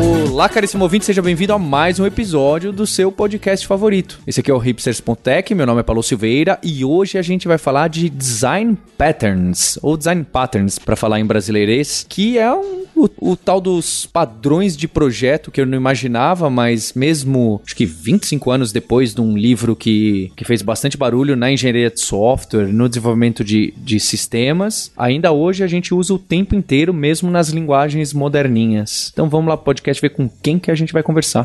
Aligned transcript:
Olá, 0.00 0.48
caríssimo 0.48 0.82
ouvinte, 0.84 1.04
seja 1.04 1.20
bem-vindo 1.20 1.52
a 1.52 1.58
mais 1.58 2.00
um 2.00 2.06
episódio 2.06 2.72
do 2.72 2.86
seu 2.86 3.12
podcast 3.12 3.66
favorito. 3.66 4.18
Esse 4.26 4.40
aqui 4.40 4.50
é 4.50 4.54
o 4.54 4.58
Hipsters.tech, 4.58 5.54
meu 5.54 5.66
nome 5.66 5.80
é 5.80 5.82
Paulo 5.82 6.02
Silveira 6.02 6.58
e 6.62 6.82
hoje 6.82 7.18
a 7.18 7.22
gente 7.22 7.46
vai 7.46 7.58
falar 7.58 7.88
de 7.88 8.08
Design 8.08 8.78
Patterns, 8.96 9.78
ou 9.82 9.98
Design 9.98 10.24
Patterns, 10.24 10.78
para 10.78 10.96
falar 10.96 11.20
em 11.20 11.26
brasileirês, 11.26 12.06
que 12.08 12.38
é 12.38 12.50
um, 12.54 12.84
o, 12.94 13.32
o, 13.32 13.36
tal 13.36 13.60
dos 13.60 14.06
padrões 14.06 14.76
de 14.76 14.86
projeto 14.86 15.50
que 15.50 15.60
eu 15.60 15.66
não 15.66 15.76
imaginava, 15.76 16.48
mas 16.50 16.92
mesmo, 16.92 17.60
acho 17.64 17.74
que 17.74 17.86
25 17.86 18.50
anos 18.50 18.72
depois 18.72 19.14
de 19.14 19.20
um 19.20 19.36
livro 19.36 19.74
que, 19.74 20.30
que 20.36 20.44
fez 20.44 20.62
bastante 20.62 20.96
barulho 20.96 21.36
na 21.36 21.50
engenharia 21.50 21.90
de 21.90 22.00
software, 22.00 22.66
no 22.66 22.88
desenvolvimento 22.88 23.42
de, 23.42 23.72
de 23.76 23.98
sistemas, 23.98 24.92
ainda 24.96 25.32
hoje 25.32 25.64
a 25.64 25.66
gente 25.66 25.94
usa 25.94 26.14
o 26.14 26.18
tempo 26.18 26.54
inteiro, 26.54 26.92
mesmo 26.92 27.30
nas 27.30 27.48
linguagens 27.48 28.12
moderninhas. 28.12 29.10
Então 29.12 29.28
vamos 29.28 29.48
lá, 29.48 29.56
podcast 29.56 29.89
podcast 29.90 30.00
ver 30.00 30.10
com 30.10 30.28
quem 30.28 30.58
que 30.58 30.70
a 30.70 30.74
gente 30.74 30.92
vai 30.92 31.02
conversar. 31.02 31.44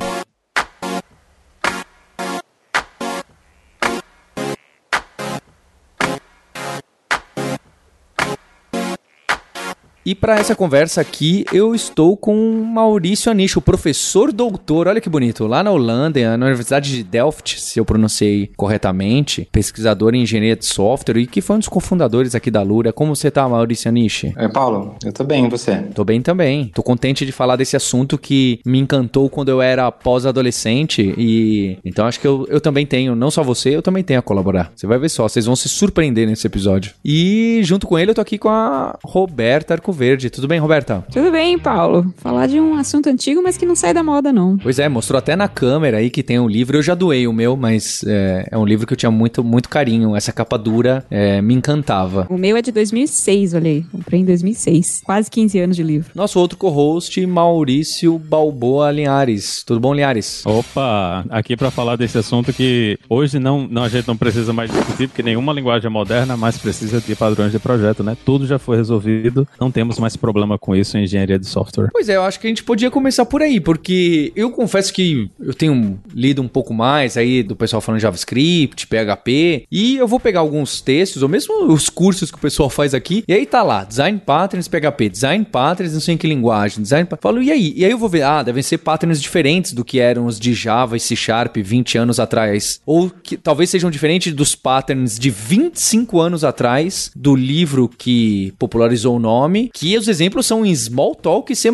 E 10.05 10.13
para 10.13 10.37
essa 10.37 10.55
conversa 10.55 11.01
aqui, 11.01 11.45
eu 11.51 11.73
estou 11.73 12.15
com 12.15 12.35
Maurício 12.63 13.31
Anish, 13.31 13.57
o 13.57 13.61
professor 13.61 14.31
doutor, 14.31 14.87
olha 14.87 15.01
que 15.01 15.09
bonito, 15.09 15.47
lá 15.47 15.63
na 15.63 15.71
Holanda, 15.71 16.37
na 16.37 16.45
Universidade 16.45 16.95
de 16.95 17.03
Delft, 17.03 17.59
se 17.59 17.79
eu 17.79 17.85
pronunciei 17.85 18.51
corretamente, 18.55 19.49
pesquisador 19.51 20.13
em 20.13 20.21
engenharia 20.21 20.55
de 20.55 20.63
software 20.63 21.17
e 21.17 21.25
que 21.25 21.41
foi 21.41 21.55
um 21.55 21.59
dos 21.59 21.67
cofundadores 21.67 22.35
aqui 22.35 22.51
da 22.51 22.61
Lura. 22.61 22.93
Como 22.93 23.15
você 23.15 23.31
tá, 23.31 23.49
Maurício 23.49 23.89
Anish? 23.89 24.25
É, 24.37 24.47
Paulo, 24.47 24.95
eu 25.03 25.11
tô 25.11 25.23
bem, 25.23 25.47
e 25.47 25.49
você? 25.49 25.77
Tô 25.95 26.03
bem 26.03 26.21
também. 26.21 26.67
Tô 26.67 26.83
contente 26.83 27.25
de 27.25 27.31
falar 27.31 27.55
desse 27.55 27.75
assunto 27.75 28.15
que 28.15 28.59
me 28.63 28.77
encantou 28.77 29.27
quando 29.27 29.49
eu 29.49 29.59
era 29.59 29.91
pós-adolescente 29.91 31.15
e 31.17 31.79
então 31.83 32.05
acho 32.05 32.19
que 32.19 32.27
eu, 32.27 32.45
eu 32.47 32.61
também 32.61 32.85
tenho, 32.85 33.15
não 33.15 33.31
só 33.31 33.41
você, 33.41 33.75
eu 33.75 33.81
também 33.81 34.03
tenho 34.03 34.19
a 34.19 34.21
colaborar. 34.23 34.71
Você 34.75 34.85
vai 34.85 34.99
ver 34.99 35.09
só, 35.09 35.27
vocês 35.27 35.47
vão 35.47 35.55
se 35.55 35.67
surpreender 35.67 36.27
nesse 36.27 36.45
episódio. 36.45 36.93
E 37.03 37.59
junto 37.63 37.87
com 37.87 37.97
ele 37.97 38.11
eu 38.11 38.15
tô 38.15 38.21
aqui 38.21 38.37
com 38.37 38.49
a 38.49 38.99
Roberta 39.03 39.73
Arco 39.73 39.94
Verde. 39.95 40.29
Tudo 40.29 40.47
bem, 40.47 40.59
Roberta? 40.59 41.03
Tudo 41.11 41.31
bem, 41.31 41.57
Paulo. 41.57 42.13
Falar 42.17 42.47
de 42.47 42.59
um 42.59 42.75
assunto 42.75 43.07
antigo, 43.07 43.41
mas 43.43 43.57
que 43.57 43.65
não 43.65 43.75
sai 43.75 43.93
da 43.93 44.03
moda, 44.03 44.31
não. 44.31 44.57
Pois 44.57 44.79
é, 44.79 44.87
mostrou 44.89 45.17
até 45.17 45.35
na 45.35 45.47
câmera 45.47 45.97
aí 45.97 46.09
que 46.09 46.21
tem 46.21 46.39
um 46.39 46.47
livro. 46.47 46.77
Eu 46.77 46.83
já 46.83 46.93
doei 46.93 47.27
o 47.27 47.33
meu, 47.33 47.55
mas 47.55 48.03
é, 48.05 48.47
é 48.51 48.57
um 48.57 48.65
livro 48.65 48.85
que 48.85 48.93
eu 48.93 48.97
tinha 48.97 49.11
muito, 49.11 49.43
muito 49.43 49.69
carinho. 49.69 50.15
Essa 50.15 50.31
capa 50.31 50.57
dura 50.57 51.05
é, 51.09 51.41
me 51.41 51.53
encantava. 51.53 52.27
O 52.29 52.37
meu 52.37 52.57
é 52.57 52.61
de 52.61 52.71
2006, 52.71 53.53
olha 53.53 53.69
aí. 53.69 53.83
Comprei 53.91 54.19
em 54.19 54.25
2006. 54.25 55.01
Quase 55.05 55.31
15 55.31 55.59
anos 55.59 55.75
de 55.75 55.83
livro. 55.83 56.11
Nosso 56.13 56.39
outro 56.39 56.57
co-host, 56.57 57.25
Maurício 57.25 58.19
Balboa 58.19 58.91
Linhares. 58.91 59.63
Tudo 59.65 59.79
bom, 59.79 59.93
Linhares? 59.93 60.45
Opa, 60.45 61.25
aqui 61.29 61.55
para 61.55 61.71
falar 61.71 61.95
desse 61.95 62.17
assunto 62.17 62.51
que 62.51 62.97
hoje 63.09 63.39
não, 63.39 63.67
não 63.67 63.83
a 63.83 63.89
gente 63.89 64.07
não 64.07 64.17
precisa 64.17 64.51
mais 64.51 64.71
discutir, 64.71 65.07
porque 65.07 65.23
nenhuma 65.23 65.53
linguagem 65.53 65.87
é 65.87 65.89
moderna, 65.89 66.35
mas 66.35 66.57
precisa 66.57 66.99
de 66.99 67.15
padrões 67.15 67.51
de 67.51 67.59
projeto, 67.59 68.03
né? 68.03 68.17
Tudo 68.25 68.45
já 68.45 68.57
foi 68.57 68.77
resolvido. 68.77 69.47
Não 69.59 69.71
temos 69.71 69.84
temos 69.85 69.99
mais 69.99 70.15
problema 70.17 70.57
com 70.57 70.75
isso 70.75 70.97
em 70.97 71.03
engenharia 71.03 71.37
de 71.37 71.45
software. 71.45 71.89
Pois 71.91 72.09
é, 72.09 72.15
eu 72.15 72.23
acho 72.23 72.39
que 72.39 72.47
a 72.47 72.49
gente 72.49 72.63
podia 72.63 72.89
começar 72.89 73.25
por 73.25 73.41
aí, 73.41 73.59
porque 73.59 74.33
eu 74.35 74.49
confesso 74.49 74.91
que 74.91 75.29
eu 75.39 75.53
tenho 75.53 75.99
lido 76.13 76.41
um 76.41 76.47
pouco 76.47 76.73
mais 76.73 77.17
aí 77.17 77.43
do 77.43 77.55
pessoal 77.55 77.81
falando 77.81 78.01
JavaScript, 78.01 78.87
PHP, 78.87 79.65
e 79.71 79.97
eu 79.97 80.07
vou 80.07 80.19
pegar 80.19 80.39
alguns 80.39 80.81
textos, 80.81 81.21
ou 81.21 81.29
mesmo 81.29 81.71
os 81.71 81.89
cursos 81.89 82.31
que 82.31 82.37
o 82.37 82.41
pessoal 82.41 82.69
faz 82.69 82.93
aqui, 82.93 83.23
e 83.27 83.33
aí 83.33 83.45
tá 83.45 83.61
lá, 83.61 83.83
Design 83.83 84.19
Patterns 84.25 84.67
PHP, 84.67 85.09
Design 85.09 85.45
Patterns 85.45 85.93
não 85.93 86.01
sei 86.01 86.15
em 86.15 86.17
que 86.17 86.27
linguagem, 86.27 86.81
Design 86.81 87.07
Falo, 87.21 87.41
e 87.41 87.51
aí? 87.51 87.73
E 87.75 87.85
aí 87.85 87.91
eu 87.91 87.97
vou 87.97 88.09
ver, 88.09 88.23
ah, 88.23 88.41
devem 88.41 88.63
ser 88.63 88.79
patterns 88.79 89.21
diferentes 89.21 89.73
do 89.73 89.85
que 89.85 89.99
eram 89.99 90.25
os 90.25 90.39
de 90.39 90.53
Java 90.53 90.97
e 90.97 90.99
C 90.99 91.15
Sharp 91.15 91.57
20 91.57 91.97
anos 91.97 92.19
atrás. 92.19 92.81
Ou 92.85 93.09
que 93.09 93.37
talvez 93.37 93.69
sejam 93.69 93.89
diferentes 93.89 94.33
dos 94.33 94.55
patterns 94.55 95.17
de 95.17 95.29
25 95.29 96.19
anos 96.19 96.43
atrás 96.43 97.11
do 97.15 97.35
livro 97.35 97.87
que 97.87 98.53
popularizou 98.57 99.15
o 99.15 99.19
nome, 99.19 99.69
Aqui 99.75 99.97
os 99.97 100.07
exemplos 100.07 100.45
são 100.45 100.65
em 100.65 100.71
Smalltalk 100.71 101.51
e 101.51 101.55
C++, 101.55 101.69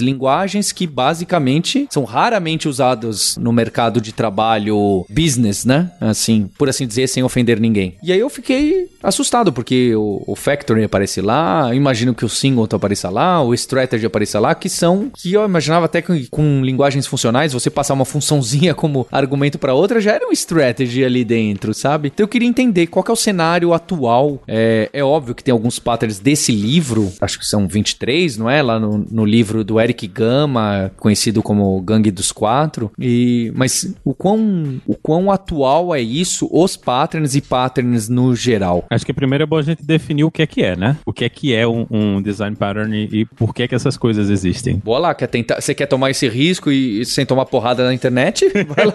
linguagens 0.00 0.70
que 0.70 0.86
basicamente 0.86 1.88
são 1.90 2.04
raramente 2.04 2.68
usadas 2.68 3.38
no 3.40 3.54
mercado 3.54 4.02
de 4.02 4.12
trabalho 4.12 5.06
business, 5.08 5.64
né? 5.64 5.90
Assim, 5.98 6.50
por 6.58 6.68
assim 6.68 6.86
dizer, 6.86 7.08
sem 7.08 7.22
ofender 7.22 7.58
ninguém. 7.58 7.94
E 8.02 8.12
aí 8.12 8.20
eu 8.20 8.28
fiquei 8.28 8.90
assustado, 9.02 9.50
porque 9.50 9.96
o, 9.96 10.22
o 10.26 10.36
Factory 10.36 10.84
aparece 10.84 11.22
lá, 11.22 11.74
imagino 11.74 12.14
que 12.14 12.22
o 12.22 12.28
Singleton 12.28 12.76
apareça 12.76 13.08
lá, 13.08 13.42
o 13.42 13.54
Strategy 13.54 14.04
apareça 14.04 14.38
lá, 14.38 14.54
que 14.54 14.68
são, 14.68 15.10
que 15.16 15.32
eu 15.32 15.42
imaginava 15.42 15.86
até 15.86 16.02
que 16.02 16.26
com 16.26 16.62
linguagens 16.62 17.06
funcionais, 17.06 17.54
você 17.54 17.70
passar 17.70 17.94
uma 17.94 18.04
funçãozinha 18.04 18.74
como 18.76 19.06
argumento 19.10 19.58
para 19.58 19.72
outra, 19.72 20.02
já 20.02 20.12
era 20.12 20.28
um 20.28 20.32
Strategy 20.32 21.02
ali 21.02 21.24
dentro, 21.24 21.72
sabe? 21.72 22.08
Então 22.08 22.24
eu 22.24 22.28
queria 22.28 22.46
entender 22.46 22.88
qual 22.88 23.06
é 23.08 23.12
o 23.12 23.16
cenário 23.16 23.72
atual. 23.72 24.42
É, 24.46 24.90
é 24.92 25.02
óbvio 25.02 25.34
que 25.34 25.42
tem 25.42 25.52
alguns 25.52 25.78
patterns 25.78 26.18
desse 26.18 26.52
livro, 26.52 27.10
acho 27.22 27.37
que 27.38 27.46
são 27.46 27.66
23, 27.66 28.36
não 28.36 28.48
é? 28.50 28.62
Lá 28.62 28.78
no, 28.78 29.06
no 29.10 29.24
livro 29.24 29.64
do 29.64 29.80
Eric 29.80 30.06
Gama, 30.06 30.90
conhecido 30.96 31.42
como 31.42 31.80
Gangue 31.80 32.10
dos 32.10 32.32
Quatro. 32.32 32.90
E, 32.98 33.52
mas 33.54 33.94
o 34.04 34.14
quão, 34.14 34.80
o 34.86 34.94
quão 34.94 35.30
atual 35.30 35.94
é 35.94 36.00
isso, 36.00 36.48
os 36.52 36.76
patterns 36.76 37.34
e 37.34 37.40
patterns 37.40 38.08
no 38.08 38.34
geral? 38.34 38.84
Acho 38.90 39.06
que 39.06 39.12
primeiro 39.12 39.44
é 39.44 39.46
bom 39.46 39.58
a 39.58 39.62
gente 39.62 39.84
definir 39.84 40.24
o 40.24 40.30
que 40.30 40.42
é 40.42 40.46
que 40.46 40.62
é, 40.62 40.76
né? 40.76 40.96
O 41.04 41.12
que 41.12 41.24
é 41.24 41.28
que 41.28 41.54
é 41.54 41.66
um, 41.66 41.86
um 41.90 42.22
design 42.22 42.56
pattern 42.56 42.96
e, 42.96 43.20
e, 43.20 43.24
por 43.24 43.54
que 43.54 43.62
é 43.62 43.68
que 43.68 43.74
essas 43.74 43.96
coisas 43.96 44.30
existem. 44.30 44.76
Boa 44.76 44.98
lá, 44.98 45.14
quer 45.14 45.26
tentar, 45.26 45.60
você 45.60 45.74
quer 45.74 45.86
tomar 45.86 46.10
esse 46.10 46.28
risco 46.28 46.70
e, 46.70 47.00
e 47.00 47.04
sem 47.04 47.24
tomar 47.24 47.46
porrada 47.46 47.84
na 47.84 47.94
internet? 47.94 48.48
Vai 48.68 48.86
lá. 48.86 48.94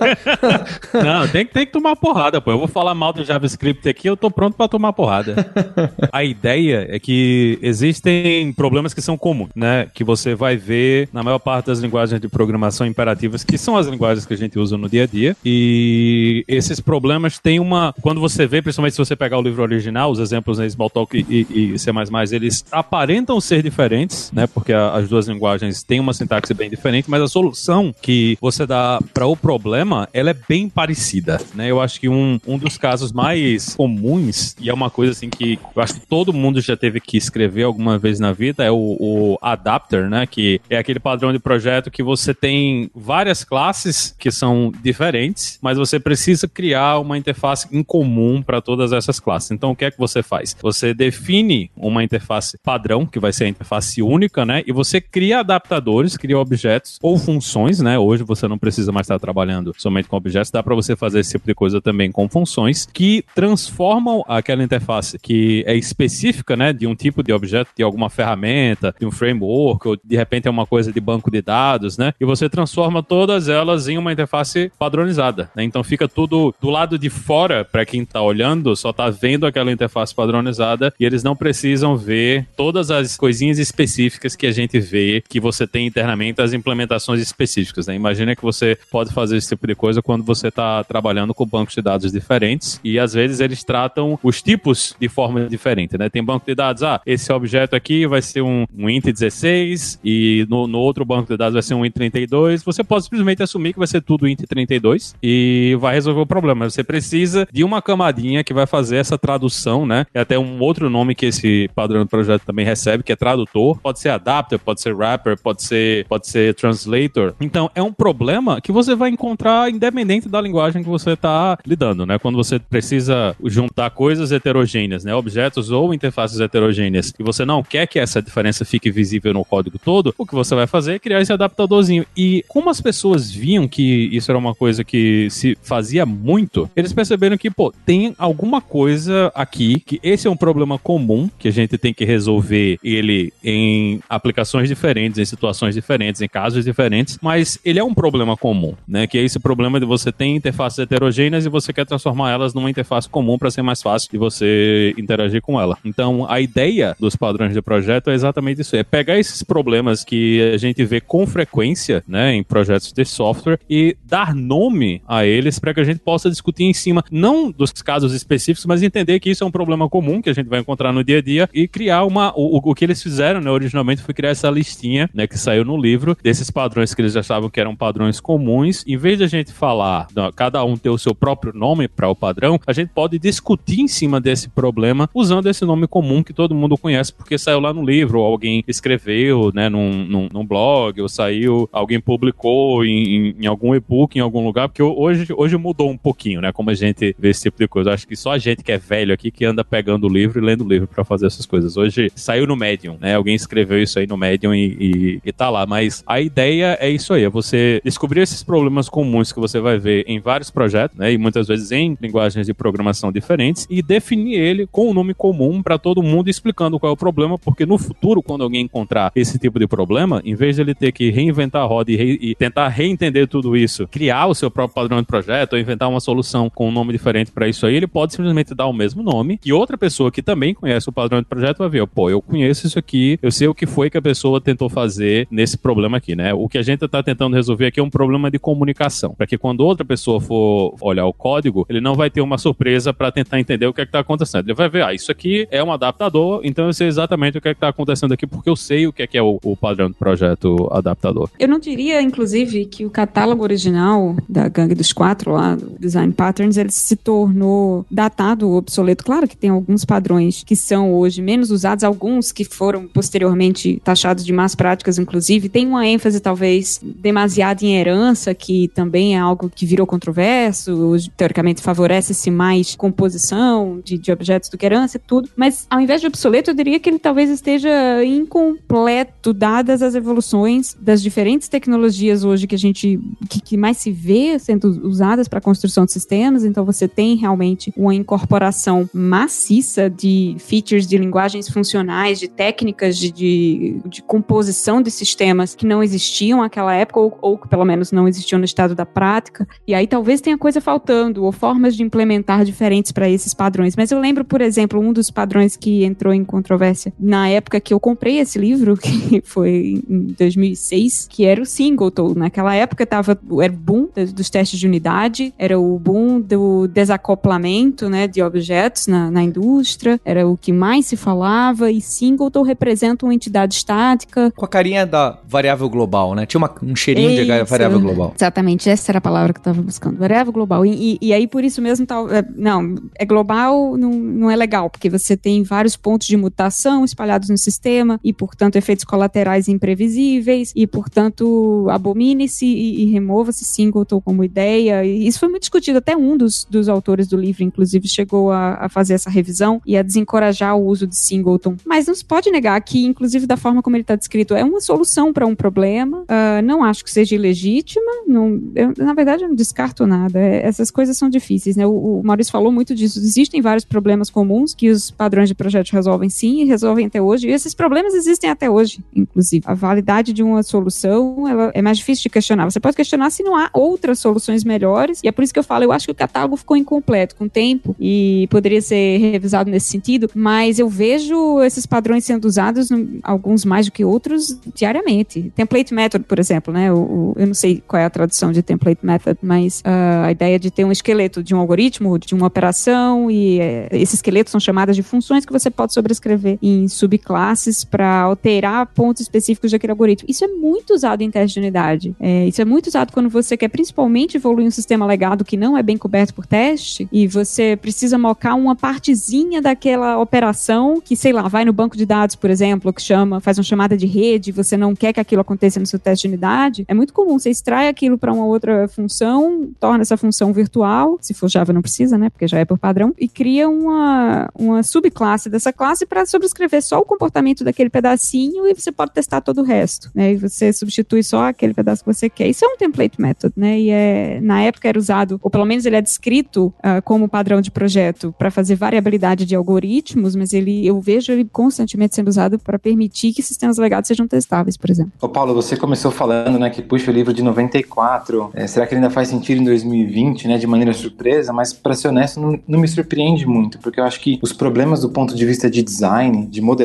não, 1.04 1.28
tem, 1.28 1.46
tem 1.46 1.66
que 1.66 1.72
tomar 1.72 1.96
porrada, 1.96 2.42
pô. 2.42 2.52
Eu 2.52 2.60
vou 2.60 2.68
falar 2.68 2.94
mal 2.94 3.14
do 3.14 3.24
JavaScript 3.24 3.88
aqui, 3.88 4.08
eu 4.08 4.18
tô 4.18 4.30
pronto 4.30 4.56
para 4.56 4.68
tomar 4.68 4.94
porrada. 4.94 5.36
a 6.12 6.24
ideia 6.24 6.88
é 6.90 7.00
que 7.00 7.60
existem 7.62 8.33
problemas 8.56 8.94
que 8.94 9.02
são 9.02 9.18
comuns, 9.18 9.50
né? 9.56 9.88
Que 9.94 10.04
você 10.04 10.34
vai 10.36 10.58
ver 10.58 11.10
na 11.12 11.24
maior 11.24 11.40
parte 11.40 11.68
das 11.68 11.80
linguagens 11.80 12.20
de 12.20 12.28
programação 12.28 12.88
imperativas, 12.88 13.44
que 13.44 13.58
são 13.58 13.78
as 13.78 13.88
linguagens 13.88 14.26
que 14.26 14.34
a 14.34 14.38
gente 14.38 14.58
usa 14.58 14.78
no 14.78 14.90
dia 14.90 15.04
a 15.04 15.08
dia. 15.08 15.36
E 15.44 16.44
esses 16.48 16.80
problemas 16.80 17.40
têm 17.40 17.60
uma. 17.60 17.94
Quando 18.02 18.20
você 18.20 18.48
vê, 18.48 18.62
principalmente 18.62 18.94
se 18.94 18.98
você 18.98 19.16
pegar 19.16 19.38
o 19.38 19.42
livro 19.42 19.62
original, 19.62 20.12
os 20.12 20.20
exemplos 20.20 20.60
em 20.60 20.62
né, 20.62 20.68
Smalltalk 20.68 21.18
e, 21.18 21.48
e, 21.50 21.74
e 21.74 21.80
C, 21.80 21.92
eles 22.32 22.66
aparentam 22.72 23.40
ser 23.40 23.62
diferentes, 23.62 24.32
né? 24.32 24.48
Porque 24.48 24.74
a, 24.74 24.94
as 24.94 25.10
duas 25.10 25.28
linguagens 25.28 25.84
têm 25.84 26.00
uma 26.00 26.14
sintaxe 26.14 26.54
bem 26.54 26.70
diferente, 26.70 27.10
mas 27.10 27.22
a 27.22 27.28
solução 27.28 27.94
que 28.02 28.38
você 28.42 28.66
dá 28.66 29.00
para 29.14 29.26
o 29.26 29.36
problema, 29.36 30.08
ela 30.14 30.32
é 30.32 30.36
bem 30.48 30.70
parecida, 30.70 31.40
né? 31.54 31.70
Eu 31.70 31.82
acho 31.82 32.00
que 32.00 32.10
um, 32.10 32.40
um 32.48 32.58
dos 32.58 32.78
casos 32.78 33.12
mais 33.12 33.76
comuns, 33.76 34.56
e 34.60 34.70
é 34.70 34.74
uma 34.74 34.90
coisa 34.90 35.12
assim 35.12 35.30
que 35.30 35.60
eu 35.76 35.82
acho 35.82 35.96
que 35.96 36.08
todo 36.08 36.34
mundo 36.34 36.62
já 36.62 36.76
teve 36.76 37.00
que 37.00 37.18
escrever 37.18 37.64
alguma 37.64 37.98
vez 37.98 38.13
na 38.20 38.32
vida 38.32 38.64
é 38.64 38.72
o, 38.72 38.98
o 39.00 39.38
adapter, 39.42 40.10
né? 40.10 40.26
Que 40.26 40.62
é 40.70 40.78
aquele 40.78 41.00
padrão 41.00 41.32
de 41.32 41.40
projeto 41.40 41.92
que 41.92 42.04
você 42.04 42.34
tem 42.34 42.90
várias 42.96 43.44
classes 43.44 44.16
que 44.18 44.32
são 44.32 44.72
diferentes, 44.82 45.60
mas 45.62 45.78
você 45.78 46.00
precisa 46.00 46.48
criar 46.48 47.00
uma 47.00 47.18
interface 47.18 47.68
em 47.72 47.84
comum 47.84 48.42
para 48.42 48.62
todas 48.62 48.92
essas 48.92 49.20
classes. 49.20 49.52
Então, 49.52 49.72
o 49.72 49.76
que 49.76 49.86
é 49.86 49.92
que 49.92 49.98
você 49.98 50.22
faz? 50.22 50.56
Você 50.62 50.94
define 50.94 51.70
uma 51.76 52.04
interface 52.04 52.58
padrão, 52.64 53.06
que 53.06 53.20
vai 53.20 53.34
ser 53.34 53.46
a 53.46 53.50
interface 53.50 54.02
única, 54.02 54.46
né? 54.46 54.64
E 54.66 54.72
você 54.72 55.00
cria 55.00 55.40
adaptadores, 55.40 56.18
cria 56.18 56.38
objetos 56.38 56.98
ou 57.02 57.18
funções, 57.18 57.80
né? 57.80 57.98
Hoje 57.98 58.24
você 58.24 58.48
não 58.48 58.58
precisa 58.58 58.92
mais 58.92 59.06
estar 59.06 59.20
trabalhando 59.20 59.74
somente 59.78 60.08
com 60.08 60.18
objetos, 60.18 60.52
dá 60.52 60.62
para 60.62 60.76
você 60.76 60.96
fazer 60.96 61.20
esse 61.20 61.32
tipo 61.32 61.46
de 61.46 61.54
coisa 61.54 61.82
também 61.82 62.12
com 62.12 62.28
funções 62.28 62.88
que 62.92 63.24
transformam 63.36 64.24
aquela 64.28 64.64
interface 64.64 65.18
que 65.20 65.64
é 65.68 65.76
específica, 65.76 66.56
né, 66.56 66.74
de 66.74 66.88
um 66.88 66.96
tipo 66.96 67.24
de 67.24 67.34
objeto, 67.34 67.72
de 67.76 67.84
alguma 67.84 68.03
ferramenta 68.10 68.34
ferramenta, 68.34 68.96
de 69.00 69.06
um 69.06 69.12
framework, 69.12 69.88
ou 69.88 69.98
de 70.04 70.16
repente 70.16 70.48
é 70.48 70.52
uma 70.52 70.66
coisa 70.66 70.92
de 70.92 71.00
banco 71.00 71.30
de 71.30 71.42
dados, 71.42 71.98
né? 71.98 72.14
E 72.20 72.26
você 72.26 72.50
transforma 72.50 73.04
todas 73.04 73.48
elas 73.48 73.88
em 73.88 73.98
uma 73.98 74.12
interface 74.12 74.72
padronizada, 74.78 75.50
né? 75.56 75.64
Então 75.64 75.84
fica 75.84 76.08
tudo 76.08 76.54
do 76.60 76.70
lado 76.70 76.98
de 76.98 77.10
fora, 77.10 77.64
para 77.64 77.86
quem 77.86 78.06
tá 78.06 78.22
olhando, 78.22 78.76
só 78.76 78.92
tá 78.92 79.10
vendo 79.10 79.46
aquela 79.46 79.72
interface 79.72 80.14
padronizada 80.14 80.94
e 81.00 81.06
eles 81.06 81.24
não 81.24 81.36
precisam 81.36 81.96
ver 81.96 82.48
todas 82.56 82.90
as 82.92 83.16
coisinhas 83.16 83.60
específicas 83.60 84.36
que 84.36 84.48
a 84.48 84.52
gente 84.52 84.80
vê 84.80 85.24
que 85.28 85.40
você 85.40 85.68
tem 85.68 85.88
internamente, 85.88 86.42
as 86.42 86.54
implementações 86.54 87.22
específicas. 87.22 87.88
Né? 87.88 87.96
Imagina 87.96 88.36
que 88.36 88.42
você 88.42 88.78
pode 88.92 89.14
fazer 89.14 89.38
esse 89.38 89.50
tipo 89.50 89.68
de 89.68 89.76
coisa 89.76 90.02
quando 90.02 90.24
você 90.24 90.48
está 90.48 90.84
trabalhando 90.84 91.34
com 91.34 91.46
bancos 91.46 91.76
de 91.76 91.82
dados 91.82 92.12
diferentes 92.12 92.80
e 92.84 93.00
às 93.00 93.14
vezes 93.14 93.40
eles 93.40 93.64
tratam 93.64 94.20
os 94.24 94.42
tipos 94.42 94.96
de 95.00 95.08
forma 95.08 95.46
diferente. 95.48 95.98
Né? 95.98 96.10
Tem 96.10 96.24
banco 96.24 96.46
de 96.46 96.56
dados, 96.56 96.84
ah, 96.84 97.02
esse 97.06 97.32
objeto 97.32 97.76
aqui 97.76 97.93
vai 98.08 98.22
ser 98.22 98.42
um, 98.42 98.66
um 98.76 98.90
int 98.90 99.06
16 99.06 100.00
e 100.04 100.46
no, 100.50 100.68
no 100.68 100.80
outro 100.80 101.06
banco 101.06 101.32
de 101.32 101.38
dados 101.38 101.54
vai 101.54 101.62
ser 101.62 101.74
um 101.74 101.86
int 101.86 101.94
32. 101.94 102.64
Você 102.64 102.84
pode 102.84 103.06
simplesmente 103.06 103.44
assumir 103.44 103.74
que 103.74 103.80
vai 103.80 103.88
ser 103.88 104.02
tudo 104.02 104.28
int 104.28 104.42
32 104.48 105.16
e 105.22 105.78
vai 105.80 105.94
resolver 105.94 106.22
o 106.22 106.26
problema. 106.26 106.70
Você 106.70 106.84
precisa 106.84 107.48
de 107.52 107.64
uma 107.64 107.82
camadinha 107.82 108.44
que 108.44 108.54
vai 108.54 108.66
fazer 108.66 108.98
essa 108.98 109.18
tradução, 109.18 109.86
né? 109.86 110.06
É 110.14 110.22
até 110.22 110.38
um 110.38 110.60
outro 110.60 110.90
nome 110.90 111.16
que 111.16 111.28
esse 111.28 111.70
padrão 111.76 112.02
do 112.02 112.10
projeto 112.10 112.44
também 112.46 112.66
recebe, 112.66 113.04
que 113.04 113.12
é 113.12 113.16
tradutor. 113.16 113.80
Pode 113.80 114.00
ser 114.00 114.10
adapter, 114.10 114.60
pode 114.60 114.82
ser 114.82 114.94
wrapper, 114.94 115.40
pode 115.40 115.64
ser, 115.64 116.06
pode 116.06 116.28
ser 116.28 116.54
translator. 116.56 117.34
Então, 117.40 117.70
é 117.76 117.82
um 117.82 117.92
problema 117.92 118.62
que 118.62 118.72
você 118.72 118.96
vai 118.96 119.10
encontrar 119.10 119.70
independente 119.70 120.30
da 120.30 120.42
linguagem 120.42 120.84
que 120.84 120.90
você 120.90 121.12
está 121.12 121.58
lidando, 121.66 122.06
né? 122.06 122.18
Quando 122.20 122.36
você 122.36 122.60
precisa 122.60 123.36
juntar 123.44 123.90
coisas 123.92 124.32
heterogêneas, 124.32 125.04
né? 125.04 125.14
Objetos 125.14 125.72
ou 125.72 125.94
interfaces 125.94 126.40
heterogêneas, 126.40 127.14
e 127.18 127.24
você 127.24 127.46
não 127.46 127.64
quer 127.64 127.83
que 127.88 128.00
essa 128.00 128.22
diferença 128.22 128.66
fique 128.66 128.92
visível 128.92 129.34
no 129.34 129.46
código 129.46 129.78
todo, 129.78 130.14
o 130.18 130.26
que 130.26 130.36
você 130.36 130.56
vai 130.56 130.68
fazer 130.68 130.96
é 130.96 131.00
criar 131.00 131.22
esse 131.22 131.34
adaptadorzinho. 131.34 132.06
E 132.16 132.44
como 132.48 132.70
as 132.70 132.82
pessoas 132.82 133.32
viam 133.32 133.68
que 133.68 134.10
isso 134.12 134.32
era 134.32 134.38
uma 134.38 134.56
coisa 134.56 134.84
que 134.84 135.28
se 135.30 135.58
fazia 135.62 136.06
muito, 136.06 136.70
eles 136.76 136.94
perceberam 136.94 137.38
que, 137.38 137.50
pô, 137.50 137.74
tem 137.86 138.16
alguma 138.18 138.62
coisa 138.62 139.32
aqui 139.36 139.80
que 139.80 140.00
esse 140.04 140.28
é 140.28 140.30
um 140.30 140.38
problema 140.38 140.78
comum 140.78 141.30
que 141.38 141.48
a 141.48 141.52
gente 141.52 141.78
tem 141.78 141.94
que 141.94 142.06
resolver 142.06 142.78
ele 142.84 143.34
em 143.44 144.00
aplicações 144.10 144.70
diferentes, 144.70 145.20
em 145.20 145.26
situações 145.26 145.76
diferentes, 145.76 146.22
em 146.22 146.28
casos 146.28 146.66
diferentes, 146.66 147.18
mas 147.22 147.60
ele 147.64 147.80
é 147.80 147.84
um 147.84 147.94
problema 147.94 148.36
comum, 148.38 148.76
né? 148.88 149.08
Que 149.08 149.18
é 149.18 149.24
esse 149.24 149.40
problema 149.40 149.80
de 149.80 149.86
você 149.86 150.12
ter 150.12 150.26
interfaces 150.26 150.80
heterogêneas 150.80 151.46
e 151.46 151.50
você 151.50 151.74
quer 151.74 151.86
transformar 151.86 152.32
elas 152.32 152.54
numa 152.54 152.70
interface 152.70 153.10
comum 153.10 153.38
para 153.38 153.52
ser 153.52 153.62
mais 153.62 153.82
fácil 153.82 154.10
de 154.12 154.18
você 154.18 154.94
interagir 154.98 155.42
com 155.42 155.60
ela. 155.60 155.78
Então, 155.84 156.26
a 156.30 156.40
ideia 156.40 156.96
dos 157.00 157.16
padrões 157.16 157.54
de 157.54 157.62
projeto 157.74 158.12
é 158.12 158.14
exatamente 158.14 158.62
isso, 158.62 158.76
é 158.76 158.84
pegar 158.84 159.18
esses 159.18 159.42
problemas 159.42 160.04
que 160.04 160.40
a 160.54 160.58
gente 160.58 160.86
vê 160.86 161.02
com 161.02 161.26
frequência, 161.26 162.04
né, 162.08 162.36
em 162.36 162.44
projetos 162.44 162.94
de 162.94 163.04
software 163.04 163.60
e 163.68 163.98
dar 164.06 164.36
nome 164.36 165.02
a 165.08 165.26
eles 165.26 165.58
para 165.58 165.74
que 165.74 165.80
a 165.80 165.84
gente 165.84 165.98
possa 166.00 166.30
discutir 166.30 166.66
em 166.66 166.74
cima 166.74 167.04
não 167.10 167.50
dos 167.50 167.72
casos 167.72 168.14
específicos, 168.14 168.68
mas 168.68 168.84
entender 168.84 169.20
que 169.20 169.32
isso 169.32 169.44
é 169.44 169.48
um 169.48 169.52
problema 169.52 169.90
comum 169.90 170.22
que 170.22 170.30
a 170.30 170.34
gente 170.34 170.48
vai 170.48 170.60
encontrar 170.60 170.94
no 170.94 171.04
dia 171.04 171.18
a 171.18 171.22
dia 171.22 171.50
e 171.52 171.68
criar 171.68 172.04
uma 172.04 172.32
o, 172.36 172.58
o 172.58 172.76
que 172.76 172.86
eles 172.86 173.02
fizeram, 173.02 173.42
né, 173.42 173.50
originalmente 173.50 174.04
foi 174.04 174.14
criar 174.14 174.30
essa 174.30 174.52
listinha, 174.52 175.10
né, 175.12 175.26
que 175.26 175.38
saiu 175.38 175.66
no 175.66 175.76
livro 175.76 176.16
desses 176.22 176.52
padrões 176.52 176.94
que 176.94 177.02
eles 177.02 177.16
achavam 177.16 177.50
que 177.50 177.60
eram 177.60 177.76
padrões 177.76 178.20
comuns. 178.20 178.84
Em 178.86 178.98
vez 178.98 179.18
de 179.18 179.24
a 179.24 179.28
gente 179.28 179.52
falar, 179.52 180.08
não, 180.16 180.32
cada 180.32 180.64
um 180.64 180.78
ter 180.78 180.92
o 180.92 180.98
seu 181.00 181.16
próprio 181.16 181.54
nome 181.54 181.88
para 181.88 182.08
o 182.08 182.16
padrão, 182.16 182.60
a 182.68 182.74
gente 182.74 182.90
pode 182.90 183.18
discutir 183.18 183.82
em 183.82 183.88
cima 183.88 184.22
desse 184.22 184.48
problema 184.48 185.10
usando 185.12 185.50
esse 185.50 185.66
nome 185.66 185.88
comum 185.88 186.22
que 186.22 186.34
todo 186.34 186.54
mundo 186.54 186.78
conhece 186.78 187.12
porque 187.12 187.36
saiu 187.36 187.63
lá 187.64 187.74
no 187.74 187.84
livro, 187.84 188.20
ou 188.20 188.26
alguém 188.26 188.64
escreveu, 188.68 189.52
né, 189.54 189.70
num, 189.70 190.06
num, 190.06 190.30
num 190.32 190.46
blog, 190.46 191.02
ou 191.02 191.10
saiu, 191.10 191.70
alguém 191.72 192.00
publicou 192.00 192.86
em, 192.86 193.36
em, 193.40 193.48
algum 193.48 193.74
e-book, 193.74 194.18
em 194.18 194.22
algum 194.22 194.44
lugar, 194.46 194.70
porque 194.70 194.84
hoje, 194.84 195.28
hoje 195.36 195.58
mudou 195.58 195.90
um 195.90 195.98
pouquinho, 195.98 196.42
né, 196.42 196.52
como 196.52 196.70
a 196.70 196.74
gente 196.74 197.16
vê 197.18 197.30
esse 197.30 197.44
tipo 197.44 197.58
de 197.58 197.68
coisa. 197.68 197.92
acho 197.92 198.08
que 198.08 198.16
só 198.16 198.32
a 198.32 198.38
gente 198.38 198.64
que 198.64 198.72
é 198.72 198.78
velho 198.78 199.14
aqui 199.14 199.32
que 199.32 199.46
anda 199.46 199.64
pegando 199.64 200.08
o 200.08 200.10
livro 200.10 200.40
e 200.40 200.46
lendo 200.46 200.64
o 200.64 200.68
livro 200.68 200.88
para 200.88 201.04
fazer 201.04 201.28
essas 201.28 201.46
coisas. 201.46 201.78
Hoje 201.78 202.12
saiu 202.16 202.46
no 202.46 202.56
Medium, 202.56 202.98
né, 203.00 203.16
alguém 203.16 203.36
escreveu 203.36 203.82
isso 203.82 203.98
aí 204.00 204.08
no 204.08 204.18
Medium 204.18 204.54
e, 204.54 204.78
e, 204.80 205.22
e 205.26 205.32
tá 205.32 205.50
lá, 205.50 205.66
mas 205.66 206.04
a 206.06 206.20
ideia 206.20 206.78
é 206.80 206.90
isso 206.90 207.14
aí, 207.14 207.24
é 207.24 207.30
você 207.30 207.82
descobrir 207.84 208.22
esses 208.22 208.44
problemas 208.44 208.90
comuns 208.90 209.32
que 209.32 209.40
você 209.40 209.60
vai 209.60 209.78
ver 209.78 210.04
em 210.08 210.20
vários 210.20 210.52
projetos, 210.52 210.98
né, 210.98 211.12
e 211.12 211.18
muitas 211.18 211.48
vezes 211.48 211.72
em 211.72 211.98
linguagens 212.02 212.46
de 212.46 212.54
programação 212.54 213.12
diferentes, 213.12 213.66
e 213.70 213.82
definir 213.82 214.36
ele 214.36 214.68
com 214.68 214.90
um 214.90 214.94
nome 214.94 215.14
comum 215.14 215.62
para 215.62 215.78
todo 215.78 216.04
mundo 216.04 216.30
explicando 216.30 216.80
qual 216.80 216.92
é 216.92 216.94
o 216.94 216.98
problema, 216.98 217.38
porque 217.38 217.53
no 217.66 217.78
futuro, 217.78 218.22
quando 218.22 218.44
alguém 218.44 218.62
encontrar 218.62 219.12
esse 219.16 219.40
tipo 219.40 219.60
de 219.60 219.68
problema, 219.68 220.22
em 220.26 220.36
vez 220.36 220.56
de 220.56 220.62
ele 220.62 220.74
ter 220.74 220.92
que 220.92 221.10
reinventar 221.10 221.62
a 221.62 221.66
roda 221.66 221.92
e, 221.92 221.96
re, 221.96 222.20
e 222.22 222.36
tentar 222.36 222.68
reentender 222.68 223.28
tudo 223.28 223.56
isso, 223.56 223.88
criar 223.88 224.28
o 224.28 224.36
seu 224.36 224.52
próprio 224.52 224.76
padrão 224.76 225.00
de 225.00 225.08
projeto 225.08 225.54
ou 225.54 225.60
inventar 225.60 225.90
uma 225.90 226.00
solução 226.00 226.50
com 226.50 226.68
um 226.68 226.72
nome 226.72 226.92
diferente 226.92 227.32
para 227.32 227.48
isso 227.48 227.66
aí, 227.66 227.76
ele 227.76 227.88
pode 227.88 228.14
simplesmente 228.14 228.54
dar 228.54 228.68
o 228.68 228.74
mesmo 228.74 229.02
nome 229.02 229.40
e 229.46 229.54
outra 229.54 229.78
pessoa 229.78 230.12
que 230.12 230.22
também 230.22 230.54
conhece 230.54 230.90
o 230.90 230.92
padrão 230.92 231.22
de 231.22 231.28
projeto 231.28 231.60
vai 231.60 231.70
ver, 231.70 231.88
pô, 231.88 232.10
eu 232.10 232.22
conheço 232.22 232.68
isso 232.68 232.78
aqui, 232.78 233.18
eu 233.22 233.32
sei 233.32 233.48
o 233.48 233.56
que 233.56 233.66
foi 233.66 233.90
que 233.90 233.98
a 233.98 234.02
pessoa 234.02 234.42
tentou 234.42 234.70
fazer 234.70 235.28
nesse 235.30 235.58
problema 235.58 235.98
aqui, 235.98 236.16
né? 236.16 236.34
O 236.34 236.50
que 236.50 236.58
a 236.58 236.62
gente 236.62 236.84
está 236.84 237.02
tentando 237.02 237.36
resolver 237.36 237.68
aqui 237.68 237.80
é 237.80 237.84
um 237.84 237.90
problema 237.90 238.30
de 238.30 238.40
comunicação, 238.40 239.14
para 239.14 239.28
que 239.28 239.38
quando 239.38 239.62
outra 239.62 239.86
pessoa 239.86 240.20
for 240.20 240.76
olhar 240.82 241.06
o 241.06 241.14
código, 241.14 241.66
ele 241.70 241.80
não 241.80 241.96
vai 241.96 242.10
ter 242.10 242.22
uma 242.22 242.38
surpresa 242.38 242.94
para 242.94 243.12
tentar 243.12 243.40
entender 243.40 243.66
o 243.66 243.74
que 243.74 243.82
é 243.82 243.84
está 243.94 244.00
acontecendo. 244.00 244.48
Ele 244.48 244.56
vai 244.56 244.68
ver, 244.68 244.84
ah, 244.84 244.94
isso 244.94 245.12
aqui 245.12 245.48
é 245.52 245.64
um 245.64 245.72
adaptador, 245.72 246.42
então 246.44 246.66
eu 246.66 246.74
sei 246.74 246.88
exatamente 246.88 247.38
o 247.38 247.42
que 247.44 247.50
é 247.50 247.52
está 247.52 247.68
acontecendo 247.68 248.14
aqui, 248.14 248.26
porque 248.26 248.50
eu 248.50 248.56
sei 248.56 248.88
o 248.88 248.94
que 248.94 249.04
é, 249.04 249.08
que 249.08 249.18
é 249.18 249.22
o, 249.22 249.40
o 249.44 249.56
padrão 249.56 249.90
do 249.90 249.96
projeto 249.96 250.68
adaptador. 250.72 251.30
Eu 251.38 251.48
não 251.48 251.60
diria, 251.60 252.02
inclusive, 252.02 252.66
que 252.66 252.86
o 252.86 252.90
catálogo 252.90 253.44
original 253.44 254.16
da 254.28 254.48
Gangue 254.48 254.74
dos 254.76 254.92
Quatro, 254.94 255.34
lá, 255.34 255.56
do 255.56 255.78
Design 255.80 256.14
Patterns, 256.14 256.58
ele 256.58 256.72
se 256.72 256.96
tornou 256.96 257.86
datado, 257.92 258.50
obsoleto. 258.52 259.04
Claro 259.04 259.28
que 259.28 259.38
tem 259.38 259.50
alguns 259.50 259.86
padrões 259.86 260.44
que 260.44 260.56
são 260.56 260.94
hoje 260.94 261.22
menos 261.22 261.52
usados, 261.52 261.84
alguns 261.84 262.32
que 262.32 262.46
foram 262.46 262.88
posteriormente 262.88 263.82
taxados 263.84 264.26
de 264.26 264.34
más 264.34 264.56
práticas, 264.56 264.98
inclusive. 264.98 265.50
Tem 265.50 265.68
uma 265.68 265.86
ênfase, 265.86 266.20
talvez, 266.20 266.80
demasiada 266.82 267.66
em 267.66 267.76
herança, 267.76 268.34
que 268.34 268.70
também 268.70 269.16
é 269.16 269.20
algo 269.20 269.52
que 269.54 269.66
virou 269.66 269.86
controverso, 269.86 270.74
hoje, 270.74 271.12
teoricamente 271.16 271.62
favorece-se 271.62 272.32
mais 272.32 272.76
composição 272.76 273.82
de, 273.84 273.98
de 273.98 274.12
objetos 274.12 274.50
do 274.50 274.58
que 274.58 274.66
herança 274.66 274.98
e 274.98 275.00
tudo. 275.00 275.30
Mas, 275.36 275.68
ao 275.70 275.80
invés 275.80 276.00
de 276.00 276.08
obsoleto, 276.08 276.52
eu 276.52 276.56
diria 276.56 276.80
que 276.80 276.90
ele 276.90 277.00
talvez 277.00 277.30
esteja 277.34 278.04
incompleto, 278.04 279.34
dadas 279.34 279.82
as 279.82 279.96
evoluções 279.96 280.76
das 280.80 281.02
diferentes 281.02 281.48
tecnologias 281.48 282.24
hoje 282.24 282.48
que 282.48 282.56
a 282.56 282.58
gente 282.60 283.00
que, 283.30 283.42
que 283.42 283.58
mais 283.58 283.78
se 283.78 283.92
vê 283.92 284.38
sendo 284.40 284.68
usadas 284.88 285.28
para 285.28 285.40
a 285.40 285.42
construção 285.42 285.86
de 285.86 285.92
sistemas. 285.92 286.44
Então 286.46 286.66
você 286.66 286.88
tem 286.88 287.16
realmente 287.16 287.74
uma 287.76 287.94
incorporação 287.94 288.90
maciça 288.94 289.90
de 289.90 290.36
features 290.40 290.88
de 290.88 290.98
linguagens 290.98 291.50
funcionais, 291.50 292.20
de 292.20 292.28
técnicas 292.28 292.98
de, 292.98 293.12
de, 293.12 293.82
de 293.86 294.02
composição 294.02 294.82
de 294.82 294.92
sistemas 294.92 295.56
que 295.56 295.66
não 295.66 295.84
existiam 295.84 296.42
naquela 296.42 296.74
época, 296.74 297.00
ou, 297.00 297.18
ou 297.22 297.38
que 297.38 297.48
pelo 297.48 297.66
menos 297.66 297.92
não 297.92 298.08
existiam 298.08 298.40
no 298.40 298.46
estado 298.46 298.76
da 298.76 298.86
prática. 298.86 299.48
E 299.68 299.74
aí 299.74 299.88
talvez 299.88 300.22
tenha 300.22 300.38
coisa 300.38 300.62
faltando, 300.62 301.24
ou 301.24 301.32
formas 301.32 301.76
de 301.76 301.84
implementar 301.84 302.44
diferentes 302.46 302.92
para 302.92 303.10
esses 303.10 303.34
padrões. 303.34 303.76
Mas 303.76 303.92
eu 303.92 304.00
lembro, 304.00 304.24
por 304.24 304.42
exemplo, 304.42 304.80
um 304.80 304.94
dos 304.94 305.10
padrões 305.10 305.56
que 305.56 305.84
entrou 305.84 306.14
em 306.14 306.24
controvérsia 306.24 306.94
na 307.14 307.30
época 307.30 307.60
que 307.62 307.72
eu 307.72 307.80
comprei 307.80 308.18
esse 308.18 308.40
livro, 308.40 308.76
que 308.76 309.22
foi 309.24 309.84
em 309.88 310.16
2006, 310.18 311.08
que 311.08 311.26
era 311.26 311.40
o 311.40 311.46
Singleton. 311.46 312.16
Naquela 312.16 312.56
época 312.56 312.88
tava, 312.88 313.18
era 313.40 313.54
o 313.54 313.56
boom 313.56 313.88
dos 314.16 314.32
testes 314.32 314.60
de 314.60 314.66
unidade, 314.66 315.32
era 315.38 315.60
o 315.60 315.78
boom 315.78 316.20
do 316.20 316.68
desacoplamento 316.68 317.88
né, 317.88 318.08
de 318.08 318.24
objetos 318.24 318.88
na, 318.88 319.12
na 319.12 319.22
indústria, 319.22 320.02
era 320.04 320.28
o 320.28 320.36
que 320.36 320.52
mais 320.52 320.88
se 320.88 320.98
falava, 320.98 321.70
e 321.70 321.80
Singleton 321.80 322.42
representa 322.42 323.06
uma 323.06 323.14
entidade 323.14 323.54
estática. 323.56 324.32
Com 324.36 324.46
a 324.46 324.48
carinha 324.48 324.84
da 324.84 325.20
variável 325.28 325.70
global, 325.70 326.16
né? 326.16 326.26
Tinha 326.26 326.40
uma, 326.40 326.52
um 326.64 326.76
cheirinho 326.76 327.12
isso. 327.12 327.26
de 327.26 327.44
variável 327.44 327.80
global. 327.80 328.14
Exatamente, 328.16 328.68
essa 328.68 328.92
era 328.92 328.98
a 328.98 329.02
palavra 329.02 329.34
que 329.34 329.40
eu 329.40 329.44
tava 329.44 329.62
buscando, 329.62 330.00
variável 330.00 330.34
global. 330.34 330.66
E, 330.66 330.98
e, 331.00 331.10
e 331.10 331.14
aí, 331.14 331.28
por 331.28 331.44
isso 331.44 331.62
mesmo, 331.62 331.86
é, 332.10 332.26
não, 332.36 332.76
é 332.98 333.06
global, 333.06 333.78
não, 333.78 333.92
não 333.92 334.32
é 334.32 334.36
legal, 334.36 334.68
porque 334.68 334.90
você 334.90 335.16
tem 335.16 335.44
vários 335.44 335.76
pontos 335.76 336.08
de 336.08 336.18
mutação 336.18 336.84
espalhados 337.04 337.30
no 337.30 337.38
sistema, 337.38 338.00
e, 338.04 338.14
portanto, 338.14 338.56
efeitos 338.56 338.86
colaterais 338.86 339.48
imprevisíveis, 339.48 340.54
e, 340.56 340.66
portanto, 340.66 341.68
abomine-se 341.70 342.46
e, 342.46 342.84
e 342.84 342.86
remova-se 342.92 343.44
Singleton 343.44 344.00
como 344.02 344.24
ideia. 344.24 344.86
E 344.86 345.06
isso 345.06 345.20
foi 345.20 345.28
muito 345.28 345.42
discutido, 345.42 345.80
até 345.80 345.96
um 345.96 346.18
dos, 346.18 346.46
dos 346.50 346.70
autores 346.70 347.08
do 347.08 347.18
livro, 347.18 347.44
inclusive, 347.44 347.88
chegou 347.88 348.32
a, 348.32 348.66
a 348.66 348.70
fazer 348.70 348.94
essa 348.94 349.10
revisão 349.10 349.62
e 349.66 349.76
a 349.76 349.84
desencorajar 349.84 350.56
o 350.56 350.66
uso 350.66 350.88
de 350.88 350.96
Singleton. 350.96 351.58
Mas 351.66 351.88
não 351.88 351.94
se 351.94 352.06
pode 352.06 352.32
negar 352.32 352.60
que, 352.62 352.86
inclusive, 352.86 353.28
da 353.28 353.38
forma 353.38 353.62
como 353.62 353.76
ele 353.76 353.84
está 353.84 353.96
descrito, 353.96 354.34
é 354.34 354.44
uma 354.44 354.62
solução 354.62 355.12
para 355.12 355.28
um 355.28 355.36
problema. 355.36 356.04
Uh, 356.04 356.42
não 356.44 356.64
acho 356.64 356.84
que 356.84 356.92
seja 356.92 357.16
ilegítima. 357.16 357.92
Não, 358.08 358.42
eu, 358.56 358.74
na 358.78 358.94
verdade, 358.94 359.24
eu 359.24 359.28
não 359.28 359.36
descarto 359.36 359.86
nada. 359.86 360.20
É, 360.20 360.46
essas 360.46 360.72
coisas 360.72 360.98
são 360.98 361.10
difíceis, 361.10 361.56
né? 361.56 361.66
O, 361.68 362.00
o 362.00 362.04
Maurício 362.04 362.32
falou 362.32 362.52
muito 362.52 362.74
disso. 362.74 363.00
Existem 363.00 363.42
vários 363.42 363.66
problemas 363.66 364.10
comuns 364.10 364.54
que 364.54 364.70
os 364.70 364.90
padrões 364.92 365.28
de 365.28 365.36
projeto 365.36 365.72
resolvem 365.72 366.10
sim 366.10 366.42
e 366.42 366.46
resolvem 366.46 366.86
até 366.94 367.02
hoje. 367.02 367.28
E 367.28 367.32
esses 367.32 367.56
problemas 367.56 367.96
existem 367.96 368.30
até 368.30 368.50
hoje, 368.50 368.80
inclusive. 368.96 369.44
A 369.48 369.56
validade 369.56 370.14
de 370.14 370.22
uma 370.22 370.44
solução 370.44 371.28
ela 371.28 371.52
é 371.56 371.62
mais 371.62 371.78
difícil 371.80 372.04
de 372.04 372.10
questionar. 372.10 372.46
Você 372.46 372.60
pode 372.60 372.76
questionar 372.76 373.10
se 373.10 373.24
não 373.24 373.36
há 373.36 373.50
outras 373.52 373.98
soluções 374.00 374.44
melhores. 374.44 375.00
E 375.04 375.08
é 375.08 375.12
por 375.12 375.24
isso 375.24 375.34
que 375.34 375.40
eu 375.40 375.44
falo, 375.44 375.64
eu 375.64 375.72
acho 375.72 375.88
que 375.88 375.92
o 375.92 375.96
catálogo 375.96 376.38
ficou 376.38 376.56
incompleto 376.56 377.16
com 377.16 377.26
o 377.26 377.30
tempo 377.30 377.76
e 377.80 378.28
poderia 378.30 378.62
ser 378.62 378.98
revisado 378.98 379.50
nesse 379.50 379.68
sentido, 379.68 380.10
mas 380.14 380.60
eu 380.60 380.70
vejo 380.70 381.42
esses 381.42 381.66
padrões 381.66 382.06
sendo 382.06 382.26
usados, 382.26 382.70
alguns 383.02 383.44
mais 383.44 383.66
do 383.66 383.72
que 383.72 383.84
outros, 383.84 384.38
diariamente. 384.54 385.32
Template 385.36 385.74
method, 385.74 386.06
por 386.06 386.20
exemplo, 386.20 386.54
né? 386.54 386.72
O, 386.72 386.78
o, 386.78 387.14
eu 387.18 387.28
não 387.28 387.34
sei 387.34 387.64
qual 387.68 387.82
é 387.82 387.86
a 387.86 387.90
tradução 387.90 388.32
de 388.32 388.44
template 388.44 388.86
method, 388.86 389.18
mas 389.22 389.62
uh, 389.62 390.06
a 390.06 390.12
ideia 390.12 390.38
de 390.38 390.52
ter 390.52 390.64
um 390.66 390.72
esqueleto 390.72 391.24
de 391.24 391.34
um 391.34 391.40
algoritmo, 391.40 391.98
de 391.98 392.14
uma 392.14 392.28
operação, 392.28 393.10
e 393.10 393.40
uh, 393.40 393.76
esqueletos 393.76 394.32
são 394.32 394.40
chamadas 394.40 394.76
de 394.76 394.84
funções 394.84 395.26
que 395.26 395.32
você 395.32 395.50
pode 395.50 395.74
sobrescrever 395.74 396.38
em 396.42 396.68
subclasses 396.84 397.64
para 397.64 398.02
alterar 398.02 398.66
pontos 398.68 399.02
específicos 399.02 399.52
daquele 399.52 399.72
algoritmo. 399.72 400.10
Isso 400.10 400.26
é 400.26 400.28
muito 400.28 400.74
usado 400.74 401.02
em 401.02 401.10
teste 401.10 401.36
de 401.36 401.40
unidade. 401.40 401.96
É, 402.00 402.28
isso 402.28 402.42
é 402.42 402.46
muito 402.46 402.68
usado 402.68 402.92
quando 402.92 403.10
você 403.10 403.38
quer 403.38 403.48
principalmente 403.48 404.18
evoluir 404.18 404.48
um 404.48 404.52
sistema 404.52 404.86
legado 404.86 405.24
que 405.24 405.38
não 405.38 405.58
é 405.58 405.64
bem 405.64 405.78
coberto 405.78 406.14
por 406.14 406.26
teste 406.26 406.88
e 406.92 407.08
você 407.08 407.56
precisa 407.56 407.98
mocar 407.98 408.36
uma 408.36 408.56
partezinha 408.56 409.42
daquela 409.42 409.98
operação 410.00 410.82
que, 410.82 410.96
sei 410.96 411.14
lá, 411.14 411.28
vai 411.28 411.46
no 411.46 411.54
banco 411.54 411.78
de 411.78 411.86
dados, 411.86 412.16
por 412.16 412.30
exemplo, 412.30 412.74
que 412.74 412.82
chama, 412.82 413.22
faz 413.22 413.38
uma 413.38 413.44
chamada 413.44 413.78
de 413.78 413.86
rede, 413.86 414.32
você 414.32 414.58
não 414.58 414.76
quer 414.76 414.92
que 414.92 415.00
aquilo 415.00 415.22
aconteça 415.22 415.60
no 415.60 415.66
seu 415.66 415.80
teste 415.80 416.08
de 416.08 416.14
unidade. 416.14 416.66
É 416.68 416.74
muito 416.74 416.94
comum, 416.94 417.18
você 417.18 417.30
extrai 417.30 417.68
aquilo 417.70 417.98
para 417.98 418.12
uma 418.12 418.26
outra 418.26 418.68
função, 418.68 419.50
torna 419.60 419.82
essa 419.82 419.96
função 419.96 420.34
virtual, 420.34 420.98
se 421.00 421.14
for 421.14 421.30
Java 421.30 421.54
não 421.54 421.62
precisa, 421.62 421.98
né, 421.98 422.10
porque 422.10 422.28
já 422.28 422.40
é 422.40 422.46
por 422.46 422.58
padrão, 422.58 422.94
e 423.00 423.08
cria 423.08 423.50
uma, 423.50 424.30
uma 424.36 424.64
subclasse 424.64 425.30
dessa 425.30 425.54
classe 425.54 425.86
para 425.86 426.06
sobrescrever 426.06 426.62
só 426.62 426.73
o 426.78 426.86
comportamento 426.86 427.44
daquele 427.44 427.70
pedacinho 427.70 428.48
e 428.48 428.54
você 428.54 428.72
pode 428.72 428.94
testar 428.94 429.22
todo 429.22 429.42
o 429.42 429.44
resto, 429.44 429.92
né, 429.94 430.14
e 430.14 430.18
você 430.18 430.52
substitui 430.52 431.04
só 431.04 431.24
aquele 431.26 431.54
pedaço 431.54 431.84
que 431.84 431.94
você 431.94 432.10
quer. 432.10 432.28
Isso 432.28 432.46
é 432.46 432.48
um 432.48 432.58
template 432.58 433.00
method, 433.02 433.34
né, 433.36 433.60
e 433.60 433.70
é, 433.70 434.20
na 434.22 434.42
época 434.42 434.68
era 434.68 434.78
usado, 434.78 435.20
ou 435.22 435.30
pelo 435.30 435.46
menos 435.46 435.66
ele 435.66 435.76
é 435.76 435.82
descrito 435.82 436.54
uh, 436.60 436.82
como 436.84 437.08
padrão 437.08 437.42
de 437.42 437.52
projeto 437.52 438.14
para 438.18 438.32
fazer 438.32 438.56
variabilidade 438.56 439.26
de 439.26 439.36
algoritmos, 439.36 440.16
mas 440.16 440.34
ele, 440.34 440.66
eu 440.66 440.80
vejo 440.80 441.12
ele 441.12 441.26
constantemente 441.26 441.96
sendo 441.96 442.08
usado 442.08 442.40
para 442.40 442.58
permitir 442.58 443.14
que 443.14 443.22
sistemas 443.22 443.58
legados 443.58 443.88
sejam 443.88 444.08
testáveis, 444.08 444.58
por 444.58 444.70
exemplo. 444.70 444.94
Ô 445.02 445.10
Paulo, 445.10 445.34
você 445.34 445.56
começou 445.58 445.92
falando, 445.92 446.40
né, 446.40 446.50
que 446.50 446.62
puxa 446.62 446.92
o 446.92 446.94
livro 446.94 447.14
de 447.14 447.22
94. 447.22 448.32
É, 448.34 448.48
será 448.48 448.66
que 448.66 448.74
ele 448.74 448.82
ainda 448.82 448.90
faz 448.90 449.08
sentido 449.08 449.42
em 449.42 449.46
2020, 449.46 450.28
né, 450.28 450.38
de 450.38 450.48
maneira 450.48 450.74
surpresa? 450.74 451.32
Mas 451.34 451.54
para 451.54 451.74
ser 451.74 451.90
honesto, 451.90 452.20
não, 452.20 452.40
não, 452.48 452.60
me 452.60 452.68
surpreende 452.68 453.26
muito, 453.26 453.60
porque 453.60 453.80
eu 453.80 453.84
acho 453.84 454.00
que 454.00 454.20
os 454.22 454.34
problemas 454.34 454.82
do 454.82 454.90
ponto 454.90 455.16
de 455.16 455.26
vista 455.26 455.50
de 455.50 455.62
design, 455.62 456.26
de 456.28 456.42
modelagem, 456.42 456.63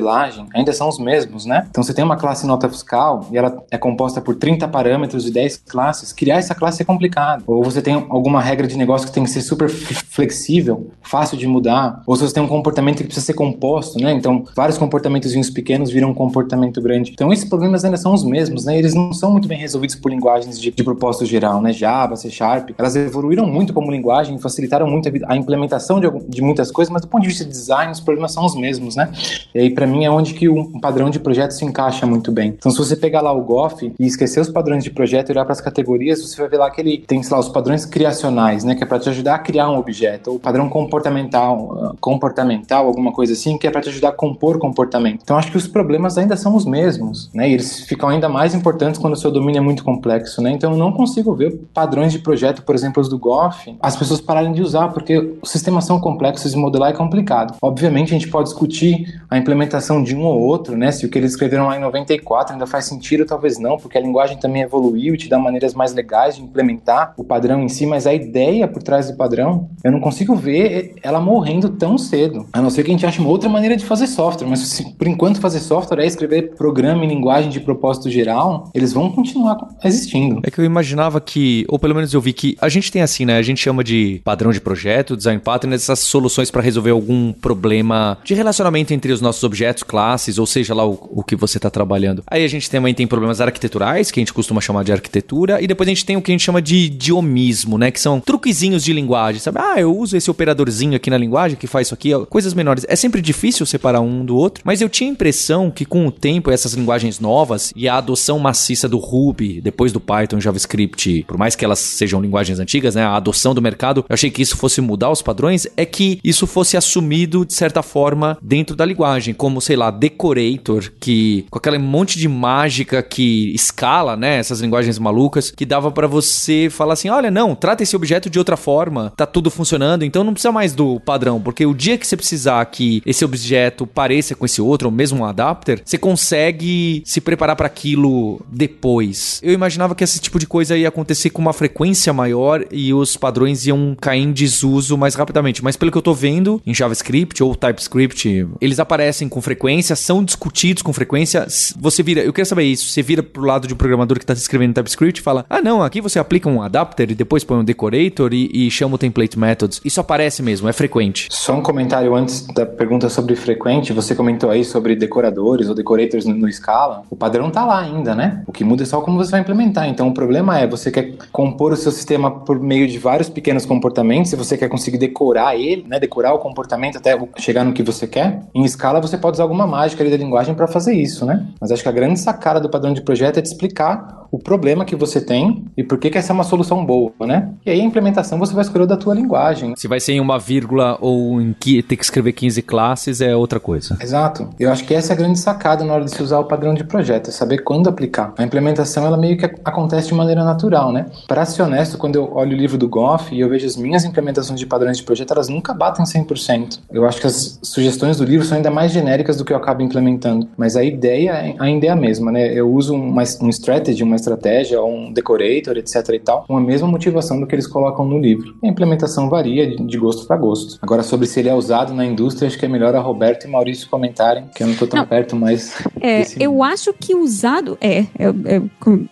ainda 0.54 0.72
são 0.72 0.88
os 0.88 0.98
mesmos, 0.98 1.44
né? 1.44 1.66
Então 1.70 1.82
você 1.82 1.94
tem 1.94 2.04
uma 2.04 2.16
classe 2.16 2.46
nota 2.46 2.68
fiscal 2.68 3.26
e 3.30 3.38
ela 3.38 3.62
é 3.70 3.78
composta 3.78 4.20
por 4.20 4.34
30 4.36 4.68
parâmetros 4.68 5.26
e 5.26 5.30
10 5.30 5.58
classes. 5.68 6.12
Criar 6.12 6.36
essa 6.36 6.54
classe 6.54 6.82
é 6.82 6.84
complicado. 6.84 7.44
Ou 7.46 7.62
você 7.62 7.80
tem 7.82 7.94
alguma 8.08 8.40
regra 8.40 8.66
de 8.66 8.76
negócio 8.76 9.06
que 9.06 9.12
tem 9.12 9.24
que 9.24 9.30
ser 9.30 9.40
super 9.40 9.68
flexível, 9.68 10.90
fácil 11.02 11.36
de 11.36 11.46
mudar, 11.46 12.02
ou 12.06 12.16
se 12.16 12.22
você 12.22 12.34
tem 12.34 12.42
um 12.42 12.48
comportamento 12.48 12.98
que 12.98 13.04
precisa 13.04 13.26
ser 13.26 13.34
composto, 13.34 13.98
né? 13.98 14.12
Então, 14.12 14.44
vários 14.54 14.78
comportamentos 14.78 15.48
pequenos 15.50 15.90
viram 15.90 16.10
um 16.10 16.14
comportamento 16.14 16.80
grande. 16.80 17.12
Então, 17.12 17.32
esses 17.32 17.48
problemas 17.48 17.84
ainda 17.84 17.96
são 17.96 18.12
os 18.12 18.24
mesmos, 18.24 18.64
né? 18.64 18.78
Eles 18.78 18.94
não 18.94 19.12
são 19.12 19.30
muito 19.30 19.48
bem 19.48 19.58
resolvidos 19.58 19.96
por 19.96 20.10
linguagens 20.10 20.60
de, 20.60 20.70
de 20.70 20.84
propósito 20.84 21.26
geral, 21.26 21.60
né? 21.60 21.72
Java, 21.72 22.16
C 22.16 22.30
Sharp, 22.30 22.70
elas 22.76 22.96
evoluíram 22.96 23.46
muito 23.46 23.72
como 23.72 23.90
linguagem, 23.90 24.38
facilitaram 24.38 24.86
muito 24.86 25.08
a, 25.08 25.32
a 25.32 25.36
implementação 25.36 26.00
de, 26.00 26.08
de, 26.28 26.42
muitas 26.42 26.70
coisas, 26.70 26.92
mas 26.92 27.02
do 27.02 27.08
ponto 27.08 27.22
de 27.22 27.28
vista 27.28 27.44
de 27.44 27.50
design, 27.50 27.92
os 27.92 28.00
problemas 28.00 28.32
são 28.32 28.44
os 28.44 28.54
mesmos, 28.54 28.96
né? 28.96 29.10
E 29.54 29.60
aí, 29.60 29.70
para 29.70 29.86
mim, 29.88 30.04
é 30.04 30.10
onde 30.10 30.34
que 30.34 30.48
um 30.48 30.78
padrão 30.80 31.10
de 31.10 31.18
projeto 31.18 31.52
se 31.52 31.64
encaixa 31.64 32.06
muito 32.06 32.30
bem. 32.30 32.54
Então, 32.56 32.70
se 32.70 32.78
você 32.78 32.96
pegar 32.96 33.20
lá 33.20 33.32
o 33.32 33.42
GOF 33.42 33.92
e 33.98 34.06
esquecer 34.06 34.40
os 34.40 34.48
padrões 34.48 34.84
de 34.84 34.90
projeto 34.90 35.30
e 35.30 35.32
olhar 35.32 35.44
para 35.44 35.52
as 35.52 35.60
categorias, 35.60 36.22
você 36.22 36.40
vai 36.40 36.48
ver 36.48 36.58
lá 36.58 36.70
que 36.70 36.80
ele 36.80 37.04
tem, 37.06 37.22
sei 37.22 37.34
lá, 37.34 37.40
os 37.40 37.48
padrões 37.48 37.84
criacionais, 37.84 38.64
né? 38.64 38.74
Que 38.74 38.84
é 38.84 38.86
para 38.86 38.98
te 38.98 39.08
ajudar 39.08 39.36
a 39.36 39.38
criar 39.38 39.70
um 39.70 39.78
objeto, 39.78 40.32
ou 40.32 40.38
padrão 40.38 40.68
comportamental, 40.68 41.96
comportamental, 42.00 42.86
alguma 42.86 43.12
coisa 43.12 43.32
assim, 43.32 43.58
que 43.58 43.66
é 43.66 43.70
para 43.70 43.80
te 43.80 43.88
ajudar 43.88 44.10
a 44.10 44.12
compor 44.12 44.58
comportamento. 44.58 45.20
Então, 45.22 45.36
acho 45.36 45.50
que 45.50 45.56
os 45.56 45.66
problemas 45.66 46.18
ainda 46.18 46.36
são 46.36 46.54
os 46.54 46.64
mesmos, 46.64 47.30
né? 47.32 47.48
E 47.48 47.54
eles 47.54 47.80
ficam 47.80 48.08
ainda 48.08 48.28
mais 48.28 48.54
importantes 48.54 49.00
quando 49.00 49.14
o 49.14 49.16
seu 49.16 49.30
domínio 49.30 49.58
é 49.58 49.62
muito 49.62 49.84
complexo, 49.84 50.42
né? 50.42 50.50
Então, 50.50 50.72
eu 50.72 50.78
não 50.78 50.92
consigo 50.92 51.34
ver 51.34 51.58
padrões 51.72 52.12
de 52.12 52.18
projeto, 52.18 52.62
por 52.62 52.74
exemplo, 52.74 53.00
os 53.00 53.08
do 53.08 53.18
GOF, 53.18 53.76
as 53.80 53.96
pessoas 53.96 54.20
pararem 54.20 54.52
de 54.52 54.62
usar, 54.62 54.88
porque 54.88 55.36
os 55.42 55.50
sistemas 55.50 55.84
são 55.84 56.00
complexos 56.00 56.52
e 56.52 56.56
modelar 56.56 56.90
é 56.90 56.92
complicado. 56.92 57.54
Obviamente, 57.62 58.14
a 58.14 58.18
gente 58.18 58.28
pode 58.28 58.48
discutir 58.48 59.20
a 59.30 59.38
implementação 59.38 59.77
de 60.04 60.16
um 60.16 60.24
ou 60.24 60.40
outro, 60.40 60.76
né? 60.76 60.92
Se 60.92 61.06
o 61.06 61.08
que 61.08 61.18
eles 61.18 61.32
escreveram 61.32 61.66
lá 61.66 61.76
em 61.76 61.80
94 61.80 62.52
ainda 62.52 62.66
faz 62.66 62.84
sentido, 62.84 63.24
talvez 63.24 63.58
não, 63.58 63.76
porque 63.76 63.98
a 63.98 64.00
linguagem 64.00 64.36
também 64.38 64.62
evoluiu 64.62 65.14
e 65.14 65.18
te 65.18 65.28
dá 65.28 65.38
maneiras 65.38 65.74
mais 65.74 65.94
legais 65.94 66.36
de 66.36 66.42
implementar 66.42 67.14
o 67.16 67.24
padrão 67.24 67.62
em 67.62 67.68
si, 67.68 67.86
mas 67.86 68.06
a 68.06 68.14
ideia 68.14 68.66
por 68.68 68.82
trás 68.82 69.10
do 69.10 69.16
padrão, 69.16 69.68
eu 69.82 69.92
não 69.92 70.00
consigo 70.00 70.34
ver 70.34 70.94
ela 71.02 71.20
morrendo 71.20 71.70
tão 71.70 71.96
cedo. 71.98 72.46
A 72.52 72.60
não 72.60 72.70
ser 72.70 72.82
que 72.82 72.90
a 72.90 72.92
gente 72.92 73.06
ache 73.06 73.20
uma 73.20 73.28
outra 73.28 73.48
maneira 73.48 73.76
de 73.76 73.84
fazer 73.84 74.06
software, 74.06 74.46
mas 74.46 74.60
se, 74.60 74.92
por 74.94 75.06
enquanto 75.06 75.40
fazer 75.40 75.60
software 75.60 76.02
é 76.02 76.06
escrever 76.06 76.54
programa 76.56 77.04
em 77.04 77.08
linguagem 77.08 77.50
de 77.50 77.60
propósito 77.60 78.10
geral, 78.10 78.70
eles 78.74 78.92
vão 78.92 79.10
continuar 79.10 79.56
existindo. 79.84 80.40
É 80.44 80.50
que 80.50 80.60
eu 80.60 80.64
imaginava 80.64 81.20
que, 81.20 81.64
ou 81.68 81.78
pelo 81.78 81.94
menos 81.94 82.12
eu 82.12 82.20
vi 82.20 82.32
que 82.32 82.56
a 82.60 82.68
gente 82.68 82.90
tem 82.90 83.02
assim, 83.02 83.24
né? 83.24 83.38
A 83.38 83.42
gente 83.42 83.60
chama 83.60 83.82
de 83.82 84.20
padrão 84.24 84.50
de 84.50 84.60
projeto, 84.60 85.16
design 85.16 85.40
pattern, 85.40 85.74
essas 85.74 86.00
soluções 86.00 86.50
para 86.50 86.62
resolver 86.62 86.90
algum 86.90 87.32
problema 87.32 88.18
de 88.24 88.34
relacionamento 88.34 88.92
entre 88.92 89.12
os 89.12 89.20
nossos 89.20 89.42
objetos, 89.58 89.82
classes, 89.82 90.38
ou 90.38 90.46
seja 90.46 90.72
lá 90.72 90.86
o, 90.86 90.98
o 91.10 91.24
que 91.24 91.34
você 91.34 91.58
está 91.58 91.68
trabalhando. 91.68 92.22
Aí 92.26 92.44
a 92.44 92.48
gente 92.48 92.70
também 92.70 92.94
tem 92.94 93.06
problemas 93.06 93.40
arquiteturais, 93.40 94.10
que 94.10 94.20
a 94.20 94.22
gente 94.22 94.32
costuma 94.32 94.60
chamar 94.60 94.84
de 94.84 94.92
arquitetura, 94.92 95.60
e 95.60 95.66
depois 95.66 95.88
a 95.88 95.90
gente 95.90 96.04
tem 96.04 96.16
o 96.16 96.22
que 96.22 96.30
a 96.30 96.34
gente 96.34 96.44
chama 96.44 96.62
de 96.62 96.76
idiomismo, 96.76 97.76
né? 97.76 97.90
Que 97.90 98.00
são 98.00 98.20
truquezinhos 98.20 98.84
de 98.84 98.92
linguagem, 98.92 99.40
sabe? 99.40 99.58
Ah, 99.60 99.80
eu 99.80 99.96
uso 99.96 100.16
esse 100.16 100.30
operadorzinho 100.30 100.94
aqui 100.94 101.10
na 101.10 101.18
linguagem 101.18 101.56
que 101.56 101.66
faz 101.66 101.88
isso 101.88 101.94
aqui, 101.94 102.10
coisas 102.26 102.54
menores. 102.54 102.86
É 102.88 102.94
sempre 102.94 103.20
difícil 103.20 103.66
separar 103.66 104.00
um 104.00 104.24
do 104.24 104.36
outro, 104.36 104.62
mas 104.64 104.80
eu 104.80 104.88
tinha 104.88 105.10
a 105.10 105.12
impressão 105.12 105.70
que 105.70 105.84
com 105.84 106.06
o 106.06 106.12
tempo 106.12 106.50
essas 106.50 106.74
linguagens 106.74 107.18
novas 107.18 107.72
e 107.74 107.88
a 107.88 107.96
adoção 107.96 108.38
maciça 108.38 108.88
do 108.88 108.98
Ruby, 108.98 109.60
depois 109.60 109.90
do 109.92 110.00
Python, 110.00 110.40
JavaScript, 110.40 111.24
por 111.26 111.36
mais 111.36 111.56
que 111.56 111.64
elas 111.64 111.78
sejam 111.78 112.20
linguagens 112.20 112.60
antigas, 112.60 112.94
né? 112.94 113.02
A 113.02 113.16
adoção 113.16 113.54
do 113.54 113.62
mercado, 113.62 114.04
eu 114.08 114.14
achei 114.14 114.30
que 114.30 114.42
isso 114.42 114.56
fosse 114.56 114.80
mudar 114.80 115.10
os 115.10 115.22
padrões, 115.22 115.66
é 115.76 115.84
que 115.84 116.20
isso 116.22 116.46
fosse 116.46 116.76
assumido 116.76 117.44
de 117.44 117.54
certa 117.54 117.82
forma 117.82 118.38
dentro 118.40 118.76
da 118.76 118.84
linguagem, 118.84 119.34
sei 119.60 119.76
lá, 119.76 119.90
decorator, 119.90 120.92
que 121.00 121.46
com 121.50 121.58
aquele 121.58 121.78
monte 121.78 122.18
de 122.18 122.28
mágica 122.28 123.02
que 123.02 123.52
escala, 123.54 124.16
né? 124.16 124.38
Essas 124.38 124.60
linguagens 124.60 124.98
malucas, 124.98 125.50
que 125.50 125.66
dava 125.66 125.90
para 125.90 126.06
você 126.06 126.68
falar 126.70 126.94
assim: 126.94 127.08
olha, 127.08 127.30
não, 127.30 127.54
trata 127.54 127.82
esse 127.82 127.96
objeto 127.96 128.30
de 128.30 128.38
outra 128.38 128.56
forma, 128.56 129.12
tá 129.16 129.26
tudo 129.26 129.50
funcionando, 129.50 130.04
então 130.04 130.24
não 130.24 130.32
precisa 130.32 130.52
mais 130.52 130.74
do 130.74 131.00
padrão, 131.00 131.40
porque 131.40 131.66
o 131.66 131.74
dia 131.74 131.96
que 131.98 132.06
você 132.06 132.16
precisar 132.16 132.64
que 132.66 133.02
esse 133.04 133.24
objeto 133.24 133.86
pareça 133.86 134.34
com 134.34 134.44
esse 134.44 134.60
outro, 134.60 134.88
ou 134.88 134.94
mesmo 134.94 135.20
um 135.20 135.24
adapter, 135.24 135.82
você 135.84 135.98
consegue 135.98 137.02
se 137.04 137.20
preparar 137.20 137.56
para 137.56 137.66
aquilo 137.66 138.40
depois. 138.50 139.40
Eu 139.42 139.52
imaginava 139.52 139.94
que 139.94 140.04
esse 140.04 140.20
tipo 140.20 140.38
de 140.38 140.46
coisa 140.46 140.76
ia 140.76 140.88
acontecer 140.88 141.30
com 141.30 141.42
uma 141.42 141.52
frequência 141.52 142.12
maior 142.12 142.64
e 142.70 142.92
os 142.92 143.16
padrões 143.16 143.66
iam 143.66 143.96
cair 144.00 144.22
em 144.22 144.32
desuso 144.32 144.96
mais 144.96 145.14
rapidamente, 145.14 145.62
mas 145.62 145.76
pelo 145.76 145.90
que 145.90 145.98
eu 145.98 146.02
tô 146.02 146.14
vendo 146.14 146.60
em 146.66 146.74
JavaScript 146.74 147.42
ou 147.42 147.54
TypeScript, 147.54 148.48
eles 148.60 148.78
aparecem 148.78 149.28
com 149.28 149.37
frequência, 149.40 149.96
são 149.96 150.24
discutidos 150.24 150.82
com 150.82 150.92
frequência. 150.92 151.46
Você 151.78 152.02
vira, 152.02 152.20
eu 152.20 152.32
quero 152.32 152.46
saber 152.46 152.64
isso, 152.64 152.86
você 152.90 153.02
vira 153.02 153.22
pro 153.22 153.44
lado 153.44 153.66
de 153.66 153.74
um 153.74 153.76
programador 153.76 154.18
que 154.18 154.26
tá 154.26 154.32
escrevendo 154.32 154.74
TypeScript 154.74 155.20
e 155.20 155.22
fala: 155.22 155.44
"Ah, 155.48 155.60
não, 155.60 155.82
aqui 155.82 156.00
você 156.00 156.18
aplica 156.18 156.48
um 156.48 156.62
adapter 156.62 157.10
e 157.10 157.14
depois 157.14 157.44
põe 157.44 157.58
um 157.58 157.64
decorator 157.64 158.32
e, 158.32 158.50
e 158.52 158.70
chama 158.70 158.94
o 158.94 158.98
template 158.98 159.38
methods". 159.38 159.80
Isso 159.84 160.00
aparece 160.00 160.42
mesmo, 160.42 160.68
é 160.68 160.72
frequente. 160.72 161.28
Só 161.30 161.54
um 161.54 161.62
comentário 161.62 162.14
antes 162.14 162.46
da 162.46 162.66
pergunta 162.66 163.08
sobre 163.08 163.34
frequente, 163.36 163.92
você 163.92 164.14
comentou 164.14 164.50
aí 164.50 164.64
sobre 164.64 164.96
decoradores 164.96 165.68
ou 165.68 165.74
decorators 165.74 166.24
no, 166.24 166.34
no 166.34 166.52
Scala. 166.52 167.02
O 167.10 167.16
padrão 167.16 167.50
tá 167.50 167.64
lá 167.64 167.80
ainda, 167.80 168.14
né? 168.14 168.42
O 168.46 168.52
que 168.52 168.64
muda 168.64 168.82
é 168.82 168.86
só 168.86 169.00
como 169.00 169.18
você 169.18 169.30
vai 169.30 169.40
implementar. 169.40 169.88
Então 169.88 170.08
o 170.08 170.14
problema 170.14 170.58
é, 170.58 170.66
você 170.66 170.90
quer 170.90 171.14
compor 171.30 171.72
o 171.72 171.76
seu 171.76 171.92
sistema 171.92 172.30
por 172.30 172.58
meio 172.58 172.88
de 172.88 172.98
vários 172.98 173.28
pequenos 173.28 173.66
comportamentos, 173.66 174.30
se 174.30 174.36
você 174.36 174.56
quer 174.56 174.68
conseguir 174.68 174.98
decorar 174.98 175.56
ele, 175.56 175.84
né, 175.86 176.00
decorar 176.00 176.32
o 176.32 176.38
comportamento 176.38 176.96
até 176.96 177.18
chegar 177.36 177.64
no 177.64 177.72
que 177.72 177.82
você 177.82 178.06
quer. 178.06 178.40
Em 178.54 178.66
Scala 178.66 179.00
você 179.00 179.18
pode 179.18 179.27
usar 179.34 179.44
alguma 179.44 179.66
mágica 179.66 180.02
ali 180.02 180.10
da 180.10 180.16
linguagem 180.16 180.54
para 180.54 180.66
fazer 180.66 180.94
isso, 180.94 181.24
né? 181.24 181.46
Mas 181.60 181.70
acho 181.70 181.82
que 181.82 181.88
a 181.88 181.92
grande 181.92 182.18
sacada 182.18 182.60
do 182.60 182.68
padrão 182.68 182.92
de 182.92 183.02
projeto 183.02 183.38
é 183.38 183.42
te 183.42 183.46
explicar 183.46 184.26
o 184.30 184.38
problema 184.38 184.84
que 184.84 184.94
você 184.94 185.20
tem 185.20 185.64
e 185.76 185.82
por 185.82 185.98
que, 185.98 186.10
que 186.10 186.18
essa 186.18 186.32
é 186.32 186.34
uma 186.34 186.44
solução 186.44 186.84
boa, 186.84 187.12
né? 187.20 187.50
E 187.64 187.70
aí 187.70 187.80
a 187.80 187.84
implementação 187.84 188.38
você 188.38 188.52
vai 188.52 188.62
escolher 188.62 188.86
da 188.86 188.96
tua 188.96 189.14
linguagem. 189.14 189.74
Se 189.76 189.88
vai 189.88 190.00
ser 190.00 190.12
em 190.12 190.20
uma 190.20 190.38
vírgula 190.38 190.98
ou 191.00 191.40
em 191.40 191.54
que 191.58 191.82
ter 191.82 191.96
que 191.96 192.04
escrever 192.04 192.32
15 192.32 192.62
classes 192.62 193.20
é 193.20 193.34
outra 193.34 193.58
coisa. 193.58 193.96
Exato. 194.00 194.50
Eu 194.58 194.70
acho 194.70 194.84
que 194.84 194.94
essa 194.94 195.12
é 195.12 195.14
a 195.14 195.16
grande 195.16 195.38
sacada 195.38 195.84
na 195.84 195.94
hora 195.94 196.04
de 196.04 196.10
se 196.10 196.22
usar 196.22 196.38
o 196.38 196.44
padrão 196.44 196.74
de 196.74 196.84
projeto, 196.84 197.28
é 197.28 197.32
saber 197.32 197.58
quando 197.58 197.88
aplicar. 197.88 198.34
A 198.36 198.44
implementação 198.44 199.06
ela 199.06 199.16
meio 199.16 199.36
que 199.36 199.44
acontece 199.64 200.08
de 200.08 200.14
maneira 200.14 200.44
natural, 200.44 200.92
né? 200.92 201.06
Para 201.26 201.44
ser 201.44 201.62
honesto, 201.62 201.96
quando 201.96 202.16
eu 202.16 202.30
olho 202.34 202.52
o 202.52 202.56
livro 202.58 202.76
do 202.76 202.88
Goff 202.88 203.34
e 203.34 203.40
eu 203.40 203.48
vejo 203.48 203.66
as 203.66 203.76
minhas 203.76 204.04
implementações 204.04 204.58
de 204.58 204.66
padrões 204.66 204.98
de 204.98 205.02
projeto, 205.02 205.32
elas 205.32 205.48
nunca 205.48 205.72
batem 205.72 206.04
100%. 206.04 206.80
Eu 206.92 207.06
acho 207.06 207.20
que 207.20 207.26
as 207.26 207.58
sugestões 207.62 208.18
do 208.18 208.24
livro 208.24 208.46
são 208.46 208.56
ainda 208.56 208.70
mais 208.70 208.92
genéricas 208.92 209.17
do 209.24 209.44
que 209.44 209.52
eu 209.52 209.56
acabo 209.56 209.82
implementando, 209.82 210.48
mas 210.56 210.76
a 210.76 210.84
ideia 210.84 211.54
ainda 211.58 211.86
é 211.86 211.90
a 211.90 211.96
mesma, 211.96 212.32
né? 212.32 212.52
Eu 212.52 212.70
uso 212.70 212.94
uma, 212.94 213.22
um 213.40 213.48
strategy, 213.48 214.02
uma 214.02 214.16
estratégia, 214.16 214.80
ou 214.80 214.90
um 214.90 215.12
decorator, 215.12 215.76
etc 215.76 216.08
e 216.14 216.18
tal, 216.18 216.44
com 216.46 216.56
a 216.56 216.60
mesma 216.60 216.88
motivação 216.88 217.38
do 217.40 217.46
que 217.46 217.54
eles 217.54 217.66
colocam 217.66 218.04
no 218.04 218.18
livro. 218.18 218.54
A 218.62 218.66
implementação 218.66 219.28
varia 219.28 219.76
de 219.76 219.98
gosto 219.98 220.26
para 220.26 220.36
gosto. 220.36 220.78
Agora, 220.82 221.02
sobre 221.02 221.26
se 221.26 221.40
ele 221.40 221.48
é 221.48 221.54
usado 221.54 221.94
na 221.94 222.04
indústria, 222.04 222.46
acho 222.46 222.58
que 222.58 222.64
é 222.64 222.68
melhor 222.68 222.94
a 222.94 223.00
Roberto 223.00 223.46
e 223.46 223.50
Maurício 223.50 223.88
comentarem, 223.88 224.46
que 224.54 224.62
eu 224.62 224.66
não 224.66 224.74
tô 224.74 224.86
tão 224.86 225.00
não, 225.00 225.06
perto 225.06 225.36
mais. 225.36 225.74
É, 226.00 226.22
eu 226.38 226.62
acho 226.62 226.92
que 226.92 227.14
usado 227.14 227.76
é, 227.80 228.00
é, 228.18 228.28
é, 228.44 228.62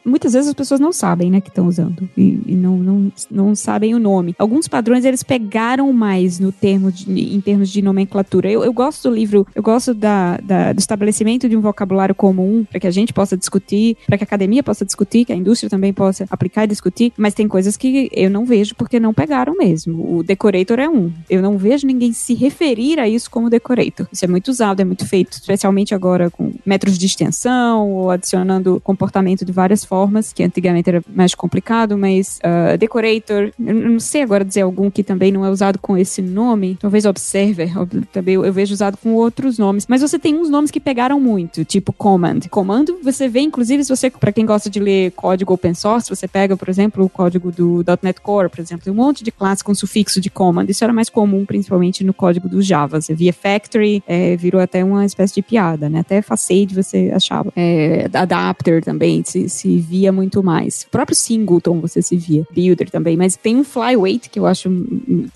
Muitas 0.05 0.33
vezes 0.33 0.49
as 0.49 0.55
pessoas 0.55 0.81
não 0.81 0.93
sabem, 0.93 1.31
né, 1.31 1.41
que 1.41 1.49
estão 1.49 1.67
usando. 1.67 2.09
E, 2.17 2.41
e, 2.47 2.55
não, 2.55 2.77
não, 2.77 3.13
não 3.31 3.55
sabem 3.55 3.95
o 3.95 3.99
nome. 3.99 4.35
Alguns 4.39 4.69
padrões 4.69 5.05
eles 5.05 5.23
pegaram 5.23 5.93
mais 5.93 6.39
no 6.39 6.53
termo 6.53 6.91
de, 6.93 7.35
em 7.35 7.41
termos 7.41 7.69
de 7.71 7.83
nomenclatura. 7.83 8.51
Eu, 8.51 8.65
eu 8.65 8.73
gosto 8.73 9.09
do 9.09 9.15
livro, 9.15 9.47
eu 9.55 9.63
gosto 9.63 9.93
da, 9.97 10.39
da 10.43 10.73
do 10.73 10.79
estabelecimento 10.79 11.49
de 11.49 11.57
um 11.57 11.61
vocabulário 11.61 12.15
comum 12.15 12.65
para 12.65 12.81
que 12.81 12.87
a 12.87 12.91
gente 12.91 13.13
possa 13.13 13.37
discutir, 13.37 13.97
para 14.07 14.17
que 14.17 14.25
a 14.25 14.27
academia 14.27 14.63
possa 14.63 14.85
discutir, 14.85 15.25
que 15.25 15.33
a 15.33 15.37
indústria 15.37 15.71
também 15.71 15.93
possa 15.93 16.27
aplicar 16.31 16.65
e 16.65 16.69
discutir, 16.69 17.13
mas 17.17 17.35
tem 17.35 17.49
coisas 17.49 17.77
que 17.77 18.09
eu 18.13 18.31
não 18.31 18.45
vejo 18.45 18.75
porque 18.75 19.01
não 19.01 19.13
pegaram 19.13 19.57
mesmo. 19.57 20.19
O 20.19 20.23
decorator 20.23 20.79
é 20.79 20.89
um. 20.89 21.13
Eu 21.29 21.43
não 21.43 21.59
vejo 21.59 21.87
ninguém 21.87 22.13
se 22.13 22.35
referir 22.35 22.99
a 22.99 23.09
isso 23.09 23.31
como 23.31 23.51
decorator. 23.51 24.07
Isso 24.13 24.25
é 24.25 24.29
muito 24.29 24.49
usado, 24.49 24.81
é 24.81 24.85
muito 24.85 25.07
feito, 25.07 25.33
especialmente 25.33 25.95
agora 25.95 26.31
com 26.31 26.53
métodos 26.65 26.99
de 26.99 27.07
extensão 27.07 27.91
ou 27.91 28.11
adicionando 28.11 28.81
comportamento 28.85 29.45
de 29.45 29.53
várias 29.53 29.85
formas, 29.85 30.33
que 30.33 30.43
antigamente 30.43 30.89
era 30.89 31.03
mais 31.15 31.35
complicado, 31.35 31.97
mas 31.97 32.39
uh, 32.39 32.77
decorator, 32.79 33.53
eu 33.59 33.75
não 33.75 34.01
sei 34.01 34.23
agora 34.23 34.45
dizer 34.45 34.63
algum 34.63 34.91
que 34.91 35.03
também 35.03 35.33
não 35.33 35.45
é 35.45 35.51
usado 35.51 35.79
com 35.79 35.97
esse 35.97 36.21
nome, 36.21 36.77
talvez 36.81 37.05
observer, 37.05 37.73
também 38.13 38.35
eu 38.35 38.53
vejo 38.53 38.73
usado 38.73 38.97
com 38.97 39.15
outros 39.15 39.59
nomes, 39.59 39.86
mas 39.89 40.03
você 40.03 40.19
tem 40.19 40.35
uns 40.35 40.51
nomes 40.51 40.71
que 40.71 40.81
pegaram 40.81 41.21
muito, 41.21 41.65
tipo 41.65 41.93
command. 41.93 42.41
Comando, 42.51 42.99
você 43.03 43.29
vê, 43.29 43.41
inclusive, 43.41 43.85
se 43.85 43.95
você, 43.95 44.11
para 44.11 44.33
quem 44.33 44.45
gosta 44.45 44.69
de 44.69 44.81
ler 44.81 45.13
código 45.13 45.53
open 45.53 45.75
source, 45.75 46.09
você 46.09 46.27
pega, 46.27 46.57
por 46.57 46.69
exemplo, 46.69 47.05
o 47.05 47.09
código 47.09 47.53
do 47.53 47.85
.NET 48.03 48.21
Core, 48.21 48.49
por 48.49 48.61
exemplo, 48.61 48.85
tem 48.85 48.93
um 48.93 48.97
monte 48.97 49.23
de 49.23 49.31
classe 49.31 49.63
com 49.63 49.75
sufixo 49.75 50.21
de 50.21 50.31
command. 50.31 50.67
Isso 50.69 50.85
era 50.85 50.93
mais 50.93 51.09
comum, 51.09 51.45
principalmente 51.45 52.05
no 52.05 52.13
código 52.13 52.49
do 52.49 52.63
Java. 52.63 53.01
Você 53.01 53.15
via 53.15 53.33
factory, 53.33 54.03
é, 54.07 54.37
virou 54.37 54.61
até 54.61 54.85
uma 54.85 55.05
espécie 55.05 55.35
de 55.35 55.43
piada, 55.43 55.89
né? 55.89 56.01
Até 56.01 56.23
facade 56.23 56.75
você 56.75 57.11
achava. 57.15 57.53
É, 57.57 58.09
adapter 58.13 58.83
também 58.83 59.23
se, 59.25 59.49
se 59.49 59.79
via 59.79 60.13
muito 60.13 60.43
mais. 60.43 60.83
O 60.83 60.91
próprio 60.91 61.17
singleton 61.17 61.81
você 61.81 62.03
se 62.03 62.17
via. 62.17 62.45
Builder 62.53 62.91
também. 62.91 63.17
Mas 63.17 63.37
tem 63.37 63.57
um 63.57 63.65
flyweight 63.65 64.31
que 64.31 64.39
eu 64.39 64.47
acho 64.47 64.71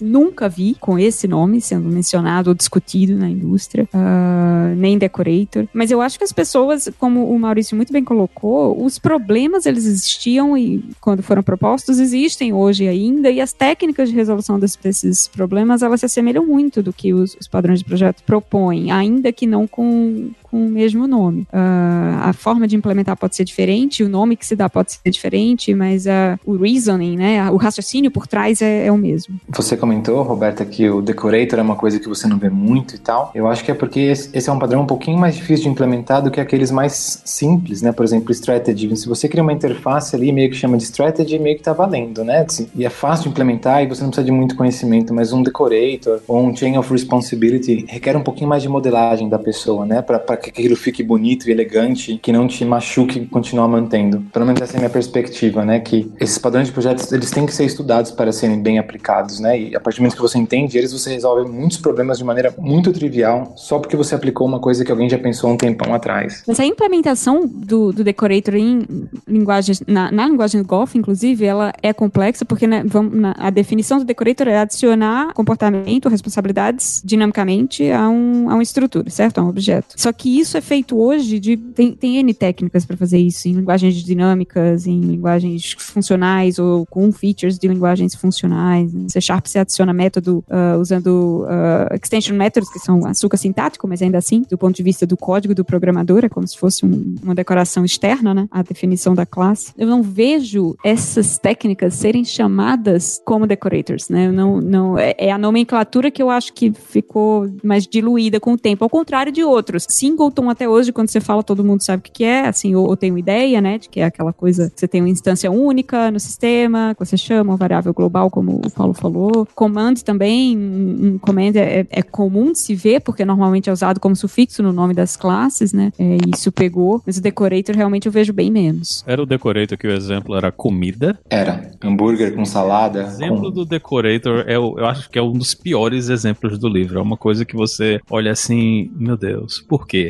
nunca 0.01 0.49
vi 0.49 0.77
com 0.81 0.99
esse 0.99 1.27
nome 1.29 1.61
sendo 1.61 1.89
mencionado 1.89 2.51
ou 2.51 2.55
discutido 2.55 3.17
na 3.17 3.29
indústria. 3.29 3.89
Uh, 3.95 4.40
nem 4.77 4.99
decorator. 4.99 5.67
Mas 5.73 5.91
eu 5.91 6.01
acho 6.01 6.19
que 6.19 6.25
as 6.25 6.33
pessoas, 6.33 6.89
como 6.99 7.31
o 7.31 7.39
Maurício 7.39 7.77
muito 7.77 7.93
bem 7.93 8.05
colocou, 8.05 8.83
os 8.83 8.99
problemas 8.99 9.67
eles 9.67 9.87
existiam 9.87 10.57
e 10.57 10.83
quando 11.01 11.23
foram 11.23 11.43
propostos 11.43 11.99
existem 11.99 12.53
hoje 12.53 12.89
ainda 12.89 13.31
e 13.31 13.41
as 13.41 13.53
técnicas 13.53 14.09
de 14.09 14.15
resolução 14.15 14.59
desses 14.59 15.29
problemas 15.29 15.83
elas 15.83 16.01
se 16.01 16.07
assemelham 16.07 16.47
muito 16.47 16.83
do 16.83 16.93
que 16.93 17.13
os, 17.13 17.37
os 17.41 17.49
padrões 17.49 17.81
de 17.81 17.85
projeto 17.85 18.23
propõem, 18.25 18.91
ainda 18.91 19.33
que 19.33 19.47
não 19.47 19.67
com, 19.67 20.31
com 20.51 20.67
o 20.67 20.69
mesmo 20.69 21.07
nome. 21.07 21.43
Uh, 21.53 22.21
a 22.23 22.33
forma 22.33 22.67
de 22.67 22.77
implementar 22.77 23.17
pode 23.17 23.37
ser 23.37 23.45
diferente, 23.45 24.03
o 24.03 24.09
nome 24.09 24.37
que 24.37 24.45
se 24.45 24.57
dá 24.57 24.69
pode 24.69 24.93
ser 24.93 25.11
diferente, 25.11 25.73
mas 25.75 26.07
uh, 26.07 26.39
o 26.45 26.57
reasoning, 26.57 27.17
né, 27.17 27.51
o 27.51 27.57
raciocínio 27.57 28.11
por 28.11 28.27
trás 28.27 28.61
é, 28.61 28.87
é, 28.87 28.93
o 28.93 28.97
mesmo. 28.97 29.37
Você 29.49 29.77
comentou, 29.77 30.23
Roberta, 30.23 30.65
que 30.65 30.89
o 30.89 31.01
decorator 31.01 31.59
é 31.59 31.63
uma 31.63 31.77
coisa 31.77 32.01
que 32.01 32.09
você 32.09 32.27
não 32.27 32.39
vê 32.39 32.51
muito 32.51 32.95
e 32.97 32.99
tal. 32.99 33.31
Eu 33.35 33.47
acho 33.47 33.65
que 33.65 33.71
é 33.71 33.75
porque 33.75 34.01
esse, 34.01 34.49
é 34.49 34.53
um 34.53 34.59
padrão 34.59 34.83
um 34.83 34.87
pouquinho 34.87 35.19
mais 35.19 35.37
difícil 35.37 35.65
de 35.65 35.69
implementar 35.71 36.23
do 36.23 36.31
que 36.31 36.41
aqueles 36.41 36.71
mais 36.71 37.23
simples, 37.25 37.83
né? 37.83 37.93
Por 37.93 38.05
exemplo, 38.05 38.33
strategy. 38.33 38.97
Se 38.97 39.09
você 39.09 39.29
cria 39.29 39.43
uma 39.43 39.53
interface 39.53 40.17
ali, 40.17 40.33
meio 40.33 40.51
que 40.51 40.57
chama 40.57 40.77
de 40.77 40.85
strategy, 40.85 41.39
meio 41.39 41.57
que 41.57 41.63
tá 41.63 41.73
valendo, 41.73 42.25
né? 42.25 42.45
E 42.75 42.85
é 42.85 42.91
fácil 42.91 43.25
de 43.25 43.29
implementar 43.31 43.83
e 43.83 43.87
você 43.87 44.03
não 44.03 44.11
precisa 44.11 44.25
de 44.25 44.33
muito 44.33 44.57
conhecimento, 44.57 45.15
mas 45.15 45.33
um 45.33 45.43
decorator 45.43 46.21
ou 46.27 46.41
um 46.41 46.55
chain 46.55 46.77
of 46.77 46.91
responsibility 46.93 47.85
requer 47.89 48.17
um 48.17 48.23
pouquinho 48.23 48.49
mais 48.49 48.63
de 48.63 48.69
modelagem 48.69 49.29
da 49.29 49.39
pessoa, 49.39 49.87
né? 49.87 50.03
Para 50.03 50.19
que 50.41 50.51
aquilo 50.51 50.77
fique 50.77 51.03
bonito 51.03 51.49
e 51.49 51.53
elegante, 51.53 52.19
que 52.23 52.33
não 52.33 52.47
te 52.47 52.65
machuque 52.65 53.27
continuar 53.27 53.69
mantendo. 53.69 54.21
Pelo 54.33 54.47
menos 54.47 54.61
essa 54.61 54.75
é 54.75 54.77
a 54.77 54.81
minha 54.81 54.91
perspectiva, 54.91 55.65
né? 55.65 55.81
Que 55.81 56.11
esses 56.21 56.39
padrões 56.39 56.69
de 56.69 56.73
projetos, 56.73 57.11
eles 57.13 57.31
têm 57.31 57.47
que 57.47 57.55
ser 57.55 57.65
estudados 57.65 58.11
para 58.11 58.33
serem 58.33 58.61
bem 58.61 58.79
aplicados, 58.79 59.41
né? 59.41 59.59
E 59.59 59.77
a 59.77 59.81
partir 59.81 59.99
do 59.99 60.03
momento 60.03 60.17
que 60.17 60.23
você 60.23 60.39
entende 60.39 60.79
eles, 60.79 60.93
você 60.93 61.13
resolve 61.13 61.51
muitos 61.51 61.79
problemas 61.79 62.19
de 62.19 62.25
maneira 62.25 62.55
muito 62.59 62.93
trivial, 62.93 63.53
só 63.57 63.79
porque 63.79 63.97
você 63.97 64.15
aplicou 64.15 64.47
uma 64.47 64.61
coisa 64.61 64.85
que 64.85 64.91
alguém 64.91 65.09
já 65.09 65.19
pensou 65.19 65.51
um 65.51 65.57
tempão 65.57 65.95
atrás. 65.95 66.43
Mas 66.47 66.59
a 66.59 66.65
implementação 66.65 67.47
do, 67.47 67.93
do 67.93 68.03
decorator 68.03 68.55
em 68.55 68.87
linguagem, 69.27 69.77
na, 69.87 70.11
na 70.11 70.27
linguagem 70.27 70.63
Golf, 70.63 70.95
inclusive, 70.95 71.45
ela 71.45 71.73
é 71.83 71.93
complexa, 71.93 72.45
porque 72.45 72.67
né, 72.67 72.83
vamos, 72.87 73.15
na, 73.15 73.35
a 73.39 73.51
definição 73.51 73.99
do 73.99 74.05
decorator 74.05 74.49
é 74.49 74.59
adicionar 74.59 75.33
comportamento, 75.35 76.09
responsabilidades 76.09 77.03
dinamicamente 77.05 77.91
a, 77.91 78.09
um, 78.09 78.49
a 78.49 78.55
uma 78.55 78.63
estrutura, 78.63 79.11
certo? 79.11 79.39
A 79.39 79.45
um 79.45 79.49
objeto. 79.49 79.95
Só 79.97 80.13
que 80.13 80.30
isso 80.39 80.57
é 80.57 80.61
feito 80.61 80.99
hoje 80.99 81.39
de. 81.39 81.57
Tem, 81.57 81.93
tem 81.93 82.19
N 82.19 82.35
técnicas 82.35 82.85
para 82.85 82.97
fazer 82.97 83.19
isso, 83.19 83.49
em 83.49 83.53
linguagens 83.53 83.95
dinâmicas, 83.95 84.87
em 84.87 85.01
linguagens 85.01 85.75
funcionais 85.79 86.59
ou 86.59 86.87
com 86.87 87.11
features 87.11 87.59
de 87.59 87.67
linguagens 87.67 88.15
funcionais. 88.15 88.95
Em 88.95 89.09
C 89.09 89.21
Sharp 89.21 89.47
você 89.47 89.59
adiciona 89.59 89.93
método 89.93 90.45
uh, 90.49 90.79
usando 90.81 91.45
uh, 91.45 91.95
extension 91.95 92.37
methods, 92.37 92.71
que 92.71 92.79
são 92.79 93.05
açúcar 93.07 93.37
sintático, 93.37 93.89
mas 93.89 94.03
ainda 94.03 94.19
assim, 94.19 94.43
do 94.49 94.59
ponto 94.59 94.77
de 94.77 94.83
vista 94.83 95.07
do 95.07 95.17
código 95.17 95.55
do 95.55 95.65
programador, 95.65 96.25
é 96.25 96.29
como 96.29 96.47
se 96.47 96.57
fosse 96.57 96.85
um, 96.85 97.17
uma 97.23 97.35
decoração 97.35 97.85
externa, 97.85 98.35
né? 98.35 98.49
A 98.51 98.63
definição 98.63 99.15
da 99.15 99.27
classe. 99.27 99.73
Eu 99.77 99.87
não 99.87 100.03
vejo 100.03 100.77
essas 100.85 101.39
técnicas 101.39 101.95
serem 101.95 102.25
chamadas 102.25 103.21
como 103.25 103.47
decorators, 103.47 104.09
né? 104.09 104.27
Eu 104.27 104.33
não, 104.33 104.61
não, 104.61 104.99
é, 104.99 105.15
é 105.17 105.33
a 105.33 105.39
nomenclatura 105.39 106.11
que 106.11 106.23
eu 106.23 106.31
acho 106.31 106.53
que 106.53 106.73
ficou 106.73 107.51
mais 107.63 107.87
diluída 107.87 108.39
com 108.41 108.53
o 108.53 108.59
tempo, 108.59 108.85
ao 108.85 108.91
contrário 108.91 109.33
de 109.33 109.43
outros. 109.43 109.87
Singleton 110.21 110.51
até 110.51 110.69
hoje, 110.69 110.93
quando 110.93 111.09
você 111.09 111.21
fala, 111.21 111.43
todo 111.43 111.65
mundo 111.65 111.83
sabe 111.83 112.01
o 112.07 112.13
que 112.13 112.25
é, 112.25 112.47
assim, 112.47 112.75
ou, 112.75 112.87
ou 112.87 112.97
tem 112.97 113.11
uma 113.11 113.19
ideia, 113.19 113.61
né, 113.61 113.79
de 113.79 113.89
que 113.89 114.01
é 114.01 114.05
aquela 114.05 114.33
coisa, 114.33 114.71
você 114.75 114.87
tem 114.87 115.01
uma 115.01 115.09
instância 115.09 115.51
única 115.51 116.11
no 116.11 116.21
sistema, 116.21 116.95
que 116.95 117.05
você 117.05 117.17
chama 117.17 117.53
uma 117.53 117.57
variável 117.57 117.95
global, 117.95 118.31
como 118.31 118.61
o 118.65 118.71
Paulo 118.71 118.93
falou. 118.93 119.49
Command 119.55 119.95
também, 120.05 120.57
um 120.57 121.19
command 121.19 121.53
é, 121.57 121.87
é, 121.89 122.03
comum 122.03 122.53
de 122.53 122.59
se 122.59 122.75
ver, 122.75 123.01
porque 123.01 123.25
normalmente 123.25 123.71
é 123.71 123.73
usado 123.73 123.99
como 123.99 124.15
sufixo 124.15 124.63
no 124.63 124.73
nome 124.73 124.93
das 124.93 125.17
classes, 125.17 125.73
né, 125.73 125.91
é, 125.99 126.19
isso 126.35 126.53
pegou, 126.53 127.03
mas 127.07 127.17
o 127.17 127.23
decorator 127.23 127.75
realmente 127.75 128.07
eu 128.07 128.13
vejo 128.13 128.33
bem 128.33 128.51
menos. 128.51 129.03
Era 129.07 129.23
o 129.23 129.27
decorator 129.27 129.79
que 129.79 129.87
o 129.87 129.93
exemplo 129.93 130.37
era 130.37 130.53
comida? 130.53 131.19
Era, 131.31 131.71
hambúrguer 131.83 132.35
com 132.35 132.45
salada. 132.45 133.05
O 133.05 133.07
exemplo 133.07 133.43
com... 133.43 133.51
do 133.51 133.65
decorator, 133.65 134.45
é, 134.47 134.57
eu 134.57 134.85
acho 134.85 135.09
que 135.09 135.19
é 135.19 135.23
um 135.23 135.33
dos 135.33 135.55
piores 135.55 136.09
exemplos 136.09 136.59
do 136.59 136.69
livro, 136.69 136.99
é 136.99 137.03
uma 137.03 137.17
coisa 137.17 137.45
que 137.45 137.57
você 137.57 138.01
olha 138.11 138.31
assim, 138.33 138.91
meu 138.95 139.17
Deus, 139.17 139.65
por 139.67 139.87
quê? 139.87 140.10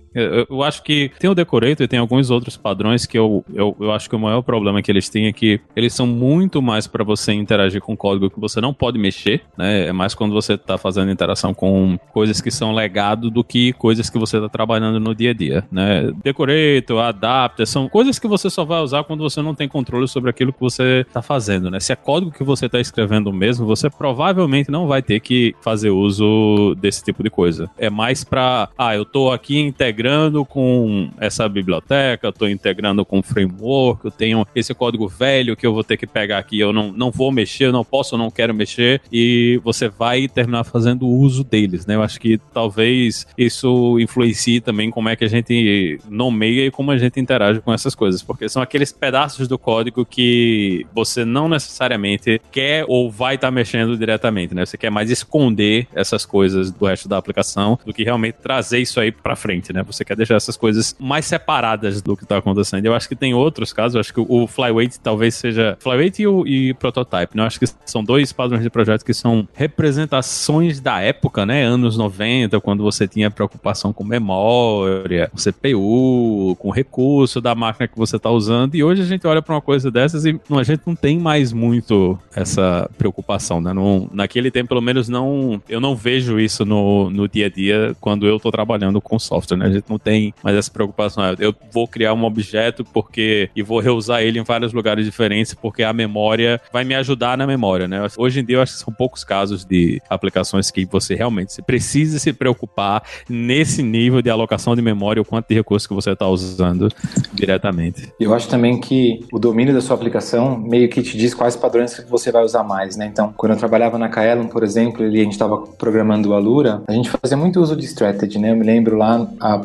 Eu, 0.13 0.45
eu, 0.49 0.63
acho 0.63 0.83
que 0.83 1.09
tem 1.19 1.29
o 1.29 1.35
Decorator 1.35 1.85
e 1.85 1.87
tem 1.87 1.99
alguns 1.99 2.29
outros 2.29 2.57
padrões 2.57 3.05
que 3.05 3.17
eu, 3.17 3.45
eu, 3.53 3.75
eu 3.79 3.91
acho 3.91 4.09
que 4.09 4.15
o 4.15 4.19
maior 4.19 4.41
problema 4.41 4.81
que 4.81 4.91
eles 4.91 5.07
têm 5.07 5.27
é 5.27 5.33
que 5.33 5.59
eles 5.75 5.93
são 5.93 6.05
muito 6.05 6.61
mais 6.61 6.85
para 6.85 7.03
você 7.03 7.31
interagir 7.31 7.81
com 7.81 7.95
código 7.95 8.29
que 8.29 8.39
você 8.39 8.59
não 8.59 8.73
pode 8.73 8.99
mexer, 8.99 9.41
né? 9.57 9.87
É 9.87 9.93
mais 9.93 10.13
quando 10.13 10.33
você 10.33 10.57
tá 10.57 10.77
fazendo 10.77 11.11
interação 11.11 11.53
com 11.53 11.97
coisas 12.11 12.41
que 12.41 12.51
são 12.51 12.73
legado 12.73 13.31
do 13.31 13.43
que 13.43 13.71
coisas 13.73 14.09
que 14.09 14.19
você 14.19 14.39
tá 14.39 14.49
trabalhando 14.49 14.99
no 14.99 15.15
dia 15.15 15.31
a 15.31 15.33
dia, 15.33 15.63
né? 15.71 16.11
Decorator, 16.23 16.99
Adapter, 16.99 17.65
são 17.65 17.87
coisas 17.87 18.19
que 18.19 18.27
você 18.27 18.49
só 18.49 18.65
vai 18.65 18.81
usar 18.81 19.05
quando 19.05 19.21
você 19.21 19.41
não 19.41 19.55
tem 19.55 19.69
controle 19.69 20.07
sobre 20.09 20.29
aquilo 20.29 20.51
que 20.51 20.59
você 20.59 21.05
tá 21.13 21.21
fazendo, 21.21 21.71
né? 21.71 21.79
Se 21.79 21.93
é 21.93 21.95
código 21.95 22.31
que 22.31 22.43
você 22.43 22.67
tá 22.67 22.79
escrevendo 22.81 23.31
mesmo, 23.31 23.65
você 23.65 23.89
provavelmente 23.89 24.69
não 24.69 24.87
vai 24.87 25.01
ter 25.01 25.21
que 25.21 25.55
fazer 25.61 25.89
uso 25.89 26.75
desse 26.75 27.01
tipo 27.01 27.23
de 27.23 27.29
coisa. 27.29 27.69
É 27.77 27.89
mais 27.89 28.25
para, 28.25 28.67
ah, 28.77 28.93
eu 28.93 29.05
tô 29.05 29.31
aqui 29.31 29.57
integrando 29.57 30.00
integrando 30.01 30.43
com 30.43 31.11
essa 31.19 31.47
biblioteca, 31.47 32.29
estou 32.29 32.49
integrando 32.49 33.05
com 33.05 33.21
framework, 33.21 34.05
eu 34.05 34.11
tenho 34.11 34.47
esse 34.55 34.73
código 34.73 35.07
velho 35.07 35.55
que 35.55 35.65
eu 35.65 35.73
vou 35.73 35.83
ter 35.83 35.95
que 35.95 36.07
pegar 36.07 36.39
aqui, 36.39 36.59
eu 36.59 36.73
não, 36.73 36.91
não 36.91 37.11
vou 37.11 37.31
mexer, 37.31 37.65
eu 37.65 37.71
não 37.71 37.85
posso, 37.85 38.15
eu 38.15 38.19
não 38.19 38.31
quero 38.31 38.53
mexer, 38.53 39.01
e 39.11 39.61
você 39.63 39.87
vai 39.87 40.27
terminar 40.27 40.63
fazendo 40.63 41.07
uso 41.07 41.43
deles, 41.43 41.85
né? 41.85 41.95
Eu 41.95 42.01
acho 42.01 42.19
que 42.19 42.39
talvez 42.51 43.27
isso 43.37 43.99
influencie 43.99 44.59
também 44.59 44.89
como 44.89 45.07
é 45.07 45.15
que 45.15 45.23
a 45.23 45.29
gente 45.29 45.99
nomeia 46.09 46.65
e 46.65 46.71
como 46.71 46.89
a 46.89 46.97
gente 46.97 47.19
interage 47.19 47.61
com 47.61 47.71
essas 47.71 47.93
coisas, 47.93 48.23
porque 48.23 48.49
são 48.49 48.61
aqueles 48.61 48.91
pedaços 48.91 49.47
do 49.47 49.59
código 49.59 50.03
que 50.03 50.85
você 50.93 51.23
não 51.23 51.47
necessariamente 51.47 52.41
quer 52.51 52.85
ou 52.87 53.11
vai 53.11 53.35
estar 53.35 53.47
tá 53.47 53.51
mexendo 53.51 53.95
diretamente, 53.95 54.55
né? 54.55 54.65
Você 54.65 54.77
quer 54.77 54.89
mais 54.89 55.11
esconder 55.11 55.87
essas 55.93 56.25
coisas 56.25 56.71
do 56.71 56.85
resto 56.85 57.07
da 57.07 57.17
aplicação 57.17 57.77
do 57.85 57.93
que 57.93 58.03
realmente 58.03 58.35
trazer 58.41 58.79
isso 58.79 58.99
aí 58.99 59.11
para 59.11 59.35
frente, 59.35 59.71
né? 59.71 59.83
Você 59.91 60.05
quer 60.05 60.15
deixar 60.15 60.35
essas 60.35 60.57
coisas 60.57 60.95
mais 60.99 61.25
separadas 61.25 62.01
do 62.01 62.15
que 62.15 62.23
está 62.23 62.37
acontecendo. 62.37 62.85
Eu 62.85 62.93
acho 62.93 63.07
que 63.07 63.15
tem 63.15 63.33
outros 63.33 63.73
casos, 63.73 63.95
eu 63.95 64.01
acho 64.01 64.13
que 64.13 64.19
o 64.19 64.47
Flyweight 64.47 64.99
talvez 64.99 65.35
seja. 65.35 65.77
Flyweight 65.79 66.21
e 66.21 66.27
o 66.27 66.45
e 66.47 66.73
Prototype, 66.73 67.35
né? 67.35 67.43
Eu 67.43 67.47
acho 67.47 67.59
que 67.59 67.65
são 67.85 68.03
dois 68.03 68.31
padrões 68.31 68.63
de 68.63 68.69
projeto 68.69 69.05
que 69.05 69.13
são 69.13 69.47
representações 69.53 70.79
da 70.79 70.99
época, 70.99 71.45
né? 71.45 71.63
Anos 71.63 71.97
90, 71.97 72.59
quando 72.61 72.83
você 72.83 73.07
tinha 73.07 73.29
preocupação 73.29 73.93
com 73.93 74.03
memória, 74.03 75.29
com 75.29 75.37
CPU, 75.37 76.55
com 76.57 76.69
recurso 76.69 77.41
da 77.41 77.55
máquina 77.55 77.87
que 77.87 77.97
você 77.97 78.15
está 78.17 78.29
usando. 78.29 78.75
E 78.75 78.83
hoje 78.83 79.01
a 79.01 79.05
gente 79.05 79.25
olha 79.27 79.41
para 79.41 79.55
uma 79.55 79.61
coisa 79.61 79.91
dessas 79.91 80.25
e 80.25 80.39
a 80.49 80.63
gente 80.63 80.81
não 80.85 80.95
tem 80.95 81.19
mais 81.19 81.53
muito 81.53 82.17
essa 82.35 82.89
preocupação, 82.97 83.61
né? 83.61 83.73
Não, 83.73 84.09
naquele 84.11 84.51
tempo, 84.51 84.69
pelo 84.69 84.81
menos, 84.81 85.09
não. 85.09 85.61
Eu 85.67 85.79
não 85.79 85.95
vejo 85.95 86.39
isso 86.39 86.65
no, 86.65 87.09
no 87.09 87.27
dia 87.27 87.47
a 87.47 87.49
dia 87.49 87.95
quando 87.99 88.27
eu 88.27 88.37
estou 88.37 88.51
trabalhando 88.51 89.01
com 89.01 89.17
software, 89.19 89.57
né? 89.57 89.80
Não 89.89 89.99
tem 89.99 90.33
mais 90.43 90.55
essa 90.55 90.71
preocupação. 90.71 91.23
Eu 91.39 91.53
vou 91.71 91.87
criar 91.87 92.13
um 92.13 92.23
objeto 92.23 92.83
porque. 92.83 93.49
e 93.55 93.61
vou 93.61 93.79
reusar 93.79 94.21
ele 94.21 94.39
em 94.39 94.43
vários 94.43 94.73
lugares 94.73 95.05
diferentes 95.05 95.53
porque 95.53 95.83
a 95.83 95.93
memória 95.93 96.59
vai 96.71 96.83
me 96.83 96.95
ajudar 96.95 97.37
na 97.37 97.45
memória, 97.45 97.87
né? 97.87 98.05
Hoje 98.17 98.39
em 98.39 98.45
dia 98.45 98.57
eu 98.57 98.61
acho 98.61 98.73
que 98.73 98.79
são 98.79 98.93
poucos 98.93 99.23
casos 99.23 99.65
de 99.65 100.01
aplicações 100.09 100.71
que 100.71 100.85
você 100.85 101.15
realmente 101.15 101.61
precisa 101.61 102.19
se 102.19 102.33
preocupar 102.33 103.03
nesse 103.29 103.81
nível 103.81 104.21
de 104.21 104.29
alocação 104.29 104.75
de 104.75 104.81
memória, 104.81 105.21
o 105.21 105.25
quanto 105.25 105.47
de 105.47 105.55
recurso 105.55 105.87
que 105.87 105.93
você 105.93 106.11
está 106.11 106.27
usando 106.27 106.89
diretamente. 107.33 108.11
Eu 108.19 108.33
acho 108.33 108.47
também 108.47 108.79
que 108.79 109.25
o 109.31 109.39
domínio 109.39 109.73
da 109.73 109.81
sua 109.81 109.95
aplicação 109.95 110.57
meio 110.57 110.89
que 110.89 111.01
te 111.01 111.17
diz 111.17 111.33
quais 111.33 111.55
padrões 111.55 111.93
que 111.97 112.09
você 112.09 112.31
vai 112.31 112.43
usar 112.43 112.63
mais, 112.63 112.95
né? 112.95 113.05
Então, 113.05 113.33
quando 113.35 113.53
eu 113.53 113.57
trabalhava 113.57 113.97
na 113.97 114.09
Kaelon, 114.09 114.47
por 114.47 114.63
exemplo, 114.63 115.05
e 115.05 115.19
a 115.19 115.23
gente 115.23 115.33
estava 115.33 115.57
programando 115.57 116.29
o 116.29 116.33
Alura, 116.33 116.83
a 116.87 116.91
gente 116.91 117.09
fazia 117.09 117.37
muito 117.37 117.59
uso 117.59 117.75
de 117.75 117.85
strategy, 117.85 118.39
né? 118.39 118.51
Eu 118.51 118.55
me 118.55 118.65
lembro 118.65 118.97
lá 118.97 119.27
a 119.39 119.61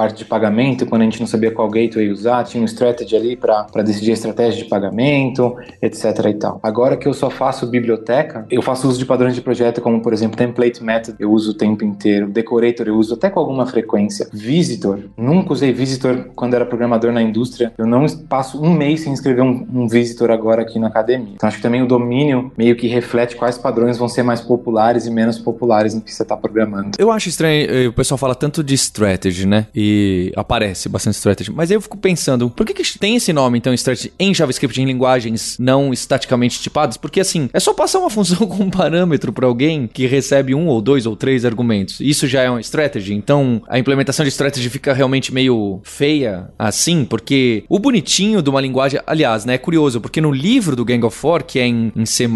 parte 0.00 0.16
de 0.16 0.24
pagamento, 0.24 0.86
quando 0.86 1.02
a 1.02 1.04
gente 1.04 1.20
não 1.20 1.26
sabia 1.26 1.50
qual 1.50 1.68
gateway 1.68 2.10
usar, 2.10 2.42
tinha 2.44 2.62
um 2.62 2.64
strategy 2.64 3.14
ali 3.14 3.36
para 3.36 3.82
decidir 3.84 4.12
a 4.12 4.14
estratégia 4.14 4.64
de 4.64 4.66
pagamento, 4.66 5.54
etc 5.82 6.04
e 6.26 6.32
tal. 6.32 6.58
Agora 6.62 6.96
que 6.96 7.06
eu 7.06 7.12
só 7.12 7.28
faço 7.28 7.66
biblioteca, 7.66 8.46
eu 8.50 8.62
faço 8.62 8.88
uso 8.88 8.98
de 8.98 9.04
padrões 9.04 9.34
de 9.34 9.42
projeto 9.42 9.82
como, 9.82 10.00
por 10.00 10.14
exemplo, 10.14 10.38
template 10.38 10.82
method, 10.82 11.16
eu 11.20 11.30
uso 11.30 11.50
o 11.50 11.54
tempo 11.54 11.84
inteiro, 11.84 12.30
decorator 12.30 12.88
eu 12.88 12.96
uso 12.96 13.12
até 13.12 13.28
com 13.28 13.40
alguma 13.40 13.66
frequência, 13.66 14.26
visitor, 14.32 15.00
nunca 15.18 15.52
usei 15.52 15.70
visitor 15.70 16.30
quando 16.34 16.54
era 16.54 16.64
programador 16.64 17.12
na 17.12 17.20
indústria, 17.20 17.70
eu 17.76 17.84
não 17.86 18.06
passo 18.26 18.58
um 18.58 18.72
mês 18.72 19.00
sem 19.00 19.12
escrever 19.12 19.42
um, 19.42 19.66
um 19.70 19.86
visitor 19.86 20.30
agora 20.30 20.62
aqui 20.62 20.78
na 20.78 20.86
academia. 20.86 21.34
Então 21.34 21.46
acho 21.46 21.58
que 21.58 21.62
também 21.62 21.82
o 21.82 21.86
domínio 21.86 22.50
meio 22.56 22.74
que 22.74 22.86
reflete 22.86 23.36
quais 23.36 23.58
padrões 23.58 23.98
vão 23.98 24.08
ser 24.08 24.22
mais 24.22 24.40
populares 24.40 25.04
e 25.04 25.10
menos 25.10 25.38
populares 25.38 25.94
no 25.94 26.00
que 26.00 26.10
você 26.10 26.22
está 26.22 26.38
programando. 26.38 26.92
Eu 26.98 27.12
acho 27.12 27.28
estranho, 27.28 27.70
eh, 27.70 27.86
o 27.86 27.92
pessoal 27.92 28.16
fala 28.16 28.34
tanto 28.34 28.64
de 28.64 28.72
strategy, 28.72 29.46
né? 29.46 29.66
E 29.74 29.89
aparece 30.36 30.88
bastante 30.88 31.14
strategy, 31.14 31.52
mas 31.52 31.70
aí 31.70 31.76
eu 31.76 31.80
fico 31.80 31.96
pensando, 31.96 32.50
por 32.50 32.66
que, 32.66 32.74
que 32.74 32.98
tem 32.98 33.16
esse 33.16 33.32
nome 33.32 33.58
então 33.58 33.72
strategy 33.74 34.12
em 34.18 34.34
JavaScript 34.34 34.80
em 34.80 34.84
linguagens 34.84 35.56
não 35.58 35.92
estaticamente 35.92 36.60
tipadas? 36.60 36.96
Porque 36.96 37.20
assim, 37.20 37.48
é 37.52 37.60
só 37.60 37.72
passar 37.72 37.98
uma 37.98 38.10
função 38.10 38.46
com 38.46 38.64
um 38.64 38.70
parâmetro 38.70 39.32
para 39.32 39.46
alguém 39.46 39.86
que 39.86 40.06
recebe 40.06 40.54
um 40.54 40.66
ou 40.66 40.80
dois 40.80 41.06
ou 41.06 41.16
três 41.16 41.44
argumentos. 41.44 42.00
Isso 42.00 42.26
já 42.26 42.42
é 42.42 42.50
uma 42.50 42.60
strategy. 42.60 43.14
Então 43.14 43.62
a 43.68 43.78
implementação 43.78 44.24
de 44.24 44.30
strategy 44.30 44.68
fica 44.68 44.92
realmente 44.92 45.32
meio 45.32 45.80
feia 45.82 46.50
assim, 46.58 47.04
porque 47.04 47.64
o 47.68 47.78
bonitinho 47.78 48.42
de 48.42 48.50
uma 48.50 48.60
linguagem, 48.60 49.00
aliás, 49.06 49.44
né, 49.44 49.54
é 49.54 49.58
curioso, 49.58 50.00
porque 50.00 50.20
no 50.20 50.30
livro 50.30 50.76
do 50.76 50.84
Gang 50.84 51.04
of 51.04 51.16
Four, 51.16 51.44
que 51.44 51.58
é 51.58 51.66
em, 51.66 51.92
em 51.94 52.06
C++, 52.06 52.28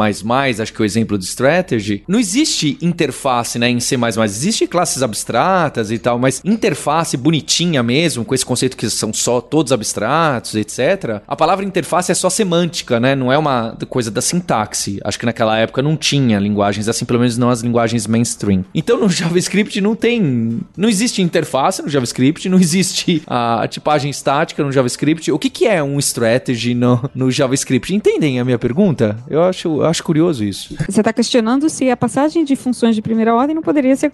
acho 0.60 0.72
que 0.72 0.80
é 0.80 0.82
o 0.82 0.84
exemplo 0.84 1.18
de 1.18 1.24
strategy, 1.24 2.02
não 2.08 2.18
existe 2.18 2.78
interface, 2.80 3.58
né, 3.58 3.68
em 3.68 3.80
C++, 3.80 3.96
existe 4.24 4.66
classes 4.66 5.02
abstratas 5.02 5.90
e 5.90 5.98
tal, 5.98 6.18
mas 6.18 6.40
interface 6.44 7.16
bonitinha 7.34 7.82
mesmo, 7.82 8.24
com 8.24 8.34
esse 8.34 8.46
conceito 8.46 8.76
que 8.76 8.88
são 8.88 9.12
só 9.12 9.40
todos 9.40 9.72
abstratos, 9.72 10.54
etc. 10.54 11.20
A 11.26 11.34
palavra 11.34 11.64
interface 11.64 12.12
é 12.12 12.14
só 12.14 12.30
semântica, 12.30 13.00
né, 13.00 13.16
não 13.16 13.32
é 13.32 13.36
uma 13.36 13.76
coisa 13.88 14.10
da 14.10 14.20
sintaxe. 14.20 15.00
Acho 15.02 15.18
que 15.18 15.26
naquela 15.26 15.58
época 15.58 15.82
não 15.82 15.96
tinha 15.96 16.38
linguagens 16.38 16.88
assim, 16.88 17.04
pelo 17.04 17.18
menos 17.18 17.36
não 17.36 17.50
as 17.50 17.60
linguagens 17.60 18.06
mainstream. 18.06 18.64
Então 18.72 19.00
no 19.00 19.08
JavaScript 19.10 19.80
não 19.80 19.96
tem, 19.96 20.60
não 20.76 20.88
existe 20.88 21.20
interface 21.20 21.82
no 21.82 21.88
JavaScript, 21.88 22.48
não 22.48 22.58
existe 22.58 23.22
a 23.26 23.66
tipagem 23.68 24.10
estática 24.10 24.62
no 24.62 24.70
JavaScript. 24.70 25.32
O 25.32 25.38
que, 25.38 25.50
que 25.50 25.66
é 25.66 25.82
um 25.82 25.98
strategy 25.98 26.74
no, 26.74 27.10
no 27.14 27.30
JavaScript? 27.30 27.92
Entendem 27.94 28.38
a 28.38 28.44
minha 28.44 28.58
pergunta? 28.58 29.16
Eu 29.28 29.42
acho, 29.42 29.68
eu 29.68 29.86
acho 29.86 30.04
curioso 30.04 30.44
isso. 30.44 30.76
Você 30.88 31.00
está 31.00 31.12
questionando 31.12 31.68
se 31.68 31.90
a 31.90 31.96
passagem 31.96 32.44
de 32.44 32.54
funções 32.54 32.94
de 32.94 33.02
primeira 33.02 33.34
ordem 33.34 33.54
não 33.54 33.62
poderia 33.62 33.96
ser, 33.96 34.12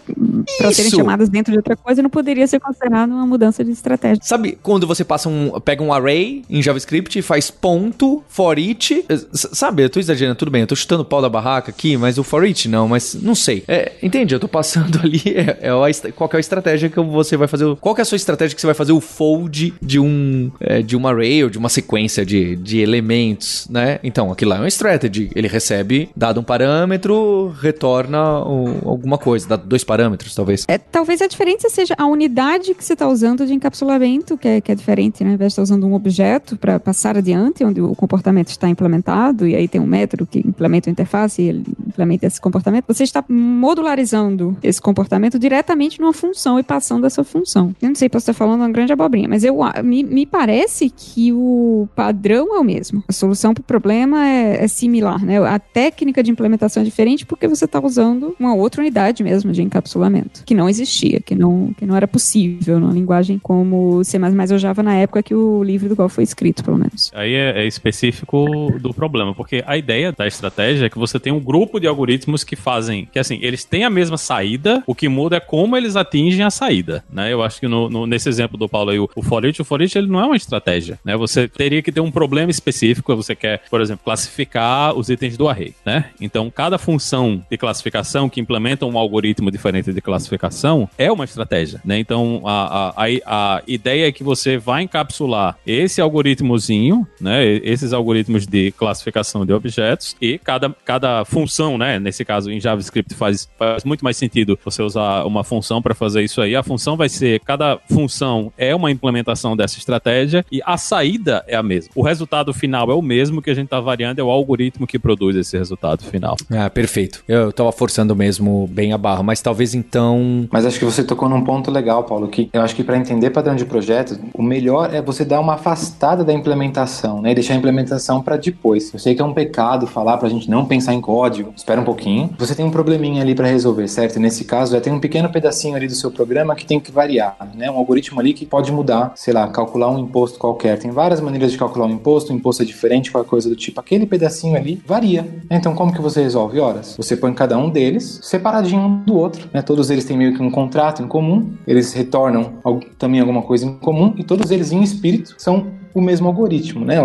para 0.58 0.72
serem 0.72 0.90
chamadas 0.90 1.28
dentro 1.28 1.52
de 1.52 1.58
outra 1.58 1.76
coisa, 1.76 2.02
não 2.02 2.10
poderia 2.10 2.46
ser 2.46 2.60
considerada 2.60 3.09
uma 3.14 3.26
mudança 3.26 3.64
de 3.64 3.70
estratégia. 3.70 4.22
Sabe 4.22 4.58
quando 4.62 4.86
você 4.86 5.04
passa 5.04 5.28
um, 5.28 5.58
pega 5.60 5.82
um 5.82 5.92
array 5.92 6.42
em 6.48 6.62
JavaScript 6.62 7.18
e 7.18 7.22
faz 7.22 7.50
ponto 7.50 8.22
for 8.28 8.58
each, 8.58 9.04
sabe, 9.32 9.82
eu 9.82 9.90
tô 9.90 10.00
exagerando, 10.00 10.36
tudo 10.36 10.50
bem, 10.50 10.62
eu 10.62 10.66
tô 10.66 10.76
chutando 10.76 11.02
o 11.02 11.04
pau 11.04 11.22
da 11.22 11.28
barraca 11.28 11.70
aqui, 11.70 11.96
mas 11.96 12.18
o 12.18 12.24
for 12.24 12.46
each 12.46 12.68
não, 12.68 12.88
mas 12.88 13.14
não 13.14 13.34
sei. 13.34 13.64
É, 13.66 13.92
entende? 14.02 14.34
Eu 14.34 14.40
tô 14.40 14.48
passando 14.48 15.00
ali, 15.02 15.22
é, 15.26 15.68
é 15.68 16.12
qual 16.12 16.30
é 16.32 16.36
a 16.36 16.40
estratégia 16.40 16.88
que 16.88 17.00
você 17.00 17.36
vai 17.36 17.48
fazer, 17.48 17.74
qual 17.76 17.94
é 17.96 18.02
a 18.02 18.04
sua 18.04 18.16
estratégia 18.16 18.54
que 18.54 18.60
você 18.60 18.66
vai 18.66 18.74
fazer 18.74 18.92
o 18.92 19.00
fold 19.00 19.74
de 19.80 19.98
um, 19.98 20.50
é, 20.60 20.82
de 20.82 20.96
um 20.96 21.06
array 21.06 21.44
ou 21.44 21.50
de 21.50 21.58
uma 21.58 21.68
sequência 21.68 22.24
de, 22.24 22.56
de 22.56 22.78
elementos, 22.78 23.66
né? 23.68 23.98
Então, 24.02 24.30
aquilo 24.30 24.50
lá 24.50 24.56
é 24.56 24.60
uma 24.60 24.68
strategy, 24.68 25.30
ele 25.34 25.48
recebe, 25.48 26.10
dado 26.16 26.40
um 26.40 26.44
parâmetro, 26.44 27.54
retorna 27.60 28.18
alguma 28.18 29.18
coisa, 29.18 29.48
dado 29.48 29.66
dois 29.66 29.84
parâmetros, 29.84 30.34
talvez. 30.34 30.64
É, 30.68 30.78
talvez 30.78 31.20
a 31.20 31.26
diferença 31.26 31.68
seja 31.68 31.94
a 31.96 32.06
unidade 32.06 32.74
que 32.74 32.84
você 32.84 32.96
está 33.00 33.08
usando 33.08 33.46
de 33.46 33.54
encapsulamento, 33.54 34.36
que 34.36 34.46
é, 34.46 34.60
que 34.60 34.70
é 34.70 34.74
diferente, 34.74 35.24
né? 35.24 35.30
Ao 35.30 35.34
invés 35.34 35.52
de 35.52 35.52
estar 35.54 35.62
usando 35.62 35.86
um 35.86 35.94
objeto 35.94 36.56
para 36.56 36.78
passar 36.78 37.16
adiante, 37.16 37.64
onde 37.64 37.80
o 37.80 37.94
comportamento 37.94 38.48
está 38.48 38.68
implementado, 38.68 39.46
e 39.46 39.56
aí 39.56 39.66
tem 39.66 39.80
um 39.80 39.86
método 39.86 40.26
que 40.26 40.40
implementa 40.40 40.90
a 40.90 40.92
interface 40.92 41.40
e 41.40 41.48
ele 41.48 41.64
implementa 41.86 42.26
esse 42.26 42.40
comportamento, 42.40 42.84
você 42.86 43.02
está 43.02 43.24
modularizando 43.26 44.56
esse 44.62 44.80
comportamento 44.80 45.38
diretamente 45.38 45.98
numa 45.98 46.12
função 46.12 46.58
e 46.58 46.62
passando 46.62 47.06
essa 47.06 47.24
função. 47.24 47.74
Eu 47.80 47.88
não 47.88 47.94
sei, 47.94 48.08
posso 48.10 48.24
estar 48.24 48.34
falando 48.34 48.60
uma 48.60 48.70
grande 48.70 48.92
abobrinha, 48.92 49.28
mas 49.28 49.44
eu, 49.44 49.56
me, 49.82 50.02
me 50.02 50.26
parece 50.26 50.90
que 50.90 51.32
o 51.32 51.88
padrão 51.96 52.54
é 52.54 52.58
o 52.58 52.64
mesmo. 52.64 53.02
A 53.08 53.12
solução 53.12 53.54
para 53.54 53.62
o 53.62 53.64
problema 53.64 54.26
é, 54.26 54.64
é, 54.64 54.68
similar, 54.68 55.24
né? 55.24 55.38
A 55.38 55.58
técnica 55.58 56.22
de 56.22 56.30
implementação 56.30 56.82
é 56.82 56.84
diferente 56.84 57.24
porque 57.24 57.48
você 57.48 57.64
está 57.64 57.82
usando 57.82 58.36
uma 58.38 58.54
outra 58.54 58.82
unidade 58.82 59.22
mesmo 59.22 59.52
de 59.52 59.62
encapsulamento, 59.62 60.44
que 60.44 60.54
não 60.54 60.68
existia, 60.68 61.20
que 61.20 61.34
não, 61.34 61.72
que 61.78 61.86
não 61.86 61.96
era 61.96 62.06
possível 62.06 62.78
linguagem 62.92 63.38
como 63.38 64.02
C++ 64.04 64.18
ou 64.52 64.58
Java 64.58 64.82
na 64.82 64.94
época 64.94 65.22
que 65.22 65.34
o 65.34 65.62
livro 65.62 65.88
do 65.88 65.96
qual 65.96 66.08
foi 66.08 66.24
escrito, 66.24 66.64
pelo 66.64 66.78
menos. 66.78 67.10
Aí 67.14 67.34
é, 67.34 67.62
é 67.62 67.66
específico 67.66 68.78
do 68.80 68.92
problema, 68.92 69.34
porque 69.34 69.62
a 69.66 69.76
ideia 69.76 70.12
da 70.12 70.26
estratégia 70.26 70.86
é 70.86 70.90
que 70.90 70.98
você 70.98 71.18
tem 71.18 71.32
um 71.32 71.40
grupo 71.40 71.80
de 71.80 71.86
algoritmos 71.86 72.44
que 72.44 72.56
fazem, 72.56 73.06
que 73.06 73.18
assim, 73.18 73.38
eles 73.42 73.64
têm 73.64 73.84
a 73.84 73.90
mesma 73.90 74.16
saída, 74.16 74.82
o 74.86 74.94
que 74.94 75.08
muda 75.08 75.36
é 75.36 75.40
como 75.40 75.76
eles 75.76 75.96
atingem 75.96 76.44
a 76.44 76.50
saída, 76.50 77.04
né? 77.10 77.32
Eu 77.32 77.42
acho 77.42 77.60
que 77.60 77.68
no, 77.68 77.88
no, 77.88 78.06
nesse 78.06 78.28
exemplo 78.28 78.56
do 78.56 78.68
Paulo 78.68 78.90
aí, 78.90 78.98
o, 78.98 79.08
o 79.14 79.22
for 79.22 79.44
each, 79.44 79.60
o 79.60 79.64
for 79.64 79.80
each, 79.80 79.96
ele 79.96 80.08
não 80.08 80.20
é 80.20 80.26
uma 80.26 80.36
estratégia, 80.36 80.98
né? 81.04 81.16
Você 81.16 81.48
teria 81.48 81.82
que 81.82 81.92
ter 81.92 82.00
um 82.00 82.10
problema 82.10 82.50
específico, 82.50 83.14
você 83.14 83.34
quer, 83.34 83.62
por 83.70 83.80
exemplo, 83.80 84.04
classificar 84.04 84.96
os 84.96 85.08
itens 85.08 85.36
do 85.36 85.48
array, 85.48 85.74
né? 85.84 86.10
Então, 86.20 86.50
cada 86.50 86.78
função 86.78 87.44
de 87.50 87.56
classificação 87.56 88.28
que 88.28 88.40
implementa 88.40 88.86
um 88.86 88.98
algoritmo 88.98 89.50
diferente 89.50 89.92
de 89.92 90.00
classificação 90.00 90.88
é 90.98 91.10
uma 91.10 91.24
estratégia, 91.24 91.80
né? 91.84 91.98
Então, 91.98 92.42
a, 92.44 92.50
a, 92.50 92.79
a, 92.88 93.04
a 93.26 93.62
ideia 93.66 94.08
é 94.08 94.12
que 94.12 94.24
você 94.24 94.56
vai 94.56 94.82
encapsular 94.82 95.56
esse 95.66 96.00
algoritmozinho, 96.00 97.06
né? 97.20 97.44
Esses 97.62 97.92
algoritmos 97.92 98.46
de 98.46 98.72
classificação 98.72 99.44
de 99.44 99.52
objetos 99.52 100.16
e 100.20 100.38
cada, 100.38 100.74
cada 100.84 101.24
função, 101.24 101.76
né? 101.76 101.98
Nesse 101.98 102.24
caso, 102.24 102.50
em 102.50 102.60
JavaScript 102.60 103.14
faz, 103.14 103.48
faz 103.58 103.84
muito 103.84 104.04
mais 104.04 104.16
sentido 104.16 104.58
você 104.64 104.82
usar 104.82 105.24
uma 105.24 105.44
função 105.44 105.82
para 105.82 105.94
fazer 105.94 106.22
isso 106.22 106.40
aí. 106.40 106.56
A 106.56 106.62
função 106.62 106.96
vai 106.96 107.08
ser, 107.08 107.40
cada 107.40 107.78
função 107.90 108.52
é 108.56 108.74
uma 108.74 108.90
implementação 108.90 109.56
dessa 109.56 109.78
estratégia 109.78 110.44
e 110.50 110.60
a 110.64 110.76
saída 110.76 111.44
é 111.46 111.56
a 111.56 111.62
mesma. 111.62 111.90
O 111.94 112.02
resultado 112.02 112.52
final 112.52 112.90
é 112.90 112.94
o 112.94 113.02
mesmo 113.02 113.42
que 113.42 113.50
a 113.50 113.54
gente 113.54 113.66
está 113.66 113.80
variando, 113.80 114.20
é 114.20 114.24
o 114.24 114.30
algoritmo 114.30 114.86
que 114.86 114.98
produz 114.98 115.36
esse 115.36 115.56
resultado 115.56 116.04
final. 116.04 116.36
Ah, 116.50 116.70
perfeito. 116.70 117.22
Eu 117.26 117.52
tava 117.52 117.72
forçando 117.72 118.14
mesmo 118.14 118.68
bem 118.68 118.92
a 118.92 118.98
barra, 118.98 119.22
mas 119.22 119.40
talvez 119.40 119.74
então. 119.74 120.48
Mas 120.50 120.64
acho 120.64 120.78
que 120.78 120.84
você 120.84 121.02
tocou 121.02 121.28
num 121.28 121.42
ponto 121.42 121.70
legal, 121.70 122.04
Paulo, 122.04 122.28
que 122.28 122.48
eu 122.52 122.62
acho 122.62 122.69
que 122.74 122.84
para 122.84 122.96
entender 122.96 123.30
padrão 123.30 123.54
de 123.54 123.64
projeto, 123.64 124.18
o 124.34 124.42
melhor 124.42 124.94
é 124.94 125.00
você 125.00 125.24
dar 125.24 125.40
uma 125.40 125.54
afastada 125.54 126.24
da 126.24 126.32
implementação, 126.32 127.20
né? 127.20 127.32
E 127.32 127.34
deixar 127.34 127.54
a 127.54 127.56
implementação 127.56 128.22
para 128.22 128.36
depois. 128.36 128.92
Eu 128.92 128.98
sei 128.98 129.14
que 129.14 129.22
é 129.22 129.24
um 129.24 129.32
pecado 129.32 129.86
falar 129.86 130.18
pra 130.18 130.28
gente 130.28 130.50
não 130.50 130.64
pensar 130.64 130.94
em 130.94 131.00
código. 131.00 131.52
Espera 131.56 131.80
um 131.80 131.84
pouquinho. 131.84 132.30
Você 132.38 132.54
tem 132.54 132.64
um 132.64 132.70
probleminha 132.70 133.22
ali 133.22 133.34
para 133.34 133.46
resolver, 133.46 133.88
certo? 133.88 134.16
E 134.16 134.18
nesse 134.18 134.44
caso, 134.44 134.72
já 134.72 134.80
tem 134.80 134.92
um 134.92 135.00
pequeno 135.00 135.28
pedacinho 135.30 135.76
ali 135.76 135.86
do 135.86 135.94
seu 135.94 136.10
programa 136.10 136.54
que 136.54 136.64
tem 136.64 136.80
que 136.80 136.90
variar, 136.90 137.36
né? 137.54 137.70
Um 137.70 137.76
algoritmo 137.76 138.20
ali 138.20 138.32
que 138.32 138.46
pode 138.46 138.72
mudar, 138.72 139.12
sei 139.16 139.34
lá, 139.34 139.46
calcular 139.48 139.90
um 139.90 139.98
imposto 139.98 140.38
qualquer. 140.38 140.78
Tem 140.78 140.90
várias 140.90 141.20
maneiras 141.20 141.52
de 141.52 141.58
calcular 141.58 141.86
um 141.86 141.90
imposto, 141.90 142.32
o 142.32 142.36
imposto 142.36 142.62
é 142.62 142.66
diferente, 142.66 143.10
qualquer 143.10 143.28
coisa 143.28 143.48
do 143.48 143.56
tipo. 143.56 143.80
Aquele 143.80 144.06
pedacinho 144.06 144.56
ali 144.56 144.82
varia. 144.86 145.26
Então, 145.50 145.74
como 145.74 145.92
que 145.92 146.00
você 146.00 146.22
resolve? 146.22 146.60
Horas. 146.60 146.94
Você 146.96 147.16
põe 147.16 147.32
cada 147.32 147.56
um 147.56 147.70
deles 147.70 148.20
separadinho 148.22 148.80
um 148.80 149.02
do 149.02 149.16
outro, 149.16 149.48
né? 149.52 149.62
Todos 149.62 149.90
eles 149.90 150.04
têm 150.04 150.16
meio 150.16 150.34
que 150.34 150.42
um 150.42 150.50
contrato 150.50 151.02
em 151.02 151.06
comum, 151.06 151.50
eles 151.66 151.92
retornam 151.92 152.54
também 152.98 153.20
alguma 153.20 153.42
coisa 153.42 153.66
em 153.66 153.74
comum 153.78 154.14
e 154.16 154.24
todos 154.24 154.50
eles 154.50 154.72
em 154.72 154.82
espírito 154.82 155.34
são 155.38 155.72
o 155.94 156.00
mesmo 156.00 156.28
algoritmo, 156.28 156.84
né? 156.84 156.96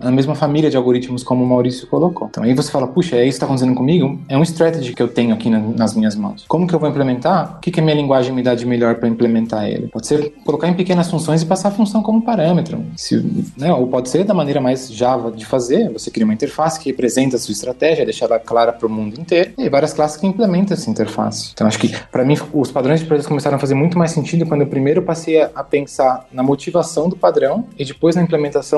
A 0.00 0.10
mesma 0.10 0.34
família 0.34 0.70
de 0.70 0.76
algoritmos 0.76 1.22
como 1.22 1.44
o 1.44 1.46
Maurício 1.46 1.86
colocou. 1.86 2.28
Então 2.28 2.42
aí 2.42 2.54
você 2.54 2.70
fala, 2.70 2.86
puxa, 2.86 3.16
é 3.16 3.20
isso 3.20 3.30
que 3.30 3.34
está 3.34 3.46
acontecendo 3.46 3.74
comigo? 3.74 4.18
É 4.28 4.36
um 4.36 4.42
strategy 4.42 4.94
que 4.94 5.02
eu 5.02 5.08
tenho 5.08 5.34
aqui 5.34 5.50
na, 5.50 5.58
nas 5.58 5.94
minhas 5.94 6.14
mãos. 6.14 6.44
Como 6.46 6.66
que 6.66 6.74
eu 6.74 6.78
vou 6.78 6.88
implementar? 6.88 7.56
O 7.56 7.60
que, 7.60 7.70
que 7.70 7.80
a 7.80 7.82
minha 7.82 7.94
linguagem 7.94 8.32
me 8.32 8.42
dá 8.42 8.54
de 8.54 8.66
melhor 8.66 8.96
para 8.96 9.08
implementar 9.08 9.66
ele? 9.68 9.88
Pode 9.88 10.06
ser 10.06 10.32
colocar 10.44 10.68
em 10.68 10.74
pequenas 10.74 11.10
funções 11.10 11.42
e 11.42 11.46
passar 11.46 11.68
a 11.68 11.72
função 11.72 12.02
como 12.02 12.22
parâmetro. 12.22 12.84
Se, 12.96 13.16
né? 13.56 13.72
Ou 13.72 13.86
pode 13.86 14.08
ser 14.08 14.24
da 14.24 14.34
maneira 14.34 14.60
mais 14.60 14.92
Java 14.92 15.30
de 15.30 15.44
fazer, 15.44 15.90
você 15.90 16.10
cria 16.10 16.24
uma 16.24 16.34
interface 16.34 16.78
que 16.78 16.90
representa 16.90 17.36
a 17.36 17.38
sua 17.38 17.52
estratégia, 17.52 18.04
deixa 18.04 18.24
ela 18.24 18.38
clara 18.38 18.72
para 18.72 18.86
o 18.86 18.90
mundo 18.90 19.20
inteiro, 19.20 19.52
e 19.58 19.68
várias 19.68 19.92
classes 19.92 20.16
que 20.16 20.26
implementam 20.26 20.74
essa 20.74 20.90
interface. 20.90 21.50
Então 21.52 21.66
acho 21.66 21.78
que, 21.78 21.94
para 22.10 22.24
mim, 22.24 22.36
os 22.52 22.70
padrões 22.70 23.00
de 23.00 23.06
projetos 23.06 23.28
começaram 23.28 23.56
a 23.56 23.60
fazer 23.60 23.74
muito 23.74 23.98
mais 23.98 24.10
sentido 24.10 24.46
quando 24.46 24.62
eu 24.62 24.66
primeiro 24.66 25.02
passei 25.02 25.42
a 25.42 25.64
pensar 25.64 26.26
na 26.32 26.42
motivação 26.42 27.08
do 27.08 27.16
padrão 27.16 27.66
e 27.78 27.84
depois 27.84 28.16
na 28.16 28.22
implementação 28.22 28.33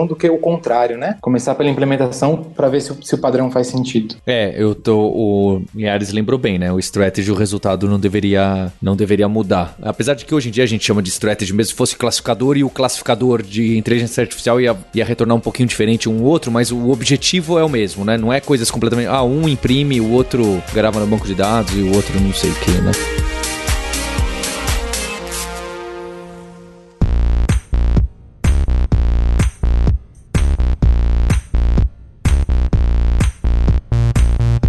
do 0.06 0.16
que 0.16 0.28
o 0.28 0.38
contrário, 0.38 0.96
né? 0.98 1.16
Começar 1.20 1.54
pela 1.54 1.68
implementação 1.68 2.36
para 2.36 2.68
ver 2.68 2.80
se 2.80 2.92
o, 2.92 2.98
se 3.02 3.14
o, 3.14 3.18
padrão 3.18 3.50
faz 3.50 3.68
sentido. 3.68 4.16
É, 4.26 4.54
eu 4.56 4.74
tô. 4.74 4.96
O 4.98 5.62
Linhares 5.74 6.12
lembrou 6.12 6.38
bem, 6.38 6.58
né? 6.58 6.72
O 6.72 6.78
strategy, 6.78 7.30
o 7.30 7.34
resultado 7.34 7.88
não 7.88 7.98
deveria, 7.98 8.72
não 8.80 8.96
deveria 8.96 9.28
mudar. 9.28 9.76
Apesar 9.82 10.14
de 10.14 10.24
que 10.24 10.34
hoje 10.34 10.48
em 10.48 10.52
dia 10.52 10.64
a 10.64 10.66
gente 10.66 10.84
chama 10.84 11.02
de 11.02 11.08
strategy, 11.08 11.52
mesmo 11.52 11.70
se 11.70 11.74
fosse 11.74 11.96
classificador 11.96 12.56
e 12.56 12.64
o 12.64 12.70
classificador 12.70 13.42
de 13.42 13.76
inteligência 13.76 14.22
artificial 14.22 14.60
ia, 14.60 14.76
ia 14.94 15.04
retornar 15.04 15.36
um 15.36 15.40
pouquinho 15.40 15.68
diferente 15.68 16.08
um 16.08 16.22
outro, 16.22 16.50
mas 16.50 16.70
o 16.70 16.90
objetivo 16.90 17.58
é 17.58 17.64
o 17.64 17.68
mesmo, 17.68 18.04
né? 18.04 18.16
Não 18.16 18.32
é 18.32 18.40
coisas 18.40 18.70
completamente. 18.70 19.08
Ah, 19.08 19.22
um 19.22 19.48
imprime, 19.48 20.00
o 20.00 20.12
outro 20.12 20.62
grava 20.72 21.00
no 21.00 21.06
banco 21.06 21.26
de 21.26 21.34
dados 21.34 21.74
e 21.74 21.80
o 21.80 21.94
outro 21.94 22.18
não 22.20 22.32
sei 22.32 22.50
o 22.50 22.54
que, 22.54 22.70
né? 22.70 23.25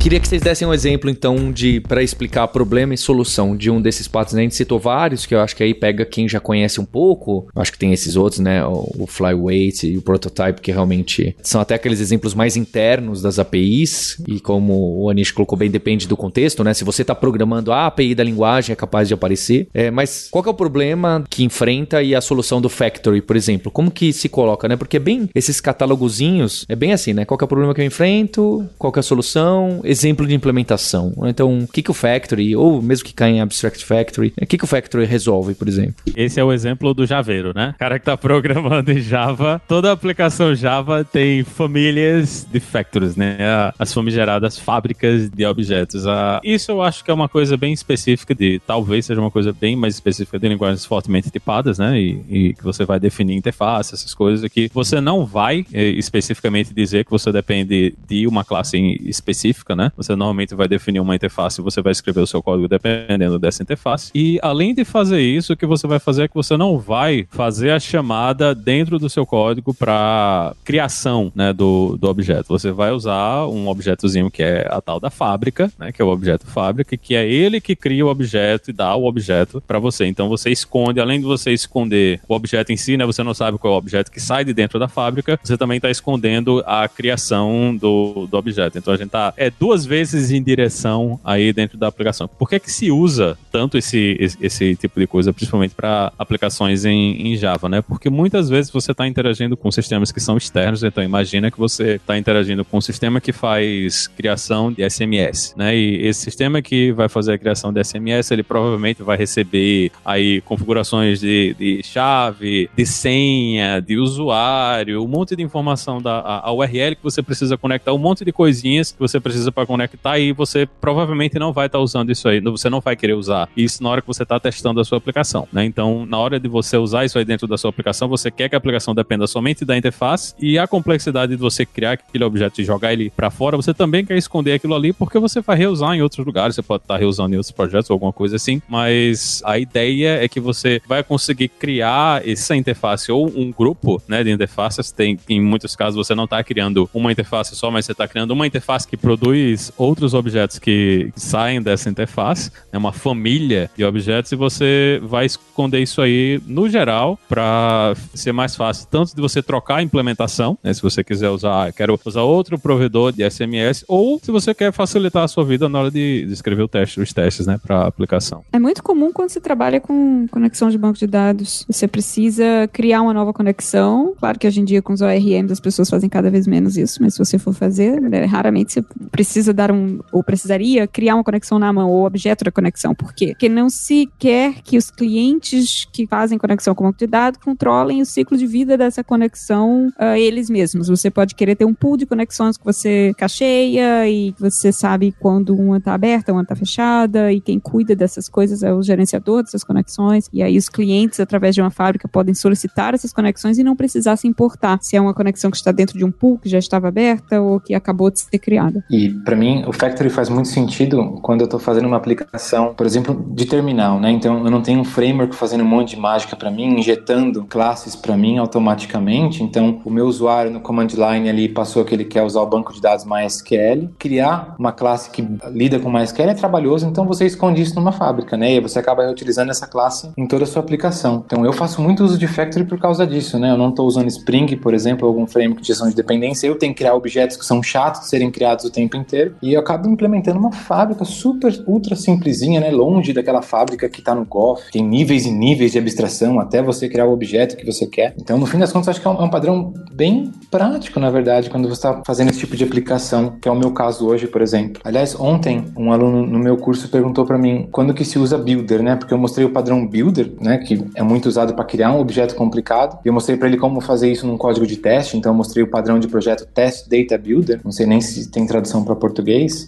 Queria 0.08 0.22
que 0.22 0.28
vocês 0.30 0.42
dessem 0.42 0.66
um 0.66 0.74
exemplo, 0.74 1.10
então, 1.10 1.52
de 1.52 1.82
para 1.82 2.02
explicar 2.02 2.48
problema 2.48 2.94
e 2.94 2.98
solução 2.98 3.58
de 3.58 3.70
um 3.70 3.82
desses 3.82 4.08
patos. 4.08 4.34
Né? 4.34 4.40
A 4.40 4.44
gente 4.44 4.56
citou 4.56 4.80
vários, 4.80 5.26
que 5.26 5.36
eu 5.36 5.42
acho 5.42 5.54
que 5.54 5.62
aí 5.62 5.74
pega 5.74 6.06
quem 6.06 6.30
já 6.30 6.40
conhece 6.40 6.80
um 6.80 6.86
pouco. 6.86 7.50
Acho 7.54 7.74
que 7.74 7.78
tem 7.78 7.92
esses 7.92 8.16
outros, 8.16 8.40
né? 8.40 8.66
O, 8.66 8.90
o 9.00 9.06
Flyweight 9.06 9.86
e 9.86 9.98
o 9.98 10.02
Prototype, 10.02 10.62
que 10.62 10.72
realmente 10.72 11.36
são 11.44 11.60
até 11.60 11.76
aqueles 11.76 12.00
exemplos 12.00 12.34
mais 12.34 12.56
internos 12.56 13.22
das 13.22 13.38
APIs. 13.38 14.24
E 14.26 14.40
como 14.40 15.04
o 15.04 15.10
Anish 15.10 15.32
colocou 15.32 15.58
bem, 15.58 15.70
depende 15.70 16.08
do 16.08 16.16
contexto, 16.16 16.64
né? 16.64 16.74
Se 16.74 16.86
você 16.86 17.02
está 17.02 17.14
programando 17.14 17.74
a 17.74 17.88
API 17.88 18.16
da 18.16 18.24
linguagem, 18.24 18.72
é 18.72 18.78
capaz 18.78 19.10
de 19.10 19.14
aparecer. 19.14 19.68
É, 19.74 19.92
mas 19.92 20.30
qual 20.32 20.46
é 20.46 20.50
o 20.50 20.54
problema 20.54 21.26
que 21.30 21.44
enfrenta 21.44 22.02
e 22.02 22.16
a 22.16 22.22
solução 22.22 22.62
do 22.62 22.70
Factory, 22.70 23.22
por 23.22 23.36
exemplo? 23.36 23.70
Como 23.70 23.92
que 23.92 24.14
se 24.14 24.30
coloca, 24.30 24.70
né? 24.70 24.78
Porque 24.78 24.96
é 24.96 25.02
bem 25.02 25.30
esses 25.36 25.60
catálogozinhos, 25.60 26.66
é 26.70 26.78
bem 26.78 26.94
assim, 26.94 27.12
né? 27.12 27.26
Qual 27.26 27.38
é 27.42 27.44
o 27.44 27.48
problema 27.48 27.76
que 27.76 27.82
eu 27.82 27.86
enfrento? 27.86 28.66
Qual 28.78 28.94
é 28.96 29.00
a 29.00 29.04
solução? 29.04 29.82
Exemplo 29.98 30.28
de 30.28 30.36
implementação. 30.36 31.14
Então, 31.26 31.60
o 31.60 31.68
que, 31.68 31.82
que 31.82 31.92
o 31.92 31.94
Factory, 31.94 32.56
ou 32.56 32.82
mesmo 32.82 33.06
que 33.06 33.14
caia 33.14 33.32
em 33.32 33.42
Abstract 33.42 33.84
Factory, 33.84 34.34
o 34.40 34.46
que, 34.46 34.58
que 34.58 34.64
o 34.64 34.68
Factory 34.68 35.06
resolve, 35.06 35.56
por 35.56 35.68
exemplo? 35.68 35.96
Esse 36.16 36.40
é 36.40 36.44
o 36.44 36.54
exemplo 36.54 36.94
do 36.94 37.06
Javeiro, 37.06 37.52
né? 37.54 37.74
O 37.76 37.80
cara 37.80 37.98
que 37.98 38.04
está 38.04 38.16
programando 38.16 38.92
em 38.92 39.00
Java, 39.00 39.62
toda 39.68 39.92
aplicação 39.92 40.54
Java 40.54 41.04
tem 41.04 41.44
famílias 41.44 42.48
de 42.52 42.60
factories, 42.60 43.16
né? 43.16 43.38
As 43.78 43.94
famigeradas 43.94 44.60
fábricas 44.60 45.30
de 45.30 45.46
objetos. 45.46 46.04
Isso 46.44 46.72
eu 46.72 46.82
acho 46.82 47.04
que 47.04 47.10
é 47.10 47.14
uma 47.14 47.30
coisa 47.30 47.58
bem 47.58 47.74
específica 47.74 48.36
de, 48.36 48.62
talvez 48.66 49.06
seja 49.06 49.20
uma 49.20 49.32
coisa 49.32 49.52
bem 49.52 49.76
mais 49.76 49.96
específica 49.96 50.38
de 50.38 50.48
linguagens 50.48 50.86
fortemente 50.86 51.32
tipadas, 51.32 51.80
né? 51.80 52.00
E, 52.00 52.22
e 52.30 52.54
que 52.54 52.64
você 52.64 52.86
vai 52.86 53.00
definir 53.00 53.36
interface, 53.36 53.94
essas 53.94 54.14
coisas 54.14 54.44
aqui. 54.44 54.70
Você 54.74 55.02
não 55.02 55.26
vai 55.26 55.66
eh, 55.74 55.90
especificamente 55.90 56.74
dizer 56.74 57.06
que 57.06 57.12
você 57.12 57.32
depende 57.32 57.96
de 58.08 58.28
uma 58.28 58.44
classe 58.44 58.78
específica, 59.06 59.76
né? 59.76 59.87
Você 59.96 60.16
normalmente 60.16 60.56
vai 60.56 60.68
definir 60.68 61.00
uma 61.00 61.16
interface 61.16 61.62
e 61.62 61.64
você 61.64 61.82
vai 61.82 61.92
escrever 61.92 62.22
o 62.22 62.28
seu 62.28 62.42
código 62.42 62.68
dependendo 62.68 63.40
dessa 63.40 63.64
interface. 63.64 64.12
E 64.14 64.40
além 64.42 64.74
de 64.74 64.84
fazer 64.84 65.22
isso, 65.22 65.54
o 65.54 65.58
que 65.58 65.66
você 65.66 65.88
vai 65.88 66.00
fazer 66.00 66.24
é 66.24 66.28
que 66.28 66.36
você 66.36 66.58
não 66.58 66.78
vai 66.78 67.28
fazer 67.30 67.72
a 67.72 67.80
chamada 67.80 68.54
dentro 68.54 69.00
do 69.00 69.10
seu 69.10 69.26
código 69.26 69.74
para 69.74 70.54
criação 70.64 71.32
né, 71.36 71.54
do, 71.54 71.98
do 71.98 72.08
objeto. 72.08 72.48
Você 72.50 72.72
vai 72.72 72.92
usar 72.92 73.48
um 73.48 73.68
objetozinho 73.68 74.30
que 74.30 74.44
é 74.44 74.68
a 74.70 74.82
tal 74.82 75.00
da 75.00 75.10
fábrica, 75.10 75.72
né, 75.78 75.92
que 75.92 76.02
é 76.02 76.06
o 76.06 76.10
objeto 76.10 76.46
fábrica, 76.48 76.98
que 76.98 77.16
é 77.16 77.28
ele 77.28 77.62
que 77.62 77.76
cria 77.76 78.06
o 78.06 78.10
objeto 78.10 78.70
e 78.70 78.74
dá 78.74 78.96
o 78.96 79.06
objeto 79.06 79.62
para 79.66 79.80
você. 79.80 80.06
Então 80.06 80.30
você 80.30 80.50
esconde, 80.50 81.00
além 81.00 81.20
de 81.20 81.26
você 81.26 81.52
esconder 81.52 82.20
o 82.28 82.34
objeto 82.34 82.72
em 82.72 82.78
si, 82.78 82.98
né, 82.98 83.06
você 83.06 83.24
não 83.24 83.34
sabe 83.34 83.58
qual 83.58 83.74
é 83.74 83.76
o 83.76 83.80
objeto 83.80 84.12
que 84.12 84.20
sai 84.20 84.44
de 84.44 84.54
dentro 84.54 84.80
da 84.80 84.88
fábrica, 84.88 85.40
você 85.44 85.58
também 85.58 85.78
está 85.78 85.90
escondendo 85.90 86.64
a 86.66 86.88
criação 86.88 87.76
do, 87.76 88.28
do 88.28 88.38
objeto. 88.38 88.78
Então 88.78 88.94
a 88.94 88.98
gente 88.98 89.10
tá 89.10 89.34
é 89.38 89.50
duas 89.50 89.77
duas 89.78 89.86
vezes 89.86 90.32
em 90.32 90.42
direção 90.42 91.20
aí 91.24 91.54
dentro 91.54 91.78
da 91.78 91.88
aplicação. 91.88 92.28
Por 92.28 92.50
que 92.50 92.56
é 92.56 92.60
que 92.60 92.72
se 92.72 92.90
usa 92.90 93.38
tanto 93.52 93.78
esse, 93.78 94.18
esse, 94.42 94.76
tipo 94.76 95.00
de 95.00 95.06
coisa, 95.06 95.32
principalmente 95.32 95.76
para 95.76 96.12
aplicações 96.18 96.86
em, 96.86 97.28
em, 97.28 97.36
Java, 97.36 97.70
né? 97.70 97.82
Porque 97.82 98.10
muitas 98.10 98.50
vezes 98.50 98.72
você 98.72 98.92
está 98.92 99.08
interagindo 99.08 99.56
com 99.56 99.72
sistemas 99.72 100.12
que 100.12 100.20
são 100.20 100.38
externos, 100.38 100.84
então 100.84 101.04
imagina 101.04 101.52
que 101.52 101.60
você 101.60 101.96
está 101.96 102.18
interagindo 102.18 102.66
com 102.66 102.78
um 102.78 102.82
sistema 102.82 103.22
que 103.22 103.32
faz 103.32 104.08
criação 104.08 104.72
de 104.72 104.88
SMS, 104.88 105.54
né? 105.56 105.76
E 105.76 106.08
esse 106.08 106.22
sistema 106.22 106.62
que 106.62 106.92
vai 106.92 107.10
fazer 107.10 107.34
a 107.34 107.38
criação 107.38 107.72
de 107.72 107.84
SMS, 107.84 108.32
ele 108.32 108.44
provavelmente 108.44 109.04
vai 109.04 109.18
receber 109.18 109.92
aí 110.04 110.42
configurações 110.42 111.20
de, 111.20 111.56
de 111.58 111.82
chave, 111.84 112.70
de 112.76 112.86
senha, 112.86 113.80
de 113.80 113.98
usuário, 113.98 115.04
um 115.04 115.08
monte 115.08 115.36
de 115.36 115.44
informação 115.44 116.02
da 116.02 116.20
a, 116.20 116.50
a 116.50 116.52
URL 116.52 116.96
que 116.96 117.04
você 117.04 117.22
precisa 117.22 117.58
conectar, 117.58 117.94
um 117.94 117.98
monte 117.98 118.26
de 118.26 118.32
coisinhas 118.32 118.92
que 118.92 119.00
você 119.00 119.20
precisa 119.20 119.52
para 119.58 119.66
conectar 119.66 120.20
e 120.20 120.32
você 120.32 120.68
provavelmente 120.68 121.40
não 121.40 121.52
vai 121.52 121.66
estar 121.66 121.80
tá 121.80 121.84
usando 121.84 122.12
isso 122.12 122.30
aí, 122.30 122.40
você 122.40 122.70
não 122.70 122.80
vai 122.80 122.96
querer 122.96 123.14
usar 123.14 123.50
isso 123.58 123.82
na 123.82 123.90
hora 123.90 124.02
que 124.02 124.08
você 124.08 124.22
está 124.22 124.40
testando 124.40 124.80
a 124.80 124.86
sua 124.86 125.00
aplicação, 125.00 125.48
né? 125.52 125.66
Então, 125.66 126.06
na 126.06 126.20
hora 126.20 126.40
de 126.40 126.48
você 126.48 126.78
usar 126.78 127.06
isso 127.06 127.18
aí 127.18 127.26
dentro 127.26 127.48
da 127.48 127.58
sua 127.58 127.72
aplicação, 127.72 128.08
você 128.08 128.30
quer 128.30 128.50
que 128.50 128.56
a 128.56 128.60
aplicação 128.60 128.94
dependa 128.94 129.26
somente 129.26 129.66
da 129.66 129.76
interface 129.76 130.36
e 130.40 130.60
a 130.60 130.68
complexidade 130.68 131.36
de 131.36 131.42
você 131.42 131.66
criar 131.66 131.94
aquele 131.94 132.24
objeto 132.24 132.62
e 132.62 132.64
jogar 132.64 132.94
ele 132.94 133.10
para 133.10 133.32
fora, 133.32 133.58
você 133.58 133.74
também 133.74 134.06
quer 134.06 134.16
esconder 134.16 134.54
aquilo 134.54 134.76
ali 134.76 134.94
porque 134.94 135.18
você 135.18 135.42
vai 135.42 135.58
reusar 135.58 135.96
em 135.96 136.04
outros 136.04 136.24
lugares, 136.24 136.54
você 136.54 136.62
pode 136.62 136.84
estar 136.84 136.94
tá 136.94 137.00
reusando 137.00 137.34
em 137.34 137.38
outros 137.38 137.52
projetos 137.52 137.90
ou 137.90 137.96
alguma 137.96 138.14
coisa 138.14 138.36
assim, 138.36 138.62
mas 138.70 139.42
a 139.44 139.58
ideia 139.58 140.24
é 140.24 140.28
que 140.28 140.40
você 140.40 140.80
vai 140.88 141.04
conseguir 141.04 141.48
criar 141.48 142.28
essa 142.28 142.56
interface 142.56 143.12
ou 143.12 143.26
um 143.26 143.52
grupo, 143.52 144.00
né, 144.08 144.24
de 144.24 144.30
interfaces, 144.30 144.92
tem 144.92 145.18
em 145.28 145.42
muitos 145.42 145.76
casos 145.76 145.96
você 145.96 146.14
não 146.14 146.26
está 146.26 146.44
criando 146.44 146.88
uma 146.94 147.12
interface 147.12 147.56
só, 147.56 147.72
mas 147.72 147.86
você 147.86 147.94
está 147.94 148.08
criando 148.08 148.30
uma 148.32 148.46
interface 148.46 148.88
que 148.88 148.96
produz 148.96 149.47
outros 149.78 150.14
objetos 150.14 150.60
que 150.60 151.12
saem 151.16 151.62
dessa 151.62 151.90
interface, 151.90 152.52
é 152.72 152.78
uma 152.78 152.92
família 152.92 153.70
de 153.76 153.84
objetos, 153.84 154.32
e 154.32 154.36
você 154.36 155.00
vai 155.04 155.26
esconder 155.26 155.80
isso 155.80 156.02
aí 156.02 156.42
no 156.46 156.70
geral 156.70 157.20
para 157.30 157.94
ser 158.14 158.32
mais 158.32 158.56
fácil, 158.56 158.88
tanto 158.90 159.16
de 159.16 159.22
você 159.22 159.42
trocar 159.42 159.78
a 159.78 159.84
implementação, 159.84 160.58
né, 160.64 160.74
se 160.74 160.82
você 160.82 161.04
quiser 161.04 161.30
usar, 161.30 161.68
ah, 161.68 161.72
quero 161.72 162.00
usar 162.06 162.22
outro 162.22 162.58
provedor 162.58 163.12
de 163.12 163.30
SMS, 163.30 163.84
ou 163.88 164.20
se 164.22 164.32
você 164.32 164.54
quer 164.54 164.72
facilitar 164.72 165.24
a 165.24 165.28
sua 165.28 165.44
vida 165.44 165.70
na 165.70 165.80
hora 165.80 165.92
de, 165.92 166.26
de 166.26 166.34
escrever 166.34 166.64
o 166.64 166.68
teste, 166.68 167.00
os 167.00 167.14
testes, 167.14 167.48
né, 167.48 167.60
para 167.62 167.86
aplicação. 167.86 168.44
É 168.52 168.60
muito 168.60 168.84
comum 168.84 169.12
quando 169.12 169.30
você 169.30 169.40
trabalha 169.40 169.80
com 169.80 170.28
conexão 170.30 170.70
de 170.70 170.78
banco 170.78 170.98
de 170.98 171.08
dados, 171.08 171.66
você 171.68 171.88
precisa 171.88 172.68
criar 172.72 173.02
uma 173.02 173.14
nova 173.14 173.34
conexão. 173.34 174.14
Claro 174.20 174.40
que 174.40 174.48
hoje 174.48 174.62
em 174.62 174.66
dia 174.66 174.82
com 174.82 174.94
os 174.94 175.02
ORMs 175.02 175.52
as 175.52 175.60
pessoas 175.60 175.90
fazem 175.90 176.10
cada 176.10 176.30
vez 176.30 176.48
menos 176.48 176.78
isso, 176.78 177.02
mas 177.02 177.14
se 177.14 177.20
você 177.20 177.38
for 177.38 177.54
fazer, 177.54 178.02
né, 178.02 178.26
raramente 178.26 178.74
você 178.74 178.82
precisa 179.12 179.37
precisa 179.38 179.54
dar 179.54 179.72
um, 179.72 180.00
ou 180.12 180.24
precisaria 180.24 180.88
criar 180.88 181.16
uma 181.16 181.24
conexão 181.24 181.60
na 181.60 181.72
mão, 181.72 181.90
ou 181.90 182.06
objeto 182.06 182.44
da 182.44 182.52
conexão. 182.52 182.96
Por 182.96 183.14
quê? 183.14 183.28
Porque 183.28 183.48
não 183.48 183.70
se 183.70 184.10
quer 184.18 184.62
que 184.64 184.78
os 184.78 184.90
clientes 184.90 185.86
que 185.92 186.08
fazem 186.08 186.40
conexão 186.40 186.74
com 186.74 186.84
o 186.84 186.88
banco 186.88 186.98
de 186.98 187.06
dados 187.06 187.40
controlem 187.44 188.02
o 188.02 188.06
ciclo 188.06 188.36
de 188.36 188.48
vida 188.48 188.76
dessa 188.78 189.04
conexão 189.04 189.90
uh, 190.00 190.16
eles 190.18 190.50
mesmos. 190.50 190.88
Você 190.88 191.12
pode 191.12 191.36
querer 191.36 191.56
ter 191.56 191.66
um 191.66 191.74
pool 191.74 191.98
de 191.98 192.06
conexões 192.06 192.58
que 192.58 192.66
você 192.66 193.14
cacheia 193.16 194.10
e 194.10 194.34
você 194.40 194.72
sabe 194.72 195.14
quando 195.20 195.56
uma 195.56 195.78
está 195.78 195.94
aberta, 195.94 196.34
uma 196.34 196.42
está 196.42 196.56
fechada, 196.56 197.32
e 197.32 197.40
quem 197.40 197.60
cuida 197.60 197.96
dessas 197.96 198.28
coisas 198.28 198.64
é 198.64 198.74
o 198.74 198.82
gerenciador 198.82 199.44
dessas 199.44 199.64
conexões. 199.64 200.28
E 200.34 200.42
aí 200.42 200.58
os 200.58 200.68
clientes, 200.68 201.20
através 201.20 201.54
de 201.54 201.62
uma 201.62 201.70
fábrica, 201.70 202.08
podem 202.08 202.34
solicitar 202.34 202.96
essas 202.96 203.14
conexões 203.14 203.60
e 203.60 203.64
não 203.64 203.76
precisar 203.76 204.16
se 204.16 204.28
importar 204.28 204.80
se 204.82 204.96
é 204.96 205.02
uma 205.02 205.14
conexão 205.14 205.52
que 205.52 205.58
está 205.58 205.72
dentro 205.72 205.96
de 205.96 206.04
um 206.04 206.12
pool 206.12 206.40
que 206.40 206.50
já 206.50 206.58
estava 206.58 206.88
aberta 206.88 207.40
ou 207.40 207.60
que 207.60 207.76
acabou 207.76 208.10
de 208.10 208.20
ser 208.20 208.40
criada. 208.40 208.84
E 208.90 209.10
para 209.28 209.36
mim, 209.36 209.66
o 209.68 209.74
Factory 209.74 210.10
faz 210.10 210.30
muito 210.30 210.48
sentido 210.48 211.20
quando 211.22 211.42
eu 211.42 211.46
estou 211.46 211.60
fazendo 211.60 211.86
uma 211.86 211.98
aplicação, 211.98 212.74
por 212.74 212.86
exemplo, 212.86 213.26
de 213.32 213.46
terminal, 213.46 214.00
né? 214.00 214.10
Então, 214.10 214.46
eu 214.46 214.50
não 214.50 214.62
tenho 214.62 214.80
um 214.80 214.86
framework 214.86 215.36
fazendo 215.36 215.66
um 215.66 215.68
monte 215.68 215.96
de 215.96 215.98
mágica 215.98 216.34
para 216.34 216.50
mim, 216.50 216.80
injetando 216.80 217.44
classes 217.44 217.94
para 217.94 218.16
mim 218.16 218.38
automaticamente. 218.38 219.44
Então, 219.44 219.82
o 219.84 219.90
meu 219.90 220.06
usuário 220.06 220.50
no 220.50 220.62
command 220.62 220.88
line 220.94 221.28
ali 221.28 221.50
passou 221.50 221.84
que 221.84 221.94
ele 221.94 222.06
quer 222.06 222.24
usar 222.24 222.40
o 222.40 222.46
banco 222.46 222.72
de 222.72 222.80
dados 222.80 223.04
MySQL. 223.04 223.90
Criar 224.00 224.56
uma 224.58 224.72
classe 224.72 225.10
que 225.10 225.28
lida 225.52 225.78
com 225.78 225.92
MySQL 225.92 226.30
é 226.30 226.34
trabalhoso, 226.34 226.88
então 226.88 227.06
você 227.06 227.26
esconde 227.26 227.62
isso 227.62 227.76
numa 227.76 227.92
fábrica, 227.92 228.38
né? 228.38 228.54
E 228.54 228.62
você 228.62 228.80
acaba 228.80 229.04
reutilizando 229.04 229.52
essa 229.52 229.68
classe 229.68 230.10
em 230.18 230.26
toda 230.26 230.46
a 230.46 230.48
sua 230.48 230.62
aplicação. 230.62 231.26
Então, 231.26 231.44
eu 231.46 231.52
faço 231.52 231.82
muito 231.82 232.02
uso 232.02 232.18
de 232.18 232.28
Factory 232.28 232.64
por 232.64 232.80
causa 232.80 233.06
disso, 233.06 233.38
né? 233.38 233.52
Eu 233.52 233.58
não 233.58 233.72
estou 233.72 233.86
usando 233.86 234.08
Spring, 234.08 234.56
por 234.56 234.74
exemplo, 234.74 235.06
algum 235.06 235.28
framework 235.28 235.62
de 235.62 235.68
gestão 235.68 235.90
de 235.90 235.96
dependência. 235.96 236.48
Eu 236.48 236.58
tenho 236.58 236.74
que 236.74 236.78
criar 236.78 236.94
objetos 236.94 237.36
que 237.36 237.46
são 237.46 237.62
chatos 237.62 238.00
de 238.00 238.08
serem 238.08 238.32
criados 238.32 238.64
o 238.64 238.72
tempo 238.72 238.96
inteiro. 238.96 239.17
E 239.42 239.54
eu 239.54 239.60
acabo 239.60 239.90
implementando 239.90 240.40
uma 240.40 240.52
fábrica 240.52 241.06
super, 241.06 241.54
ultra 241.68 241.96
simplesinha, 241.96 242.60
né? 242.60 242.70
Longe 242.72 243.14
daquela 243.14 243.42
fábrica 243.42 243.90
que 243.90 244.00
está 244.00 244.14
no 244.14 244.26
GOF. 244.26 244.72
Tem 244.72 244.84
níveis 244.84 245.26
e 245.26 245.32
níveis 245.32 245.72
de 245.72 245.80
abstração 245.80 246.40
até 246.40 246.62
você 246.62 246.88
criar 246.90 247.06
o 247.06 247.14
objeto 247.14 247.56
que 247.56 247.66
você 247.66 247.86
quer. 247.86 248.14
Então, 248.20 248.38
no 248.38 248.46
fim 248.46 248.58
das 248.58 248.72
contas, 248.72 248.90
acho 248.90 249.02
que 249.02 249.08
é 249.08 249.12
um, 249.12 249.22
é 249.22 249.24
um 249.24 249.30
padrão 249.30 249.74
bem 249.94 250.32
prático, 250.52 251.00
na 251.00 251.10
verdade, 251.10 251.50
quando 251.50 251.68
você 251.68 251.74
está 251.74 252.02
fazendo 252.06 252.30
esse 252.30 252.40
tipo 252.40 252.56
de 252.56 252.64
aplicação, 252.64 253.38
que 253.42 253.48
é 253.48 253.52
o 253.52 253.56
meu 253.56 253.72
caso 253.72 254.08
hoje, 254.08 254.28
por 254.28 254.42
exemplo. 254.42 254.82
Aliás, 254.84 255.20
ontem, 255.20 255.66
um 255.78 255.92
aluno 255.92 256.26
no 256.26 256.40
meu 256.40 256.58
curso 256.58 256.90
perguntou 256.90 257.26
para 257.26 257.38
mim 257.38 257.68
quando 257.72 257.94
que 257.94 258.06
se 258.06 258.20
usa 258.20 258.38
Builder, 258.38 258.82
né? 258.82 258.96
Porque 258.96 259.14
eu 259.14 259.18
mostrei 259.18 259.46
o 259.46 259.50
padrão 259.50 259.86
Builder, 259.88 260.34
né? 260.40 260.58
Que 260.58 260.86
é 260.96 261.04
muito 261.04 261.28
usado 261.28 261.54
para 261.54 261.66
criar 261.66 261.92
um 261.92 262.00
objeto 262.00 262.36
complicado. 262.36 263.00
E 263.04 263.08
eu 263.08 263.14
mostrei 263.14 263.38
para 263.38 263.48
ele 263.48 263.58
como 263.58 263.82
fazer 263.82 264.12
isso 264.12 264.26
num 264.28 264.38
código 264.38 264.66
de 264.66 264.78
teste. 264.78 265.18
Então, 265.18 265.32
eu 265.32 265.36
mostrei 265.36 265.64
o 265.64 265.68
padrão 265.68 266.00
de 266.00 266.08
projeto 266.08 266.48
Test 266.54 266.88
Data 266.90 267.18
Builder. 267.18 267.62
Não 267.64 267.72
sei 267.72 267.86
nem 267.86 268.02
se 268.02 268.30
tem 268.30 268.46
tradução 268.46 268.84
para. 268.84 269.07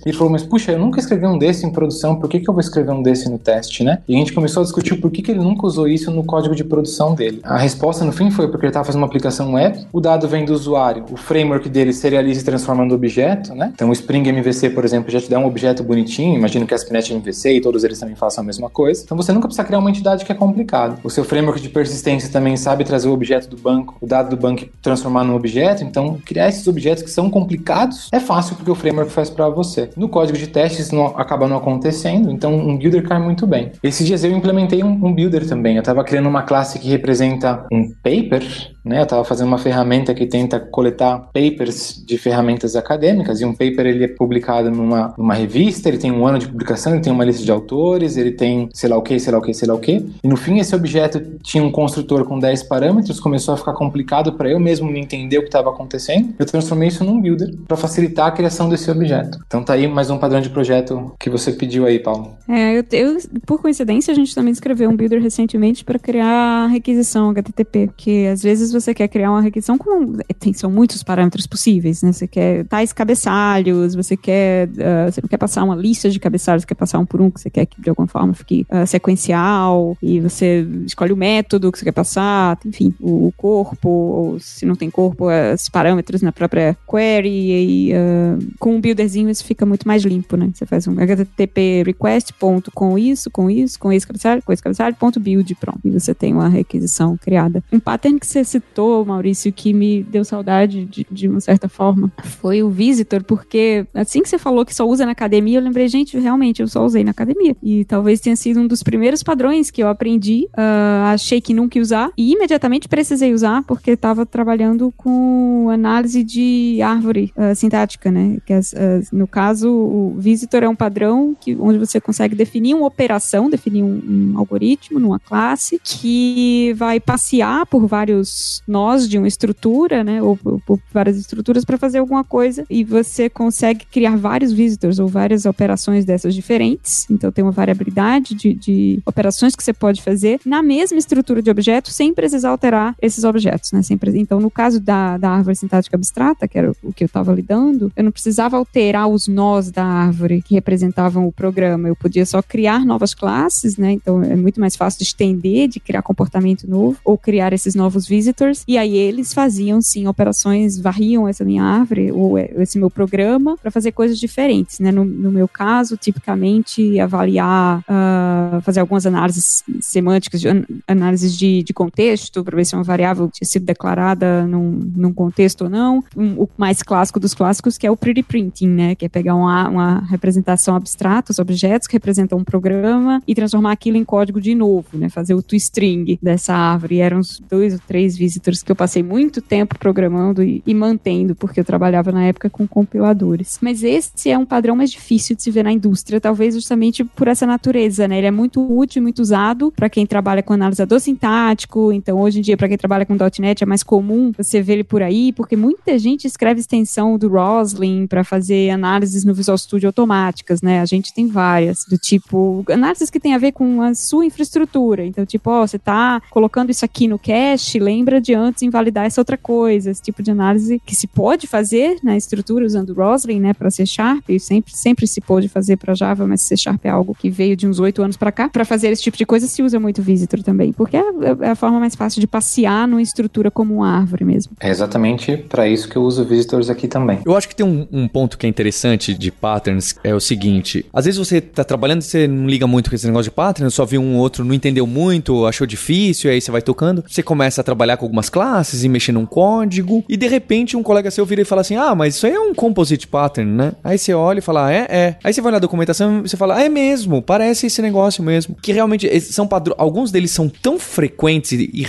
E 0.06 0.10
ele 0.10 0.18
falou, 0.18 0.32
mas 0.32 0.44
puxa, 0.44 0.72
eu 0.72 0.80
nunca 0.80 1.00
escrevi 1.00 1.26
um 1.26 1.38
desse 1.38 1.66
em 1.66 1.72
produção, 1.72 2.16
por 2.16 2.30
que, 2.30 2.40
que 2.40 2.50
eu 2.50 2.54
vou 2.54 2.62
escrever 2.62 2.92
um 2.92 3.02
desse 3.02 3.30
no 3.30 3.38
teste, 3.38 3.84
né? 3.84 4.00
E 4.08 4.16
a 4.16 4.18
gente 4.18 4.34
começou 4.34 4.62
a 4.62 4.64
discutir 4.64 4.96
por 4.96 5.12
que, 5.12 5.22
que 5.22 5.32
ele 5.32 5.40
nunca 5.40 5.66
usou 5.66 5.88
isso 5.88 6.12
no 6.12 6.24
código 6.24 6.56
de 6.56 6.64
produção 6.64 7.16
dele. 7.16 7.40
A 7.44 7.58
resposta 7.58 8.04
no 8.06 8.12
fim 8.12 8.32
foi 8.32 8.48
porque 8.48 8.66
ele 8.66 8.72
estava 8.72 8.86
fazendo 8.86 9.02
uma 9.02 9.08
aplicação 9.08 9.54
web, 9.54 9.88
o 9.92 10.00
dado 10.00 10.28
vem 10.28 10.46
do 10.46 10.54
usuário, 10.54 11.06
o 11.12 11.18
framework 11.18 11.70
dele 11.70 11.94
serializa 11.94 12.42
e 12.42 12.44
transforma 12.44 12.86
no 12.86 12.94
objeto, 12.94 13.54
né? 13.54 13.72
Então 13.74 13.90
o 13.90 13.94
Spring 13.94 14.28
MVC, 14.28 14.70
por 14.72 14.86
exemplo, 14.86 15.12
já 15.12 15.20
te 15.20 15.30
dá 15.30 15.40
um 15.40 15.46
objeto 15.46 15.84
bonitinho, 15.84 16.36
imagino 16.36 16.66
que 16.66 16.74
a 16.74 16.78
Spinet 16.78 17.14
MVC 17.14 17.54
e 17.54 17.62
todos 17.62 17.84
eles 17.84 18.00
também 18.00 18.16
façam 18.16 18.44
a 18.44 18.46
mesma 18.46 18.70
coisa. 18.70 19.02
Então 19.04 19.16
você 19.16 19.32
nunca 19.32 19.48
precisa 19.48 19.66
criar 19.66 19.80
uma 19.80 19.90
entidade 19.90 20.26
que 20.26 20.32
é 20.32 20.36
complicada. 20.36 20.98
O 21.04 21.10
seu 21.10 21.24
framework 21.24 21.62
de 21.62 21.70
persistência 21.70 22.30
também 22.32 22.56
sabe 22.58 22.84
trazer 22.84 23.08
o 23.08 23.14
objeto 23.14 23.50
do 23.50 23.58
banco, 23.58 23.96
o 24.02 24.08
dado 24.08 24.30
do 24.30 24.38
banco 24.38 24.66
transformar 24.82 25.24
num 25.24 25.36
objeto, 25.36 25.84
então 25.84 26.18
criar 26.26 26.50
esses 26.50 26.68
objetos 26.68 27.04
que 27.04 27.10
são 27.10 27.30
complicados 27.30 28.10
é 28.12 28.20
fácil 28.20 28.56
porque 28.56 28.72
o 28.72 28.76
framework 28.76 29.12
faz 29.12 29.29
para 29.30 29.50
você. 29.50 29.90
No 29.96 30.10
código 30.10 30.38
de 30.38 30.48
testes 30.48 30.88
isso 30.88 30.96
não, 30.96 31.08
acaba 31.08 31.48
não 31.48 31.58
acontecendo, 31.58 32.32
então 32.32 32.54
um 32.54 32.78
builder 32.78 33.08
cai 33.08 33.20
muito 33.20 33.46
bem. 33.46 33.72
Esses 33.84 34.06
dias 34.06 34.24
eu 34.24 34.32
implementei 34.32 34.84
um, 34.84 34.92
um 34.92 35.14
builder 35.14 35.48
também, 35.48 35.76
eu 35.76 35.82
estava 35.82 36.04
criando 36.04 36.30
uma 36.30 36.44
classe 36.44 36.80
que 36.80 36.90
representa 36.90 37.66
um 37.72 37.90
paper, 38.04 38.44
né? 38.90 39.00
Eu 39.00 39.04
estava 39.04 39.24
fazendo 39.24 39.48
uma 39.48 39.60
ferramenta 39.60 40.14
que 40.16 40.26
tenta 40.26 40.60
coletar 40.60 41.30
papers 41.32 42.04
de 42.06 42.18
ferramentas 42.18 42.76
acadêmicas 42.76 43.40
e 43.40 43.46
um 43.46 43.54
paper 43.54 43.86
ele 43.86 44.04
é 44.04 44.08
publicado 44.08 44.72
numa, 44.72 45.14
numa 45.16 45.36
revista, 45.36 45.88
ele 45.88 46.00
tem 46.00 46.12
um 46.12 46.26
ano 46.26 46.40
de 46.40 46.48
publicação, 46.48 46.94
ele 46.94 47.02
tem 47.02 47.14
uma 47.14 47.24
lista 47.24 47.44
de 47.44 47.52
autores, 47.52 48.18
ele 48.18 48.32
tem 48.32 48.68
sei 48.74 48.90
lá 48.90 48.98
o 48.98 49.02
que, 49.02 49.20
sei 49.20 49.32
lá 49.32 49.38
o 49.38 49.42
que, 49.42 49.54
sei 49.54 49.68
lá 49.68 49.76
o 49.76 49.80
que. 49.80 50.10
E 50.24 50.28
no 50.28 50.36
fim 50.36 50.58
esse 50.58 50.76
objeto 50.76 51.22
tinha 51.44 51.64
um 51.64 51.72
construtor 51.72 52.26
com 52.26 52.40
10 52.40 52.64
parâmetros, 52.64 53.20
começou 53.20 53.54
a 53.54 53.58
ficar 53.58 53.74
complicado 53.74 54.34
para 54.34 54.50
eu 54.50 54.60
mesmo 54.60 54.90
me 54.90 55.00
entender 55.00 55.38
o 55.38 55.42
que 55.42 55.48
estava 55.48 55.70
acontecendo. 55.70 56.34
Eu 56.40 56.46
transformei 56.46 56.88
isso 56.88 57.04
num 57.04 57.22
builder 57.22 57.56
para 57.68 57.78
facilitar 57.78 58.28
a 58.28 58.32
criação 58.32 58.68
desse 58.68 58.90
objeto. 58.90 59.38
Então 59.46 59.64
tá 59.64 59.74
aí 59.74 59.88
mais 59.88 60.10
um 60.10 60.18
padrão 60.18 60.42
de 60.42 60.50
projeto 60.50 61.14
que 61.20 61.30
você 61.30 61.52
pediu 61.52 61.86
aí, 61.86 62.00
Paulo. 62.00 62.36
É, 62.48 62.80
eu, 62.80 62.84
eu 62.92 63.18
por 63.46 63.62
coincidência 63.62 64.12
a 64.12 64.16
gente 64.16 64.34
também 64.34 64.52
escreveu 64.52 64.90
um 64.90 64.96
builder 64.96 65.22
recentemente 65.22 65.86
para 65.86 66.00
criar 66.00 66.68
requisição 66.68 67.30
HTTP, 67.30 67.92
que 67.96 68.26
às 68.26 68.42
vezes 68.42 68.72
você 68.80 68.94
quer 68.94 69.08
criar 69.08 69.32
uma 69.32 69.42
requisição 69.42 69.78
com. 69.78 70.14
Tem, 70.40 70.54
são 70.54 70.72
muitos 70.72 71.04
parâmetros 71.04 71.48
possíveis, 71.48 72.02
né? 72.02 72.12
Você 72.12 72.28
quer 72.28 72.66
tais 72.66 72.94
cabeçalhos, 72.94 73.96
você 73.96 74.16
quer. 74.16 74.68
Uh, 74.70 75.12
você 75.12 75.22
não 75.22 75.30
quer 75.30 75.38
passar 75.38 75.64
uma 75.64 75.76
lista 75.76 76.10
de 76.10 76.20
cabeçalhos, 76.20 76.64
você 76.64 76.68
quer 76.68 76.76
passar 76.76 77.00
um 77.00 77.06
por 77.06 77.22
um, 77.22 77.30
que 77.30 77.40
você 77.40 77.50
quer 77.50 77.66
que 77.66 77.82
de 77.82 77.90
alguma 77.90 78.08
forma 78.08 78.34
fique 78.34 78.66
uh, 78.70 78.86
sequencial, 78.86 79.98
e 80.02 80.20
você 80.20 80.68
escolhe 80.86 81.14
o 81.14 81.18
método 81.18 81.72
que 81.72 81.80
você 81.80 81.86
quer 81.86 81.92
passar, 81.92 82.58
enfim, 82.66 82.94
o, 83.00 83.28
o 83.28 83.32
corpo, 83.36 83.90
ou 83.90 84.40
se 84.40 84.66
não 84.66 84.76
tem 84.76 84.90
corpo, 84.90 85.26
os 85.54 85.70
parâmetros 85.70 86.22
na 86.22 86.32
própria 86.32 86.78
query, 86.90 87.30
e 87.30 87.94
uh, 87.94 88.54
com 88.60 88.76
um 88.76 88.82
builderzinho 88.82 89.30
isso 89.30 89.44
fica 89.44 89.66
muito 89.66 89.88
mais 89.88 90.04
limpo, 90.04 90.36
né? 90.36 90.50
Você 90.54 90.66
faz 90.66 90.88
um 90.88 91.00
HTTP 91.00 91.84
request 91.86 92.34
ponto 92.34 92.72
com 92.72 92.98
isso, 92.98 93.30
com 93.30 93.50
isso, 93.50 93.80
com 93.80 93.92
esse 93.92 94.06
cabeçalho, 94.06 94.42
com 94.44 94.54
esse 94.54 94.64
cabeçalho, 94.64 94.96
ponto 94.96 95.20
build, 95.20 95.54
pronto. 95.56 95.80
E 95.84 95.92
você 95.92 96.14
tem 96.14 96.34
uma 96.34 96.50
requisição 96.50 97.18
criada. 97.18 97.64
Um 97.72 97.80
pattern 97.80 98.20
que 98.20 98.28
você 98.28 98.44
citou, 98.60 99.06
Maurício, 99.06 99.52
que 99.52 99.74
me 99.74 100.04
deu 100.04 100.24
saudade 100.24 100.86
de, 100.86 101.06
de 101.10 101.28
uma 101.28 101.40
certa 101.40 101.68
forma, 101.68 102.12
foi 102.24 102.64
o 102.64 102.70
Visitor, 102.70 103.24
porque 103.24 103.86
assim 103.94 104.22
que 104.22 104.30
você 104.30 104.38
falou 104.38 104.66
que 104.66 104.74
só 104.74 104.88
usa 104.88 105.06
na 105.06 105.12
academia, 105.12 105.60
eu 105.60 105.64
lembrei, 105.64 105.88
gente, 105.88 106.18
realmente, 106.18 106.62
eu 106.62 106.68
só 106.68 106.86
usei 106.86 107.04
na 107.04 107.12
academia. 107.12 107.56
E 107.62 107.86
talvez 107.86 108.20
tenha 108.20 108.36
sido 108.36 108.60
um 108.60 108.68
dos 108.68 108.84
primeiros 108.84 109.24
padrões 109.24 109.72
que 109.72 109.82
eu 109.82 109.88
aprendi, 109.88 110.48
uh, 110.52 111.14
achei 111.14 111.42
que 111.42 111.54
nunca 111.54 111.78
ia 111.78 111.82
usar, 111.82 112.12
e 112.18 112.34
imediatamente 112.34 112.88
precisei 112.88 113.34
usar, 113.34 113.64
porque 113.64 113.92
estava 113.92 114.26
trabalhando 114.26 114.94
com 114.96 115.70
análise 115.70 116.24
de 116.24 116.80
árvore 116.82 117.34
uh, 117.36 117.56
sintática, 117.56 118.12
né? 118.12 118.38
Que 118.46 118.54
as, 118.54 118.74
as, 118.74 119.12
no 119.12 119.28
caso, 119.28 119.70
o 119.70 120.16
Visitor 120.18 120.64
é 120.64 120.70
um 120.70 120.76
padrão 120.76 121.36
que, 121.40 121.56
onde 121.60 121.78
você 121.78 122.00
consegue 122.00 122.36
definir 122.36 122.76
uma 122.76 122.88
operação, 122.88 123.50
definir 123.50 123.84
um, 123.84 124.34
um 124.34 124.38
algoritmo 124.38 125.00
numa 125.00 125.20
classe, 125.20 125.80
que 125.84 126.74
vai 126.76 127.00
passear 127.00 127.66
por 127.66 127.86
vários 127.88 128.49
nós 128.68 129.08
de 129.08 129.18
uma 129.18 129.28
estrutura, 129.28 130.04
né? 130.04 130.22
Ou 130.22 130.38
por 130.38 130.80
várias 130.94 131.18
estruturas 131.18 131.66
para 131.66 131.78
fazer 131.78 132.00
alguma 132.00 132.24
coisa, 132.24 132.66
e 132.70 132.84
você 132.84 133.30
consegue 133.30 133.86
criar 133.86 134.18
vários 134.18 134.52
visitors 134.52 135.00
ou 135.00 135.08
várias 135.08 135.46
operações 135.46 136.06
dessas 136.06 136.34
diferentes. 136.36 137.06
Então 137.10 137.32
tem 137.32 137.44
uma 137.44 137.52
variabilidade 137.52 138.36
de, 138.36 138.54
de 138.54 139.02
operações 139.06 139.56
que 139.56 139.64
você 139.64 139.74
pode 139.74 140.02
fazer 140.02 140.40
na 140.46 140.62
mesma 140.62 140.98
estrutura 140.98 141.42
de 141.42 141.50
objeto 141.50 141.92
sem 141.92 142.14
precisar 142.14 142.50
alterar 142.50 142.96
esses 143.02 143.24
objetos, 143.24 143.72
né? 143.72 143.82
Sem, 143.82 144.00
então, 144.16 144.40
no 144.40 144.50
caso 144.50 144.80
da, 144.80 145.18
da 145.18 145.30
árvore 145.30 145.56
sintática 145.56 145.96
abstrata, 145.96 146.48
que 146.48 146.58
era 146.58 146.72
o 146.84 146.94
que 146.94 147.04
eu 147.04 147.08
estava 147.08 147.34
lidando, 147.34 147.92
eu 147.96 148.04
não 148.04 148.12
precisava 148.12 148.58
alterar 148.58 149.08
os 149.08 149.28
nós 149.28 149.72
da 149.72 149.84
árvore 149.84 150.42
que 150.42 150.54
representavam 150.54 151.28
o 151.28 151.32
programa. 151.32 151.88
Eu 151.88 151.96
podia 151.96 152.26
só 152.26 152.42
criar 152.42 152.86
novas 152.86 153.14
classes, 153.14 153.78
né? 153.78 153.92
Então 153.92 154.24
é 154.24 154.36
muito 154.36 154.60
mais 154.60 154.76
fácil 154.76 155.00
de 155.00 155.06
estender, 155.06 155.68
de 155.68 155.80
criar 155.80 156.02
comportamento 156.02 156.70
novo, 156.70 156.98
ou 157.04 157.18
criar 157.18 157.54
esses 157.54 157.76
novos 157.76 158.08
visitors. 158.08 158.39
E 158.68 158.78
aí 158.78 158.96
eles 158.96 159.34
faziam 159.34 159.82
sim 159.82 160.08
operações, 160.08 160.80
varriam 160.80 161.28
essa 161.28 161.44
minha 161.44 161.64
árvore 161.64 162.12
ou 162.12 162.38
esse 162.38 162.78
meu 162.78 162.90
programa 162.90 163.58
para 163.58 163.72
fazer 163.72 163.92
coisas 163.92 164.20
diferentes, 164.20 164.80
né? 164.80 164.92
No, 164.92 165.04
no, 165.04 165.32
meu 165.32 165.48
caso, 165.48 165.98
tipicamente 165.98 167.00
avaliar, 167.00 167.80
uh, 167.80 168.62
fazer 168.62 168.80
algumas 168.80 169.06
análises 169.06 169.64
semânticas, 169.82 170.42
de, 170.42 170.48
análises 170.88 171.38
de, 171.38 171.64
de 171.64 171.74
contexto 171.74 172.44
para 172.44 172.56
ver 172.56 172.66
se 172.66 172.76
uma 172.76 172.84
variável 172.84 173.30
tinha 173.32 173.48
sido 173.48 173.66
declarada 173.66 174.46
num, 174.48 174.80
num 174.96 175.14
contexto 175.14 175.64
ou 175.64 175.70
não. 175.70 176.04
Um, 176.16 176.44
o 176.44 176.50
mais 176.58 176.82
clássico 176.82 177.20
dos 177.20 177.34
clássicos 177.34 177.78
que 177.78 177.86
é 177.86 177.92
o 177.92 177.98
pretty 177.98 178.24
printing, 178.24 178.68
né? 178.68 178.96
Que 178.96 179.06
é 179.06 179.10
pegar 179.10 179.36
uma, 179.36 179.70
uma 179.70 180.00
representação 180.06 180.76
abstrata, 180.76 181.32
os 181.32 181.40
objetos 181.40 181.88
que 181.88 181.94
representam 181.94 182.38
um 182.38 182.44
programa 182.44 183.22
e 183.28 183.36
transformar 183.36 183.72
aquilo 183.72 183.98
em 183.98 184.06
código 184.06 184.40
de 184.40 184.56
novo, 184.56 184.88
né? 184.94 185.10
Fazer 185.10 185.34
o 185.34 185.42
toString 185.42 186.18
dessa 186.22 186.54
árvore. 186.54 186.96
E 186.96 187.00
eram 187.00 187.22
dois 187.50 187.74
ou 187.74 187.80
três 187.88 188.18
visitors 188.30 188.62
que 188.62 188.72
eu 188.72 188.76
passei 188.76 189.02
muito 189.02 189.42
tempo 189.42 189.78
programando 189.80 190.44
e, 190.44 190.62
e, 190.66 190.74
mantendo, 190.74 191.34
porque 191.36 191.60
eu 191.60 191.66
trabalhava 191.66 192.12
na 192.12 192.26
época 192.26 192.50
com 192.50 192.68
compiladores. 192.68 193.58
Mas 193.60 193.84
esse 193.84 194.30
é 194.30 194.38
um 194.38 194.46
padrão 194.46 194.76
mais 194.76 194.92
difícil 194.92 195.36
de 195.36 195.42
se 195.42 195.50
ver 195.50 195.64
na 195.64 195.72
indústria, 195.72 196.22
talvez 196.22 196.54
justamente 196.54 197.04
por 197.04 197.28
essa 197.28 197.46
natureza, 197.46 198.08
né? 198.08 198.20
Ele 198.20 198.28
é 198.28 198.32
muito 198.32 198.62
útil, 198.62 199.02
muito 199.02 199.20
usado 199.20 199.74
para 199.76 199.90
quem 199.90 200.06
trabalha 200.06 200.44
com 200.44 200.54
analisador 200.54 201.00
sintático. 201.00 201.92
Então, 201.92 202.20
hoje 202.20 202.40
em 202.40 202.42
dia, 202.42 202.56
para 202.56 202.68
quem 202.68 202.78
trabalha 202.78 203.06
com 203.06 203.18
.NET, 203.40 203.64
é 203.64 203.66
mais 203.66 203.82
comum 203.82 204.32
você 204.38 204.62
ver 204.62 204.74
ele 204.74 204.84
por 204.84 205.02
aí, 205.02 205.34
porque 205.34 205.56
muita 205.56 205.98
gente 205.98 206.26
escreve 206.26 206.60
extensão 206.60 207.18
do 207.18 207.28
Roslyn 207.28 208.06
para 208.06 208.24
fazer 208.24 208.70
análises 208.70 209.26
no 209.26 209.34
Visual 209.34 209.58
Studio 209.58 209.88
automáticas, 209.88 210.62
né? 210.62 210.82
A 210.82 210.86
gente 210.86 211.14
tem 211.14 211.28
várias, 211.28 211.86
do 211.90 211.98
tipo, 211.98 212.64
análises 212.70 213.10
que 213.10 213.20
tem 213.20 213.34
a 213.34 213.38
ver 213.38 213.54
com 213.54 213.82
a 213.82 213.96
sua 213.96 214.26
infraestrutura. 214.26 215.06
Então, 215.06 215.26
tipo, 215.26 215.50
ó, 215.50 215.66
você 215.66 215.80
tá 215.80 216.22
colocando 216.30 216.70
isso 216.70 216.86
aqui 216.86 217.08
no 217.08 217.18
cache, 217.18 217.80
lembra 217.80 218.19
estrutura 218.20 218.22
de 218.22 218.34
antes 218.34 218.62
invalidar 218.62 219.06
essa 219.06 219.20
outra 219.22 219.38
coisa, 219.38 219.90
esse 219.90 220.02
tipo 220.02 220.22
de 220.22 220.30
análise 220.30 220.82
que 220.86 220.96
se 220.96 221.08
pode 221.08 221.48
fazer 221.48 221.98
na 222.04 222.16
estrutura 222.16 222.66
usando 222.66 222.94
Roslyn, 222.94 223.40
né, 223.40 223.54
para 223.54 223.70
C 223.72 223.86
Sharp, 223.86 224.30
e 224.30 224.40
sempre, 224.40 224.76
sempre 224.76 225.08
se 225.08 225.22
pôde 225.22 225.48
fazer 225.48 225.78
para 225.78 225.96
Java, 225.96 226.28
mas 226.28 226.44
C 226.44 226.56
Sharp 226.56 226.86
é 226.86 226.90
algo 226.90 227.16
que 227.16 227.30
veio 227.30 227.56
de 227.56 227.68
uns 227.68 227.80
oito 227.80 228.04
anos 228.04 228.18
para 228.18 228.32
cá. 228.32 228.50
Para 228.50 228.66
fazer 228.66 228.90
esse 228.90 229.02
tipo 229.02 229.18
de 229.18 229.26
coisa 229.26 229.48
se 229.48 229.64
usa 229.64 229.80
muito 229.80 230.02
Visitor 230.02 230.44
também, 230.44 230.72
porque 230.74 230.98
é, 230.98 231.04
é 231.42 231.50
a 231.50 231.56
forma 231.56 231.80
mais 231.80 231.96
fácil 231.96 232.20
de 232.20 232.28
passear 232.28 232.88
numa 232.88 233.02
estrutura 233.02 233.50
como 233.50 233.76
uma 233.76 233.90
árvore 233.90 234.26
mesmo. 234.26 234.54
É 234.60 234.70
exatamente 234.70 235.38
para 235.38 235.68
isso 235.68 235.88
que 235.88 235.96
eu 235.96 236.04
uso 236.04 236.26
Visitors 236.26 236.70
aqui 236.70 236.88
também. 236.88 237.20
Eu 237.26 237.36
acho 237.36 237.48
que 237.48 237.56
tem 237.56 237.66
um, 237.66 237.88
um, 237.92 238.08
ponto 238.08 238.38
que 238.38 238.46
é 238.46 238.50
interessante 238.50 239.14
de 239.14 239.32
patterns, 239.32 239.96
é 240.04 240.14
o 240.14 240.20
seguinte, 240.20 240.86
às 240.94 241.06
vezes 241.06 241.18
você 241.18 241.40
tá 241.40 241.64
trabalhando 241.64 242.02
e 242.02 242.06
você 242.06 242.28
não 242.28 242.48
liga 242.48 242.68
muito 242.68 242.90
com 242.90 242.96
esse 242.96 243.06
negócio 243.06 243.30
de 243.30 243.36
patterns, 243.36 243.74
só 243.74 243.86
viu 243.86 244.02
um 244.02 244.18
outro, 244.18 244.44
não 244.44 244.54
entendeu 244.54 244.86
muito, 244.86 245.46
achou 245.46 245.66
difícil, 245.66 246.32
aí 246.32 246.42
você 246.42 246.52
vai 246.52 246.62
tocando, 246.62 247.04
você 247.08 247.22
começa 247.22 247.62
a 247.62 247.64
trabalhar 247.64 247.98
com 247.98 248.09
algumas 248.10 248.30
classes 248.30 248.84
e 248.84 248.90
mexer 248.90 249.12
num 249.12 249.26
código, 249.26 250.04
e 250.10 250.18
de 250.18 250.28
repente 250.28 250.76
um 250.76 250.84
colega 250.84 251.12
seu 251.12 251.26
vira 251.26 251.42
e 251.42 251.46
fala 251.46 251.62
assim, 251.62 251.76
ah, 251.76 251.94
mas 251.96 252.16
isso 252.16 252.26
aí 252.26 252.34
é 252.34 252.40
um 252.40 252.54
composite 252.54 253.08
pattern, 253.08 253.52
né? 253.52 253.74
Aí 253.84 253.98
você 253.98 254.14
olha 254.14 254.40
e 254.40 254.42
fala, 254.42 254.68
ah, 254.68 254.74
é, 254.74 254.88
é. 254.90 255.16
Aí 255.24 255.34
você 255.34 255.42
vai 255.42 255.52
na 255.52 255.60
documentação 255.60 256.20
e 256.20 256.30
você 256.30 256.36
fala, 256.36 256.58
ah, 256.58 256.64
é 256.64 256.70
mesmo, 256.70 257.22
parece 257.22 257.68
esse 257.68 257.82
negócio 257.82 258.24
mesmo. 258.24 258.56
Que 258.62 258.72
realmente 258.72 259.20
são 259.22 259.48
padrões, 259.48 259.80
alguns 259.80 260.12
deles 260.12 260.32
são 260.32 260.50
tão 260.50 260.80
frequentes 260.80 261.52
e, 261.52 261.70
e 261.74 261.86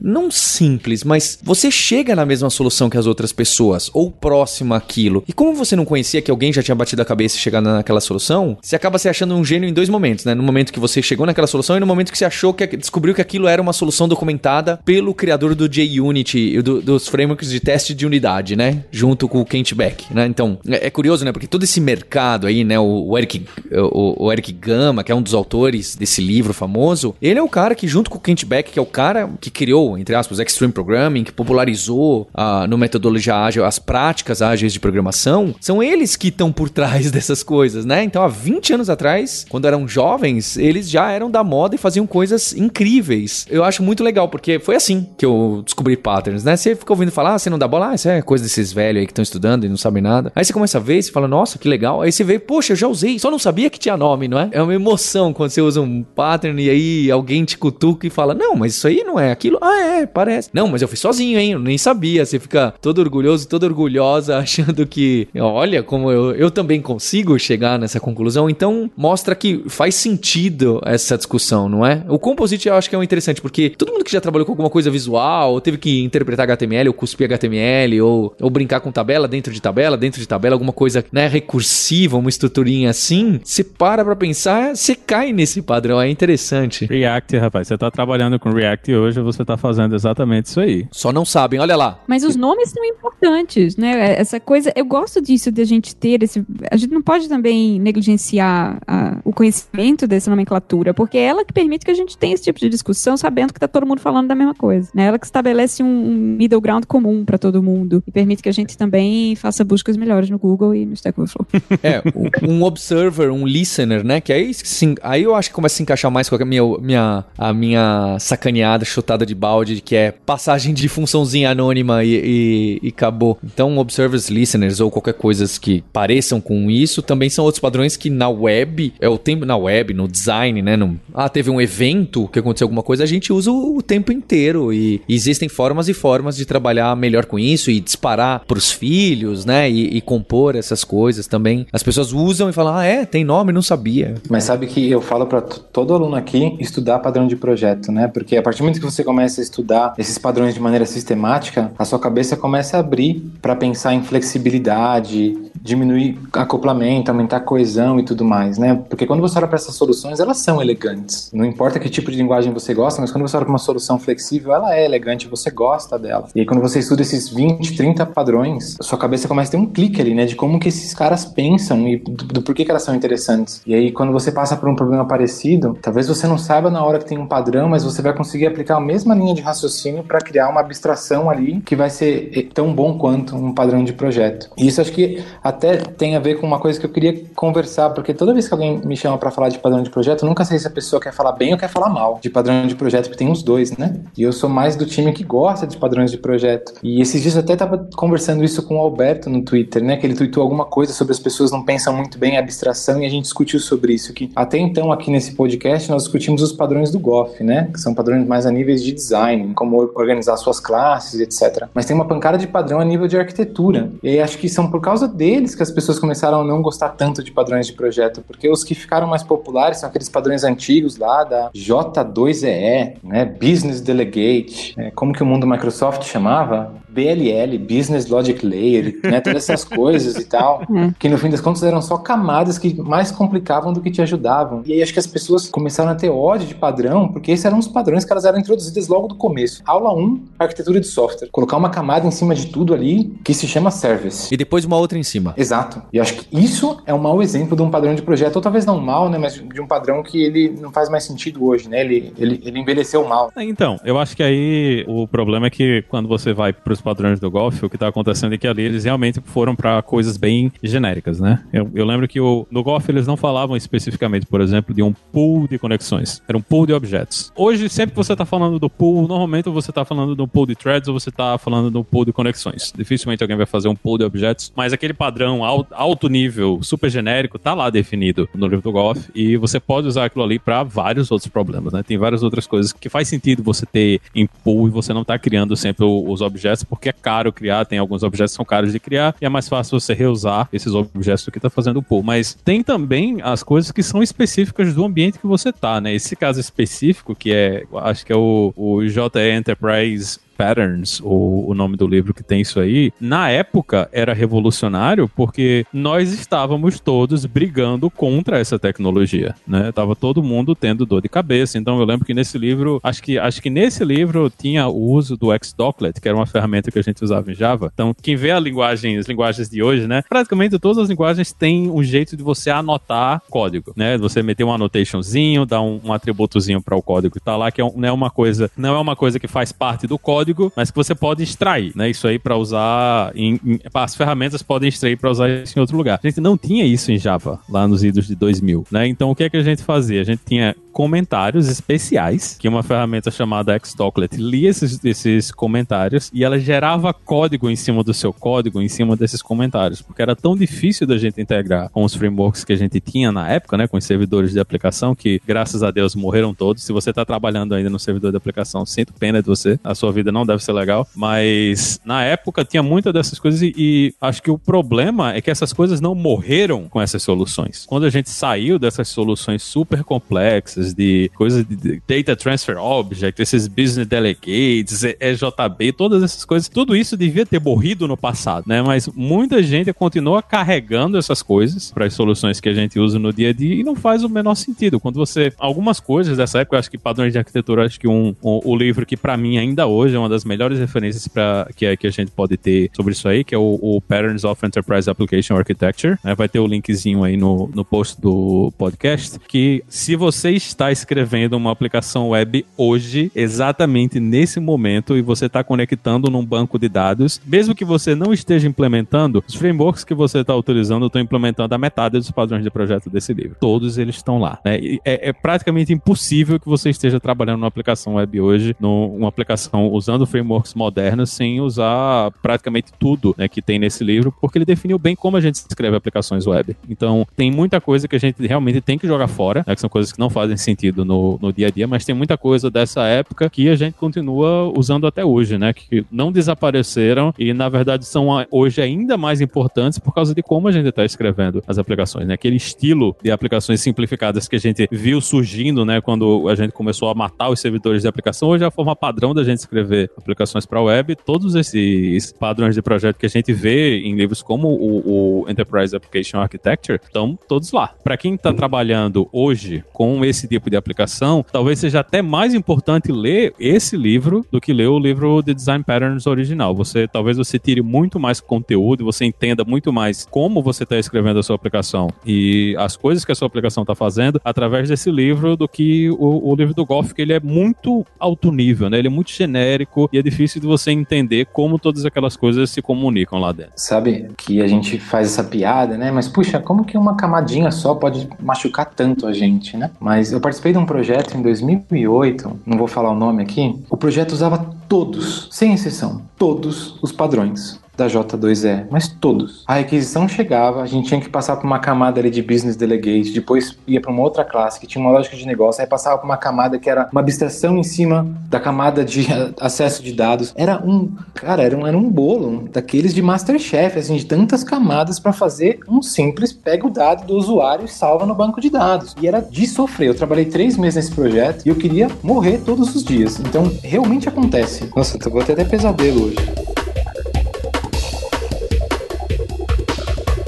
não 0.00 0.30
simples, 0.30 1.04
mas 1.04 1.38
você 1.42 1.70
chega 1.70 2.16
na 2.16 2.24
mesma 2.24 2.48
solução 2.50 2.88
que 2.88 2.96
as 2.96 3.06
outras 3.06 3.32
pessoas, 3.32 3.90
ou 3.92 4.10
próxima 4.10 4.76
àquilo. 4.76 5.22
E 5.28 5.32
como 5.32 5.54
você 5.54 5.76
não 5.76 5.84
conhecia 5.84 6.22
que 6.22 6.30
alguém 6.30 6.52
já 6.52 6.62
tinha 6.62 6.74
batido 6.74 7.02
a 7.02 7.04
cabeça 7.04 7.36
e 7.36 7.38
chegado 7.38 7.64
naquela 7.64 8.00
solução, 8.00 8.56
você 8.62 8.76
acaba 8.76 8.98
se 8.98 9.08
achando 9.08 9.34
um 9.34 9.44
gênio 9.44 9.68
em 9.68 9.72
dois 9.72 9.88
momentos, 9.88 10.24
né? 10.24 10.34
No 10.34 10.42
momento 10.42 10.72
que 10.72 10.80
você 10.80 11.02
chegou 11.02 11.26
naquela 11.26 11.46
solução 11.46 11.76
e 11.76 11.80
no 11.80 11.86
momento 11.86 12.12
que 12.12 12.18
você 12.18 12.24
achou 12.24 12.54
que 12.54 12.76
descobriu 12.76 13.14
que 13.14 13.20
aquilo 13.20 13.48
era 13.48 13.60
uma 13.60 13.72
solução 13.72 14.08
documentada 14.08 14.78
pelo 14.84 15.14
criador 15.14 15.54
do 15.58 15.68
JUnity 15.70 16.56
e 16.56 16.62
do, 16.62 16.80
dos 16.80 17.08
frameworks 17.08 17.50
de 17.50 17.60
teste 17.60 17.94
de 17.94 18.06
unidade, 18.06 18.56
né? 18.56 18.84
Junto 18.90 19.28
com 19.28 19.40
o 19.40 19.44
Kent 19.44 19.74
Beck, 19.74 20.12
né? 20.12 20.26
Então, 20.26 20.58
é, 20.68 20.86
é 20.86 20.90
curioso, 20.90 21.24
né? 21.24 21.32
Porque 21.32 21.46
todo 21.46 21.64
esse 21.64 21.80
mercado 21.80 22.46
aí, 22.46 22.64
né? 22.64 22.78
O, 22.78 23.08
o 23.08 23.18
Eric, 23.18 23.44
o, 23.70 24.26
o, 24.26 24.32
Eric 24.32 24.52
Gama, 24.52 25.02
que 25.04 25.12
é 25.12 25.14
um 25.14 25.22
dos 25.22 25.34
autores 25.34 25.96
desse 25.96 26.22
livro 26.22 26.54
famoso, 26.54 27.14
ele 27.20 27.38
é 27.38 27.42
o 27.42 27.48
cara 27.48 27.74
que, 27.74 27.88
junto 27.88 28.10
com 28.10 28.18
o 28.18 28.20
Kent 28.20 28.44
Beck, 28.44 28.70
que 28.70 28.78
é 28.78 28.82
o 28.82 28.86
cara 28.86 29.28
que 29.40 29.50
criou, 29.50 29.98
entre 29.98 30.14
aspas, 30.14 30.38
Extreme 30.38 30.72
Programming, 30.72 31.24
que 31.24 31.32
popularizou 31.32 32.28
uh, 32.34 32.66
no 32.68 32.78
metodologia 32.78 33.36
ágil 33.36 33.64
as 33.64 33.78
práticas 33.78 34.40
ágeis 34.40 34.72
de 34.72 34.80
programação, 34.80 35.54
são 35.60 35.82
eles 35.82 36.16
que 36.16 36.28
estão 36.28 36.52
por 36.52 36.70
trás 36.70 37.10
dessas 37.12 37.42
coisas, 37.42 37.84
né? 37.84 38.02
Então, 38.04 38.22
há 38.22 38.28
20 38.28 38.74
anos 38.74 38.90
atrás, 38.90 39.44
quando 39.48 39.66
eram 39.66 39.88
jovens, 39.88 40.56
eles 40.56 40.88
já 40.88 41.10
eram 41.10 41.30
da 41.30 41.42
moda 41.42 41.74
e 41.74 41.78
faziam 41.78 42.06
coisas 42.06 42.52
incríveis. 42.54 43.46
Eu 43.50 43.64
acho 43.64 43.82
muito 43.82 44.04
legal, 44.04 44.28
porque 44.28 44.58
foi 44.58 44.76
assim 44.76 45.06
que 45.16 45.24
eu 45.24 45.47
descobri 45.64 45.96
patterns, 45.96 46.44
né? 46.44 46.56
Você 46.56 46.74
fica 46.74 46.92
ouvindo 46.92 47.12
falar, 47.12 47.34
ah, 47.34 47.38
você 47.38 47.50
não 47.50 47.58
dá 47.58 47.66
bola, 47.66 47.90
ah, 47.90 47.94
isso 47.94 48.08
é 48.08 48.22
coisa 48.22 48.44
desses 48.44 48.72
velhos 48.72 49.00
aí 49.00 49.06
que 49.06 49.12
estão 49.12 49.22
estudando 49.22 49.64
e 49.64 49.68
não 49.68 49.76
sabem 49.76 50.02
nada. 50.02 50.32
Aí 50.34 50.44
você 50.44 50.52
começa 50.52 50.78
a 50.78 50.80
ver, 50.80 51.02
você 51.02 51.10
fala, 51.10 51.28
nossa, 51.28 51.58
que 51.58 51.68
legal. 51.68 52.02
Aí 52.02 52.12
você 52.12 52.24
vê, 52.24 52.38
poxa, 52.38 52.72
eu 52.72 52.76
já 52.76 52.88
usei, 52.88 53.18
só 53.18 53.30
não 53.30 53.38
sabia 53.38 53.70
que 53.70 53.78
tinha 53.78 53.96
nome, 53.96 54.28
não 54.28 54.38
é? 54.38 54.48
É 54.52 54.62
uma 54.62 54.74
emoção 54.74 55.32
quando 55.32 55.50
você 55.50 55.60
usa 55.60 55.80
um 55.80 56.02
pattern 56.02 56.62
e 56.62 56.70
aí 56.70 57.10
alguém 57.10 57.44
te 57.44 57.56
cutuca 57.56 58.06
e 58.06 58.10
fala, 58.10 58.34
não, 58.34 58.56
mas 58.56 58.74
isso 58.74 58.86
aí 58.86 59.02
não 59.04 59.18
é 59.18 59.30
aquilo. 59.30 59.58
Ah, 59.60 59.80
é, 59.80 60.06
parece. 60.06 60.50
Não, 60.52 60.68
mas 60.68 60.82
eu 60.82 60.88
fui 60.88 60.96
sozinho, 60.96 61.38
hein? 61.38 61.52
Eu 61.52 61.58
nem 61.58 61.78
sabia. 61.78 62.24
Você 62.24 62.38
fica 62.38 62.74
todo 62.80 62.98
orgulhoso, 62.98 63.48
toda 63.48 63.66
orgulhosa, 63.66 64.38
achando 64.38 64.86
que, 64.86 65.28
olha, 65.36 65.82
como 65.82 66.10
eu, 66.10 66.34
eu 66.34 66.50
também 66.50 66.80
consigo 66.80 67.38
chegar 67.38 67.78
nessa 67.78 68.00
conclusão. 68.00 68.48
Então, 68.48 68.90
mostra 68.96 69.34
que 69.34 69.64
faz 69.68 69.94
sentido 69.94 70.80
essa 70.84 71.16
discussão, 71.16 71.68
não 71.68 71.84
é? 71.84 72.04
O 72.08 72.18
composite 72.18 72.68
eu 72.68 72.74
acho 72.74 72.88
que 72.88 72.94
é 72.94 72.98
um 72.98 73.02
interessante, 73.02 73.40
porque 73.40 73.70
todo 73.70 73.92
mundo 73.92 74.04
que 74.04 74.12
já 74.12 74.20
trabalhou 74.20 74.46
com 74.46 74.52
alguma 74.52 74.70
coisa 74.70 74.90
visual, 74.90 75.18
ou 75.46 75.60
teve 75.60 75.78
que 75.78 76.02
interpretar 76.02 76.44
HTML, 76.44 76.88
ou 76.88 76.94
cuspir 76.94 77.26
HTML, 77.26 78.00
ou, 78.00 78.34
ou 78.40 78.50
brincar 78.50 78.80
com 78.80 78.92
tabela 78.92 79.28
dentro 79.28 79.52
de 79.52 79.60
tabela, 79.60 79.96
dentro 79.96 80.20
de 80.20 80.26
tabela, 80.26 80.54
alguma 80.54 80.72
coisa, 80.72 81.04
né, 81.12 81.26
recursiva, 81.26 82.16
uma 82.16 82.28
estruturinha 82.28 82.90
assim, 82.90 83.40
você 83.42 83.62
para 83.62 84.04
pra 84.04 84.16
pensar, 84.16 84.76
você 84.76 84.94
cai 84.94 85.32
nesse 85.32 85.62
padrão, 85.62 86.00
é 86.00 86.08
interessante. 86.08 86.86
React, 86.86 87.36
rapaz, 87.36 87.68
você 87.68 87.78
tá 87.78 87.90
trabalhando 87.90 88.38
com 88.38 88.50
React 88.50 88.94
hoje, 88.94 89.20
você 89.20 89.44
tá 89.44 89.56
fazendo 89.56 89.94
exatamente 89.94 90.46
isso 90.46 90.60
aí. 90.60 90.86
Só 90.90 91.12
não 91.12 91.24
sabem, 91.24 91.60
olha 91.60 91.76
lá. 91.76 92.00
Mas 92.06 92.24
os 92.24 92.36
nomes 92.36 92.70
são 92.70 92.84
importantes, 92.84 93.76
né? 93.76 94.14
Essa 94.18 94.40
coisa, 94.40 94.72
eu 94.74 94.84
gosto 94.84 95.20
disso 95.20 95.50
de 95.50 95.62
a 95.62 95.64
gente 95.64 95.94
ter 95.94 96.22
esse. 96.22 96.44
A 96.70 96.76
gente 96.76 96.92
não 96.92 97.02
pode 97.02 97.28
também 97.28 97.78
negligenciar 97.80 98.78
a, 98.86 99.18
o 99.24 99.32
conhecimento 99.32 100.06
dessa 100.06 100.30
nomenclatura, 100.30 100.92
porque 100.94 101.18
é 101.18 101.22
ela 101.22 101.44
que 101.44 101.52
permite 101.52 101.84
que 101.84 101.90
a 101.90 101.94
gente 101.94 102.16
tenha 102.16 102.34
esse 102.34 102.44
tipo 102.44 102.58
de 102.58 102.68
discussão 102.68 103.16
sabendo 103.16 103.52
que 103.52 103.60
tá 103.60 103.68
todo 103.68 103.86
mundo 103.86 104.00
falando 104.00 104.28
da 104.28 104.34
mesma 104.34 104.54
coisa. 104.54 104.90
Né? 104.94 105.06
Ela 105.06 105.17
que 105.18 105.26
estabelece 105.26 105.82
um 105.82 106.36
middle 106.38 106.60
ground 106.60 106.84
comum 106.86 107.24
para 107.24 107.38
todo 107.38 107.62
mundo 107.62 108.02
e 108.06 108.10
permite 108.10 108.42
que 108.42 108.48
a 108.48 108.52
gente 108.52 108.76
também 108.76 109.34
faça 109.36 109.64
buscas 109.64 109.96
melhores 109.96 110.30
no 110.30 110.38
Google 110.38 110.74
e 110.74 110.86
no 110.86 110.94
Stack 110.94 111.18
Overflow. 111.18 111.46
É, 111.80 112.02
um 112.46 112.62
observer, 112.64 113.30
um 113.30 113.46
listener, 113.46 114.04
né? 114.04 114.20
Que 114.20 114.32
aí, 114.32 114.52
sim, 114.52 114.94
aí 115.02 115.22
eu 115.22 115.34
acho 115.34 115.48
que 115.48 115.54
começa 115.54 115.74
a 115.74 115.76
se 115.76 115.82
encaixar 115.82 116.10
mais 116.10 116.28
com 116.28 116.34
a 116.34 116.44
minha, 116.44 116.62
minha, 116.80 117.24
a 117.36 117.52
minha 117.52 118.16
sacaneada, 118.18 118.84
chutada 118.84 119.24
de 119.24 119.34
balde, 119.34 119.80
que 119.80 119.94
é 119.94 120.10
passagem 120.10 120.74
de 120.74 120.88
funçãozinha 120.88 121.50
anônima 121.50 122.04
e, 122.04 122.14
e, 122.14 122.80
e 122.82 122.88
acabou. 122.88 123.38
Então, 123.44 123.78
observers, 123.78 124.28
listeners 124.28 124.80
ou 124.80 124.90
qualquer 124.90 125.14
coisa 125.14 125.46
que 125.60 125.84
pareçam 125.92 126.40
com 126.40 126.70
isso 126.70 127.00
também 127.02 127.30
são 127.30 127.44
outros 127.44 127.60
padrões 127.60 127.96
que 127.96 128.10
na 128.10 128.28
web, 128.28 128.92
é 129.00 129.08
o 129.08 129.18
tempo 129.18 129.44
na 129.44 129.56
web, 129.56 129.94
no 129.94 130.08
design, 130.08 130.60
né? 130.62 130.76
No, 130.76 130.98
ah, 131.14 131.28
teve 131.28 131.50
um 131.50 131.60
evento 131.60 132.28
que 132.28 132.38
aconteceu 132.38 132.64
alguma 132.66 132.82
coisa, 132.82 133.04
a 133.04 133.06
gente 133.06 133.32
usa 133.32 133.50
o, 133.50 133.78
o 133.78 133.82
tempo 133.82 134.12
inteiro 134.12 134.72
e, 134.72 135.00
e 135.07 135.07
existem 135.14 135.48
formas 135.48 135.88
e 135.88 135.94
formas 135.94 136.36
de 136.36 136.44
trabalhar 136.44 136.94
melhor 136.96 137.26
com 137.26 137.38
isso 137.38 137.70
e 137.70 137.80
disparar 137.80 138.42
pros 138.46 138.70
filhos, 138.70 139.44
né? 139.44 139.70
E, 139.70 139.96
e, 139.96 140.00
compor 140.00 140.56
essas 140.56 140.84
coisas 140.84 141.26
também. 141.26 141.66
As 141.72 141.82
pessoas 141.82 142.12
usam 142.12 142.48
e 142.48 142.52
falam, 142.52 142.76
ah, 142.76 142.84
é, 142.84 143.04
tem 143.04 143.24
nome, 143.24 143.52
não 143.52 143.62
sabia. 143.62 144.14
Mas 144.28 144.44
sabe 144.44 144.66
que 144.66 144.90
eu 144.90 145.00
falo 145.00 145.26
para 145.26 145.40
todo 145.40 145.94
aluno 145.94 146.16
aqui 146.16 146.56
estudar 146.58 146.98
padrão 146.98 147.26
de 147.26 147.36
projeto, 147.36 147.92
né? 147.92 148.08
Porque 148.08 148.36
a 148.36 148.42
partir 148.42 148.58
do 148.58 148.64
momento 148.64 148.80
que 148.80 148.86
você 148.86 149.04
começa 149.04 149.40
a 149.40 149.44
estudar 149.44 149.94
esses 149.98 150.18
padrões 150.18 150.54
de 150.54 150.60
maneira 150.60 150.86
sistemática, 150.86 151.72
a 151.78 151.84
sua 151.84 151.98
cabeça 151.98 152.36
começa 152.36 152.76
a 152.76 152.80
abrir 152.80 153.22
para 153.40 153.54
pensar 153.54 153.94
em 153.94 154.02
flexibilidade, 154.02 155.36
diminuir 155.60 156.18
acoplamento, 156.32 157.10
aumentar 157.10 157.40
coesão 157.40 157.98
e 157.98 158.04
tudo 158.04 158.24
mais, 158.24 158.58
né? 158.58 158.82
Porque 158.88 159.06
quando 159.06 159.20
você 159.20 159.38
olha 159.38 159.46
para 159.46 159.56
essas 159.56 159.74
soluções, 159.74 160.20
elas 160.20 160.38
são 160.38 160.60
elegantes. 160.60 161.30
Não 161.32 161.44
importa 161.44 161.78
que 161.78 161.88
tipo 161.88 162.10
de 162.10 162.16
linguagem 162.16 162.52
você 162.52 162.74
gosta, 162.74 163.00
mas 163.00 163.10
quando 163.10 163.28
você 163.28 163.36
olha 163.36 163.44
para 163.44 163.52
uma 163.52 163.58
solução 163.58 163.98
flexível, 163.98 164.52
ela 164.52 164.74
é 164.74 164.84
elegante, 164.84 164.97
você 165.28 165.50
gosta 165.50 165.98
dela. 165.98 166.28
E 166.34 166.40
aí, 166.40 166.46
quando 166.46 166.60
você 166.60 166.78
estuda 166.78 167.02
esses 167.02 167.28
20, 167.28 167.76
30 167.76 168.06
padrões, 168.06 168.76
sua 168.80 168.98
cabeça 168.98 169.28
começa 169.28 169.50
a 169.50 169.52
ter 169.52 169.56
um 169.56 169.66
clique 169.66 170.00
ali, 170.00 170.14
né? 170.14 170.24
De 170.24 170.36
como 170.36 170.58
que 170.58 170.68
esses 170.68 170.94
caras 170.94 171.24
pensam 171.24 171.88
e 171.88 171.96
do, 171.96 172.24
do 172.24 172.42
porquê 172.42 172.64
que 172.64 172.70
elas 172.70 172.82
são 172.82 172.94
interessantes. 172.94 173.62
E 173.66 173.74
aí, 173.74 173.92
quando 173.92 174.12
você 174.12 174.30
passa 174.32 174.56
por 174.56 174.68
um 174.68 174.74
problema 174.74 175.06
parecido, 175.06 175.78
talvez 175.80 176.08
você 176.08 176.26
não 176.26 176.38
saiba 176.38 176.70
na 176.70 176.84
hora 176.84 176.98
que 176.98 177.06
tem 177.06 177.18
um 177.18 177.26
padrão, 177.26 177.68
mas 177.68 177.84
você 177.84 178.02
vai 178.02 178.14
conseguir 178.14 178.46
aplicar 178.46 178.76
a 178.76 178.80
mesma 178.80 179.14
linha 179.14 179.34
de 179.34 179.42
raciocínio 179.42 180.02
para 180.02 180.20
criar 180.20 180.48
uma 180.48 180.60
abstração 180.60 181.30
ali 181.30 181.60
que 181.60 181.76
vai 181.76 181.90
ser 181.90 182.30
eh, 182.34 182.46
tão 182.52 182.72
bom 182.72 182.98
quanto 182.98 183.36
um 183.36 183.52
padrão 183.52 183.84
de 183.84 183.92
projeto. 183.92 184.50
E 184.56 184.66
isso 184.66 184.80
acho 184.80 184.92
que 184.92 185.22
até 185.42 185.76
tem 185.76 186.16
a 186.16 186.20
ver 186.20 186.36
com 186.36 186.46
uma 186.46 186.58
coisa 186.58 186.78
que 186.78 186.86
eu 186.86 186.90
queria 186.90 187.24
conversar, 187.34 187.90
porque 187.90 188.14
toda 188.14 188.32
vez 188.32 188.48
que 188.48 188.54
alguém 188.54 188.80
me 188.84 188.96
chama 188.96 189.18
para 189.18 189.30
falar 189.30 189.48
de 189.48 189.58
padrão 189.58 189.82
de 189.82 189.90
projeto, 189.90 190.22
eu 190.24 190.28
nunca 190.28 190.44
sei 190.44 190.58
se 190.58 190.66
a 190.66 190.70
pessoa 190.70 191.00
quer 191.00 191.12
falar 191.12 191.32
bem 191.32 191.52
ou 191.52 191.58
quer 191.58 191.68
falar 191.68 191.88
mal 191.88 192.18
de 192.22 192.30
padrão 192.30 192.66
de 192.66 192.74
projeto, 192.74 193.04
porque 193.04 193.18
tem 193.18 193.30
os 193.30 193.42
dois, 193.42 193.76
né? 193.76 194.00
E 194.16 194.22
eu 194.22 194.32
sou 194.32 194.48
mais 194.48 194.76
do 194.76 194.86
time 194.88 195.12
que 195.12 195.24
gosta 195.24 195.66
de 195.66 195.76
padrões 195.76 196.10
de 196.10 196.18
projeto. 196.18 196.72
E 196.82 197.00
esses 197.00 197.22
dias 197.22 197.34
eu 197.34 197.40
até 197.40 197.56
tava 197.56 197.88
conversando 197.96 198.44
isso 198.44 198.62
com 198.62 198.76
o 198.76 198.80
Alberto 198.80 199.30
no 199.30 199.42
Twitter, 199.42 199.82
né? 199.82 199.96
Que 199.96 200.06
ele 200.06 200.14
tweetou 200.14 200.42
alguma 200.42 200.64
coisa 200.64 200.92
sobre 200.92 201.12
as 201.12 201.18
pessoas 201.18 201.50
não 201.50 201.64
pensam 201.64 201.94
muito 201.94 202.18
bem 202.18 202.34
em 202.34 202.38
abstração 202.38 203.02
e 203.02 203.06
a 203.06 203.08
gente 203.08 203.24
discutiu 203.24 203.60
sobre 203.60 203.94
isso. 203.94 204.12
Que 204.12 204.30
até 204.34 204.58
então, 204.58 204.92
aqui 204.92 205.10
nesse 205.10 205.32
podcast, 205.32 205.90
nós 205.90 206.04
discutimos 206.04 206.42
os 206.42 206.52
padrões 206.52 206.90
do 206.90 206.98
Goff, 206.98 207.42
né? 207.42 207.70
Que 207.72 207.80
são 207.80 207.94
padrões 207.94 208.26
mais 208.26 208.46
a 208.46 208.50
níveis 208.50 208.82
de 208.82 208.92
design, 208.92 209.54
como 209.54 209.90
organizar 209.94 210.36
suas 210.36 210.60
classes, 210.60 211.20
etc. 211.20 211.66
Mas 211.74 211.86
tem 211.86 211.94
uma 211.94 212.06
pancada 212.06 212.38
de 212.38 212.46
padrão 212.46 212.80
a 212.80 212.84
nível 212.84 213.06
de 213.06 213.16
arquitetura. 213.16 213.90
E 214.02 214.18
acho 214.18 214.38
que 214.38 214.48
são 214.48 214.70
por 214.70 214.80
causa 214.80 215.06
deles 215.06 215.54
que 215.54 215.62
as 215.62 215.70
pessoas 215.70 215.98
começaram 215.98 216.40
a 216.40 216.44
não 216.44 216.62
gostar 216.62 216.90
tanto 216.90 217.22
de 217.22 217.30
padrões 217.30 217.66
de 217.66 217.72
projeto, 217.72 218.22
porque 218.26 218.48
os 218.48 218.64
que 218.64 218.74
ficaram 218.74 219.06
mais 219.06 219.22
populares 219.22 219.78
são 219.78 219.88
aqueles 219.88 220.08
padrões 220.08 220.44
antigos 220.44 220.96
lá 220.96 221.24
da 221.24 221.50
J2EE, 221.52 222.96
né? 223.02 223.24
Business 223.24 223.80
Delegate, 223.80 224.74
como 224.94 225.12
que 225.12 225.22
o 225.22 225.26
mundo 225.26 225.46
Microsoft 225.46 226.04
chamava? 226.04 226.72
BLL, 226.98 227.58
Business 227.58 228.06
Logic 228.08 228.44
Layer, 228.44 228.98
né? 229.02 229.20
Todas 229.20 229.48
essas 229.48 229.64
coisas 229.68 230.16
e 230.16 230.24
tal, 230.24 230.62
É. 230.74 230.92
que 230.98 231.08
no 231.08 231.16
fim 231.18 231.30
das 231.30 231.40
contas 231.40 231.62
eram 231.62 231.80
só 231.80 231.96
camadas 231.98 232.58
que 232.58 232.74
mais 232.80 233.10
complicavam 233.10 233.72
do 233.72 233.80
que 233.80 233.90
te 233.90 234.02
ajudavam. 234.02 234.62
E 234.66 234.72
aí 234.72 234.82
acho 234.82 234.92
que 234.92 234.98
as 234.98 235.06
pessoas 235.06 235.48
começaram 235.48 235.90
a 235.90 235.94
ter 235.94 236.08
ódio 236.10 236.46
de 236.48 236.54
padrão, 236.54 237.08
porque 237.08 237.30
esses 237.32 237.44
eram 237.44 237.58
os 237.58 237.68
padrões 237.68 238.04
que 238.04 238.12
elas 238.12 238.24
eram 238.24 238.38
introduzidas 238.38 238.88
logo 238.88 239.08
do 239.08 239.14
começo. 239.14 239.62
Aula 239.64 239.92
1, 239.94 240.20
arquitetura 240.38 240.80
de 240.80 240.86
software. 240.86 241.28
Colocar 241.30 241.56
uma 241.56 241.70
camada 241.70 242.06
em 242.06 242.10
cima 242.10 242.34
de 242.34 242.46
tudo 242.46 242.74
ali 242.74 243.12
que 243.24 243.32
se 243.34 243.46
chama 243.46 243.70
service. 243.70 244.32
E 244.32 244.36
depois 244.36 244.64
uma 244.64 244.76
outra 244.76 244.98
em 244.98 245.02
cima. 245.02 245.34
Exato. 245.36 245.82
E 245.92 246.00
acho 246.00 246.14
que 246.14 246.38
isso 246.44 246.78
é 246.86 246.92
um 246.94 246.98
mau 246.98 247.22
exemplo 247.22 247.56
de 247.56 247.62
um 247.62 247.70
padrão 247.70 247.94
de 247.94 248.02
projeto, 248.02 248.36
ou 248.36 248.42
talvez 248.42 248.64
não 248.66 248.80
mal, 248.80 249.08
né, 249.08 249.18
mas 249.18 249.34
de 249.34 249.60
um 249.60 249.66
padrão 249.66 250.02
que 250.02 250.22
ele 250.22 250.56
não 250.60 250.70
faz 250.72 250.88
mais 250.88 251.04
sentido 251.04 251.44
hoje, 251.44 251.68
né? 251.68 251.80
Ele, 251.80 252.12
ele, 252.18 252.40
ele 252.44 252.58
envelheceu 252.58 253.06
mal. 253.06 253.30
Então, 253.36 253.78
eu 253.84 253.98
acho 253.98 254.16
que 254.16 254.22
aí 254.22 254.84
o 254.88 255.06
problema 255.06 255.46
é 255.46 255.50
que 255.50 255.82
quando 255.88 256.08
você 256.08 256.32
vai 256.32 256.52
para 256.52 256.72
os 256.72 256.80
padrões 256.88 257.20
do 257.20 257.30
golfe, 257.30 257.66
o 257.66 257.68
que 257.68 257.76
tá 257.76 257.88
acontecendo 257.88 258.34
é 258.34 258.38
que 258.38 258.46
ali 258.48 258.62
eles 258.62 258.84
realmente 258.84 259.20
foram 259.22 259.54
para 259.54 259.82
coisas 259.82 260.16
bem 260.16 260.50
genéricas, 260.62 261.20
né? 261.20 261.44
Eu, 261.52 261.70
eu 261.74 261.84
lembro 261.84 262.08
que 262.08 262.18
o, 262.18 262.46
no 262.50 262.62
golfe 262.62 262.90
eles 262.90 263.06
não 263.06 263.14
falavam 263.14 263.54
especificamente, 263.56 264.24
por 264.24 264.40
exemplo, 264.40 264.74
de 264.74 264.82
um 264.82 264.94
pool 265.12 265.46
de 265.46 265.58
conexões. 265.58 266.22
Era 266.26 266.38
um 266.38 266.40
pool 266.40 266.66
de 266.66 266.72
objetos. 266.72 267.30
Hoje, 267.36 267.68
sempre 267.68 267.90
que 267.90 267.96
você 267.98 268.16
tá 268.16 268.24
falando 268.24 268.58
do 268.58 268.70
pool, 268.70 269.06
normalmente 269.06 269.50
você 269.50 269.70
tá 269.70 269.84
falando 269.84 270.14
do 270.14 270.26
pool 270.26 270.46
de 270.46 270.54
threads 270.56 270.88
ou 270.88 270.98
você 270.98 271.10
tá 271.10 271.36
falando 271.36 271.70
do 271.70 271.84
pool 271.84 272.06
de 272.06 272.12
conexões. 272.12 272.72
Dificilmente 272.74 273.22
alguém 273.22 273.36
vai 273.36 273.44
fazer 273.46 273.68
um 273.68 273.76
pool 273.76 273.98
de 273.98 274.04
objetos, 274.04 274.50
mas 274.56 274.72
aquele 274.72 274.94
padrão 274.94 275.44
al- 275.44 275.66
alto 275.72 276.08
nível, 276.08 276.60
super 276.62 276.88
genérico, 276.88 277.38
tá 277.38 277.52
lá 277.52 277.68
definido 277.68 278.26
no 278.34 278.46
livro 278.46 278.62
do 278.62 278.72
golfe 278.72 279.10
e 279.14 279.36
você 279.36 279.60
pode 279.60 279.86
usar 279.86 280.06
aquilo 280.06 280.24
ali 280.24 280.38
para 280.38 280.62
vários 280.62 281.10
outros 281.10 281.30
problemas, 281.30 281.72
né? 281.74 281.82
Tem 281.82 281.98
várias 281.98 282.22
outras 282.22 282.46
coisas 282.46 282.72
que 282.72 282.88
faz 282.88 283.08
sentido 283.08 283.42
você 283.42 283.66
ter 283.66 284.00
em 284.14 284.26
pool 284.26 284.68
e 284.68 284.70
você 284.70 284.94
não 284.94 285.04
tá 285.04 285.18
criando 285.18 285.54
sempre 285.56 285.84
os 285.84 286.20
objetos 286.20 286.62
porque 286.68 286.88
é 286.88 286.92
caro 286.92 287.32
criar, 287.32 287.64
tem 287.64 287.78
alguns 287.78 288.02
objetos 288.02 288.32
que 288.32 288.36
são 288.36 288.44
caros 288.44 288.72
de 288.72 288.80
criar 288.80 289.14
e 289.20 289.26
é 289.26 289.28
mais 289.28 289.48
fácil 289.48 289.78
você 289.78 289.94
reusar 289.94 290.48
esses 290.52 290.74
objetos 290.74 291.24
do 291.24 291.32
que 291.32 291.40
tá 291.40 291.50
fazendo 291.50 291.78
o 291.78 291.82
pool. 291.82 292.02
Mas 292.02 292.34
tem 292.44 292.62
também 292.62 293.18
as 293.22 293.42
coisas 293.42 293.70
que 293.72 293.82
são 293.82 294.02
específicas 294.02 294.74
do 294.74 294.84
ambiente 294.84 295.18
que 295.18 295.26
você 295.26 295.52
tá, 295.52 295.80
né? 295.80 295.94
Esse 295.94 296.14
caso 296.14 296.40
específico 296.40 297.14
que 297.14 297.32
é, 297.32 297.64
acho 297.82 298.04
que 298.04 298.12
é 298.12 298.16
o, 298.16 298.52
o 298.56 298.84
JE 298.84 299.30
Enterprise 299.36 300.20
Patterns, 300.38 301.00
o, 301.00 301.46
o 301.48 301.54
nome 301.54 301.76
do 301.76 301.86
livro 301.86 302.14
que 302.14 302.22
tem 302.22 302.40
isso 302.40 302.60
aí, 302.60 302.92
na 303.00 303.28
época 303.28 303.88
era 303.92 304.14
revolucionário 304.14 305.08
porque 305.08 305.66
nós 305.72 306.12
estávamos 306.12 306.78
todos 306.78 307.26
brigando 307.26 307.90
contra 307.90 308.38
essa 308.38 308.58
tecnologia, 308.58 309.34
né? 309.46 309.72
Tava 309.72 309.96
todo 309.96 310.22
mundo 310.22 310.54
tendo 310.54 310.86
dor 310.86 311.02
de 311.02 311.08
cabeça. 311.08 311.58
Então 311.58 311.80
eu 311.80 311.84
lembro 311.84 312.06
que 312.06 312.14
nesse 312.14 312.38
livro, 312.38 312.78
acho 312.84 313.02
que 313.02 313.18
acho 313.18 313.42
que 313.42 313.50
nesse 313.50 313.84
livro 313.84 314.30
tinha 314.30 314.68
o 314.68 314.90
uso 314.92 315.16
do 315.16 315.28
Xdocklet, 315.42 316.00
que 316.00 316.08
era 316.08 316.16
uma 316.16 316.26
ferramenta 316.26 316.70
que 316.70 316.78
a 316.78 316.82
gente 316.82 317.02
usava 317.02 317.30
em 317.32 317.34
Java. 317.34 317.70
Então 317.74 317.94
quem 318.00 318.14
vê 318.14 318.30
a 318.30 318.38
linguagem, 318.38 318.96
as 318.96 319.06
linguagens 319.06 319.48
de 319.48 319.62
hoje, 319.62 319.86
né? 319.88 320.02
Praticamente 320.08 320.58
todas 320.58 320.78
as 320.78 320.88
linguagens 320.88 321.32
têm 321.32 321.68
um 321.70 321.82
jeito 321.82 322.16
de 322.16 322.22
você 322.22 322.50
anotar 322.50 323.22
código, 323.28 323.72
né? 323.74 323.98
Você 323.98 324.22
meter 324.22 324.44
um 324.44 324.52
annotationzinho, 324.52 325.44
dar 325.44 325.62
um, 325.62 325.80
um 325.82 325.92
atributozinho 325.92 326.62
para 326.62 326.76
o 326.76 326.82
código 326.82 327.14
que 327.14 327.20
tá 327.20 327.36
lá, 327.36 327.50
que 327.50 327.60
é 327.60 327.68
não 327.74 327.88
é 327.88 327.92
uma 327.92 328.10
coisa, 328.10 328.50
não 328.56 328.76
é 328.76 328.78
uma 328.78 328.94
coisa 328.94 329.18
que 329.18 329.26
faz 329.26 329.52
parte 329.52 329.86
do 329.86 329.98
código, 329.98 330.27
mas 330.56 330.70
que 330.70 330.76
você 330.76 330.94
pode 330.94 331.22
extrair, 331.22 331.72
né? 331.74 331.90
Isso 331.90 332.06
aí 332.06 332.18
para 332.18 332.36
usar 332.36 333.12
em, 333.14 333.40
em- 333.44 333.60
as 333.72 333.94
ferramentas 333.94 334.42
podem 334.42 334.68
extrair 334.68 334.96
para 334.96 335.10
usar 335.10 335.28
isso 335.30 335.58
em 335.58 335.60
outro 335.60 335.76
lugar. 335.76 336.00
A 336.02 336.06
gente 336.06 336.20
não 336.20 336.36
tinha 336.36 336.64
isso 336.64 336.90
em 336.92 336.98
Java 336.98 337.40
lá 337.48 337.66
nos 337.66 337.82
idos 337.84 338.06
de 338.06 338.14
2000, 338.14 338.66
né? 338.70 338.86
Então 338.86 339.10
o 339.10 339.14
que 339.14 339.24
é 339.24 339.30
que 339.30 339.36
a 339.36 339.42
gente 339.42 339.62
fazia? 339.62 340.00
A 340.00 340.04
gente 340.04 340.22
tinha 340.26 340.54
comentários 340.72 341.48
especiais, 341.48 342.36
que 342.38 342.46
uma 342.48 342.62
ferramenta 342.62 343.10
chamada 343.10 343.58
Xdocklet 343.62 344.16
lia 344.16 344.48
esses, 344.48 344.82
esses 344.84 345.32
comentários 345.32 346.08
e 346.14 346.22
ela 346.22 346.38
gerava 346.38 346.94
código 346.94 347.50
em 347.50 347.56
cima 347.56 347.82
do 347.82 347.92
seu 347.92 348.12
código, 348.12 348.62
em 348.62 348.68
cima 348.68 348.96
desses 348.96 349.20
comentários, 349.20 349.82
porque 349.82 350.00
era 350.00 350.14
tão 350.14 350.36
difícil 350.36 350.86
da 350.86 350.96
gente 350.96 351.20
integrar 351.20 351.68
com 351.70 351.82
os 351.82 351.94
frameworks 351.94 352.44
que 352.44 352.52
a 352.52 352.56
gente 352.56 352.78
tinha 352.80 353.10
na 353.10 353.28
época, 353.28 353.56
né, 353.56 353.66
com 353.66 353.76
os 353.76 353.84
servidores 353.84 354.32
de 354.32 354.38
aplicação, 354.40 354.94
que 354.94 355.20
graças 355.26 355.62
a 355.64 355.70
Deus 355.72 355.96
morreram 355.96 356.32
todos. 356.32 356.62
Se 356.62 356.72
você 356.72 356.90
está 356.90 357.04
trabalhando 357.04 357.54
ainda 357.54 357.68
no 357.68 357.78
servidor 357.78 358.12
de 358.12 358.16
aplicação, 358.16 358.64
sinto 358.64 358.92
pena 358.92 359.20
de 359.20 359.26
você, 359.26 359.58
a 359.64 359.74
sua 359.74 359.90
vida 359.92 360.12
não 360.12 360.17
deve 360.26 360.42
ser 360.42 360.52
legal, 360.52 360.86
mas 360.94 361.80
na 361.84 362.02
época 362.04 362.44
tinha 362.44 362.62
muitas 362.62 362.92
dessas 362.92 363.18
coisas 363.18 363.42
e, 363.42 363.54
e 363.56 363.94
acho 364.00 364.22
que 364.22 364.30
o 364.30 364.38
problema 364.38 365.14
é 365.14 365.20
que 365.20 365.30
essas 365.30 365.52
coisas 365.52 365.80
não 365.80 365.94
morreram 365.94 366.68
com 366.68 366.80
essas 366.80 367.02
soluções. 367.02 367.64
Quando 367.66 367.84
a 367.84 367.90
gente 367.90 368.10
saiu 368.10 368.58
dessas 368.58 368.88
soluções 368.88 369.42
super 369.42 369.82
complexas 369.84 370.74
de 370.74 371.10
coisas 371.14 371.44
de 371.46 371.80
data 371.86 372.16
transfer 372.16 372.56
object, 372.58 373.20
esses 373.20 373.46
business 373.48 373.86
delegates, 373.86 374.82
EJB, 374.82 375.72
todas 375.72 376.02
essas 376.02 376.24
coisas, 376.24 376.48
tudo 376.48 376.76
isso 376.76 376.96
devia 376.96 377.24
ter 377.26 377.40
morrido 377.40 377.86
no 377.86 377.96
passado, 377.96 378.44
né? 378.46 378.62
Mas 378.62 378.88
muita 378.94 379.42
gente 379.42 379.72
continua 379.72 380.22
carregando 380.22 380.96
essas 380.98 381.22
coisas 381.22 381.70
para 381.70 381.86
as 381.86 381.94
soluções 381.94 382.40
que 382.40 382.48
a 382.48 382.54
gente 382.54 382.78
usa 382.78 382.98
no 382.98 383.12
dia 383.12 383.30
a 383.30 383.32
dia 383.32 383.54
e 383.54 383.62
não 383.64 383.74
faz 383.76 384.02
o 384.04 384.08
menor 384.08 384.34
sentido. 384.34 384.80
Quando 384.80 384.96
você 384.96 385.32
algumas 385.38 385.80
coisas 385.80 386.16
dessa 386.16 386.40
época, 386.40 386.56
eu 386.56 386.60
acho 386.60 386.70
que 386.70 386.78
padrões 386.78 387.12
de 387.12 387.18
arquitetura, 387.18 387.64
acho 387.64 387.78
que 387.78 387.88
um, 387.88 388.14
um- 388.22 388.40
o 388.44 388.56
livro 388.56 388.84
que 388.86 388.96
para 388.96 389.16
mim 389.16 389.38
ainda 389.38 389.66
hoje 389.66 389.94
é 389.94 389.98
uma 389.98 390.07
das 390.08 390.24
melhores 390.24 390.58
referências 390.58 391.06
para 391.08 391.48
que, 391.56 391.66
é- 391.66 391.76
que 391.76 391.86
a 391.86 391.90
gente 391.90 392.10
pode 392.10 392.36
ter 392.36 392.70
sobre 392.74 392.92
isso 392.92 393.08
aí, 393.08 393.24
que 393.24 393.34
é 393.34 393.38
o, 393.38 393.58
o 393.60 393.80
Patterns 393.80 394.24
of 394.24 394.44
Enterprise 394.46 394.88
Application 394.90 395.36
Architecture. 395.36 395.96
né? 396.04 396.14
Vai 396.14 396.28
ter 396.28 396.38
o 396.40 396.46
linkzinho 396.46 397.04
aí 397.04 397.16
no, 397.16 397.50
no 397.54 397.64
post 397.64 398.00
do 398.00 398.52
podcast. 398.56 399.18
Que 399.28 399.62
se 399.68 399.96
você 399.96 400.30
está 400.30 400.70
escrevendo 400.72 401.34
uma 401.36 401.50
aplicação 401.52 402.10
web 402.10 402.44
hoje, 402.56 403.10
exatamente 403.14 404.00
nesse 404.00 404.40
momento, 404.40 404.96
e 404.96 405.02
você 405.02 405.26
está 405.26 405.42
conectando 405.44 406.10
num 406.10 406.24
banco 406.24 406.58
de 406.58 406.68
dados, 406.68 407.20
mesmo 407.26 407.54
que 407.54 407.64
você 407.64 407.94
não 407.94 408.12
esteja 408.12 408.46
implementando, 408.48 409.22
os 409.26 409.34
frameworks 409.34 409.84
que 409.84 409.94
você 409.94 410.18
está 410.20 410.34
utilizando 410.34 410.86
estão 410.86 411.00
implementando 411.00 411.54
a 411.54 411.58
metade 411.58 411.98
dos 411.98 412.10
padrões 412.10 412.42
de 412.42 412.50
projeto 412.50 412.90
desse 412.90 413.12
livro. 413.12 413.36
Todos 413.40 413.78
eles 413.78 413.96
estão 413.96 414.18
lá. 414.18 414.38
né? 414.44 414.58
É, 414.84 415.08
é 415.10 415.12
praticamente 415.12 415.72
impossível 415.72 416.38
que 416.40 416.48
você 416.48 416.70
esteja 416.70 416.98
trabalhando 417.00 417.38
numa 417.38 417.48
aplicação 417.48 417.94
web 417.94 418.20
hoje, 418.20 418.56
numa 418.60 419.08
aplicação 419.08 419.68
usando 419.68 419.97
frameworks 420.06 420.54
modernos, 420.54 421.10
sem 421.10 421.40
usar 421.40 422.10
praticamente 422.22 422.72
tudo 422.78 423.14
né, 423.16 423.28
que 423.28 423.42
tem 423.42 423.58
nesse 423.58 423.82
livro, 423.84 424.12
porque 424.20 424.38
ele 424.38 424.44
definiu 424.44 424.78
bem 424.78 424.94
como 424.94 425.16
a 425.16 425.20
gente 425.20 425.36
escreve 425.36 425.76
aplicações 425.76 426.26
web. 426.26 426.56
Então, 426.68 427.06
tem 427.16 427.30
muita 427.30 427.60
coisa 427.60 427.86
que 427.88 427.96
a 427.96 428.00
gente 428.00 428.24
realmente 428.26 428.60
tem 428.60 428.78
que 428.78 428.86
jogar 428.86 429.08
fora, 429.08 429.44
né, 429.46 429.54
que 429.54 429.60
são 429.60 429.70
coisas 429.70 429.92
que 429.92 429.98
não 429.98 430.10
fazem 430.10 430.36
sentido 430.36 430.84
no, 430.84 431.18
no 431.20 431.32
dia 431.32 431.48
a 431.48 431.50
dia, 431.50 431.66
mas 431.66 431.84
tem 431.84 431.94
muita 431.94 432.16
coisa 432.16 432.50
dessa 432.50 432.84
época 432.84 433.28
que 433.30 433.48
a 433.48 433.56
gente 433.56 433.74
continua 433.74 434.52
usando 434.56 434.86
até 434.86 435.04
hoje, 435.04 435.38
né? 435.38 435.52
Que 435.52 435.84
não 435.90 436.10
desapareceram 436.10 437.14
e, 437.18 437.32
na 437.32 437.48
verdade, 437.48 437.86
são 437.86 438.08
hoje 438.30 438.60
ainda 438.60 438.96
mais 438.96 439.20
importantes 439.20 439.78
por 439.78 439.94
causa 439.94 440.14
de 440.14 440.22
como 440.22 440.48
a 440.48 440.52
gente 440.52 440.68
está 440.68 440.84
escrevendo 440.84 441.42
as 441.46 441.58
aplicações, 441.58 442.06
né? 442.06 442.14
Aquele 442.14 442.36
estilo 442.36 442.96
de 443.02 443.10
aplicações 443.10 443.60
simplificadas 443.60 444.28
que 444.28 444.36
a 444.36 444.38
gente 444.38 444.68
viu 444.70 445.00
surgindo, 445.00 445.64
né? 445.64 445.80
Quando 445.80 446.28
a 446.28 446.34
gente 446.34 446.52
começou 446.52 446.88
a 446.88 446.94
matar 446.94 447.28
os 447.28 447.40
servidores 447.40 447.82
de 447.82 447.88
aplicação, 447.88 448.28
hoje 448.28 448.44
é 448.44 448.46
a 448.46 448.50
forma 448.50 448.74
padrão 448.74 449.14
da 449.14 449.24
gente 449.24 449.38
escrever 449.38 449.77
aplicações 449.96 450.46
para 450.46 450.60
web. 450.60 450.96
Todos 450.96 451.34
esses 451.34 452.12
padrões 452.12 452.54
de 452.54 452.62
projeto 452.62 452.96
que 452.96 453.06
a 453.06 453.10
gente 453.10 453.32
vê 453.32 453.80
em 453.80 453.94
livros 453.94 454.22
como 454.22 454.48
o, 454.48 455.22
o 455.22 455.30
Enterprise 455.30 455.74
Application 455.74 456.18
Architecture 456.18 456.80
estão 456.82 457.18
todos 457.28 457.52
lá. 457.52 457.74
Para 457.82 457.96
quem 457.96 458.14
está 458.14 458.32
trabalhando 458.32 459.08
hoje 459.12 459.64
com 459.72 460.04
esse 460.04 460.26
tipo 460.26 460.50
de 460.50 460.56
aplicação, 460.56 461.24
talvez 461.30 461.58
seja 461.58 461.80
até 461.80 462.02
mais 462.02 462.34
importante 462.34 462.90
ler 462.92 463.34
esse 463.38 463.76
livro 463.76 464.24
do 464.30 464.40
que 464.40 464.52
ler 464.52 464.68
o 464.68 464.78
livro 464.78 465.22
de 465.22 465.34
Design 465.34 465.64
Patterns 465.64 466.06
original. 466.06 466.54
Você 466.54 466.86
talvez 466.88 467.16
você 467.16 467.38
tire 467.38 467.62
muito 467.62 467.98
mais 468.00 468.20
conteúdo, 468.20 468.84
você 468.84 469.04
entenda 469.04 469.44
muito 469.44 469.72
mais 469.72 470.06
como 470.06 470.42
você 470.42 470.64
está 470.64 470.78
escrevendo 470.78 471.18
a 471.18 471.22
sua 471.22 471.36
aplicação 471.36 471.88
e 472.06 472.54
as 472.58 472.76
coisas 472.76 473.04
que 473.04 473.12
a 473.12 473.14
sua 473.14 473.26
aplicação 473.26 473.62
está 473.62 473.74
fazendo 473.74 474.20
através 474.24 474.68
desse 474.68 474.90
livro 474.90 475.36
do 475.36 475.48
que 475.48 475.90
o, 475.90 476.30
o 476.30 476.34
livro 476.34 476.54
do 476.54 476.64
Golf, 476.64 476.92
que 476.92 477.02
ele 477.02 477.12
é 477.12 477.20
muito 477.20 477.84
alto 477.98 478.30
nível, 478.30 478.70
né? 478.70 478.78
Ele 478.78 478.88
é 478.88 478.90
muito 478.90 479.10
genérico 479.10 479.67
e 479.92 479.98
é 479.98 480.02
difícil 480.02 480.40
de 480.40 480.46
você 480.46 480.70
entender 480.70 481.26
como 481.32 481.58
todas 481.58 481.84
aquelas 481.84 482.16
coisas 482.16 482.50
se 482.50 482.62
comunicam 482.62 483.18
lá 483.18 483.32
dentro. 483.32 483.52
Sabe 483.56 484.10
que 484.16 484.40
a 484.40 484.46
gente 484.46 484.78
faz 484.78 485.08
essa 485.08 485.24
piada, 485.24 485.76
né? 485.76 485.90
Mas 485.90 486.08
puxa, 486.08 486.40
como 486.40 486.64
que 486.64 486.76
uma 486.76 486.96
camadinha 486.96 487.50
só 487.50 487.74
pode 487.74 488.08
machucar 488.20 488.66
tanto 488.66 489.06
a 489.06 489.12
gente, 489.12 489.56
né? 489.56 489.70
Mas 489.78 490.12
eu 490.12 490.20
participei 490.20 490.52
de 490.52 490.58
um 490.58 490.66
projeto 490.66 491.16
em 491.16 491.22
2008, 491.22 492.40
não 492.46 492.58
vou 492.58 492.66
falar 492.66 492.90
o 492.90 492.96
nome 492.96 493.22
aqui. 493.22 493.54
O 493.70 493.76
projeto 493.76 494.12
usava 494.12 494.38
todos, 494.68 495.28
sem 495.30 495.54
exceção, 495.54 496.02
todos 496.16 496.78
os 496.82 496.92
padrões 496.92 497.60
da 497.78 497.86
J2E, 497.86 498.66
mas 498.70 498.88
todos. 498.88 499.44
A 499.46 499.54
requisição 499.54 500.08
chegava, 500.08 500.60
a 500.60 500.66
gente 500.66 500.88
tinha 500.88 501.00
que 501.00 501.08
passar 501.08 501.36
por 501.36 501.46
uma 501.46 501.60
camada 501.60 502.00
ali 502.00 502.10
de 502.10 502.20
business 502.20 502.56
delegate, 502.56 503.12
depois 503.12 503.56
ia 503.68 503.80
para 503.80 503.92
uma 503.92 504.02
outra 504.02 504.24
classe 504.24 504.58
que 504.58 504.66
tinha 504.66 504.84
uma 504.84 504.90
lógica 504.90 505.16
de 505.16 505.24
negócio, 505.24 505.62
aí 505.62 505.66
passava 505.66 505.96
por 505.96 506.04
uma 506.04 506.16
camada 506.16 506.58
que 506.58 506.68
era 506.68 506.88
uma 506.90 507.00
abstração 507.00 507.56
em 507.56 507.62
cima 507.62 508.04
da 508.28 508.40
camada 508.40 508.84
de 508.84 509.06
acesso 509.40 509.80
de 509.80 509.92
dados. 509.92 510.34
Era 510.36 510.60
um, 510.60 510.92
cara, 511.14 511.44
era 511.44 511.56
um, 511.56 511.64
era 511.64 511.78
um 511.78 511.88
bolo 511.88 512.48
daqueles 512.52 512.92
de 512.92 513.00
Masterchef, 513.00 513.78
assim, 513.78 513.96
de 513.96 514.06
tantas 514.06 514.42
camadas 514.42 514.98
para 514.98 515.12
fazer 515.12 515.60
um 515.68 515.80
simples 515.80 516.32
pega 516.32 516.66
o 516.66 516.70
dado 516.70 517.06
do 517.06 517.14
usuário 517.14 517.64
e 517.64 517.68
salva 517.68 518.04
no 518.04 518.14
banco 518.14 518.40
de 518.40 518.50
dados. 518.50 518.96
E 519.00 519.06
era 519.06 519.20
de 519.20 519.46
sofrer. 519.46 519.88
Eu 519.88 519.94
trabalhei 519.94 520.24
três 520.24 520.56
meses 520.56 520.76
nesse 520.76 520.92
projeto 520.92 521.46
e 521.46 521.48
eu 521.48 521.54
queria 521.54 521.88
morrer 522.02 522.38
todos 522.38 522.74
os 522.74 522.82
dias. 522.82 523.20
Então, 523.20 523.52
realmente 523.62 524.08
acontece. 524.08 524.68
Nossa, 524.74 524.98
eu 525.00 525.10
vou 525.10 525.22
ter 525.22 525.34
até 525.34 525.44
pesadelo 525.44 526.06
hoje. 526.06 526.57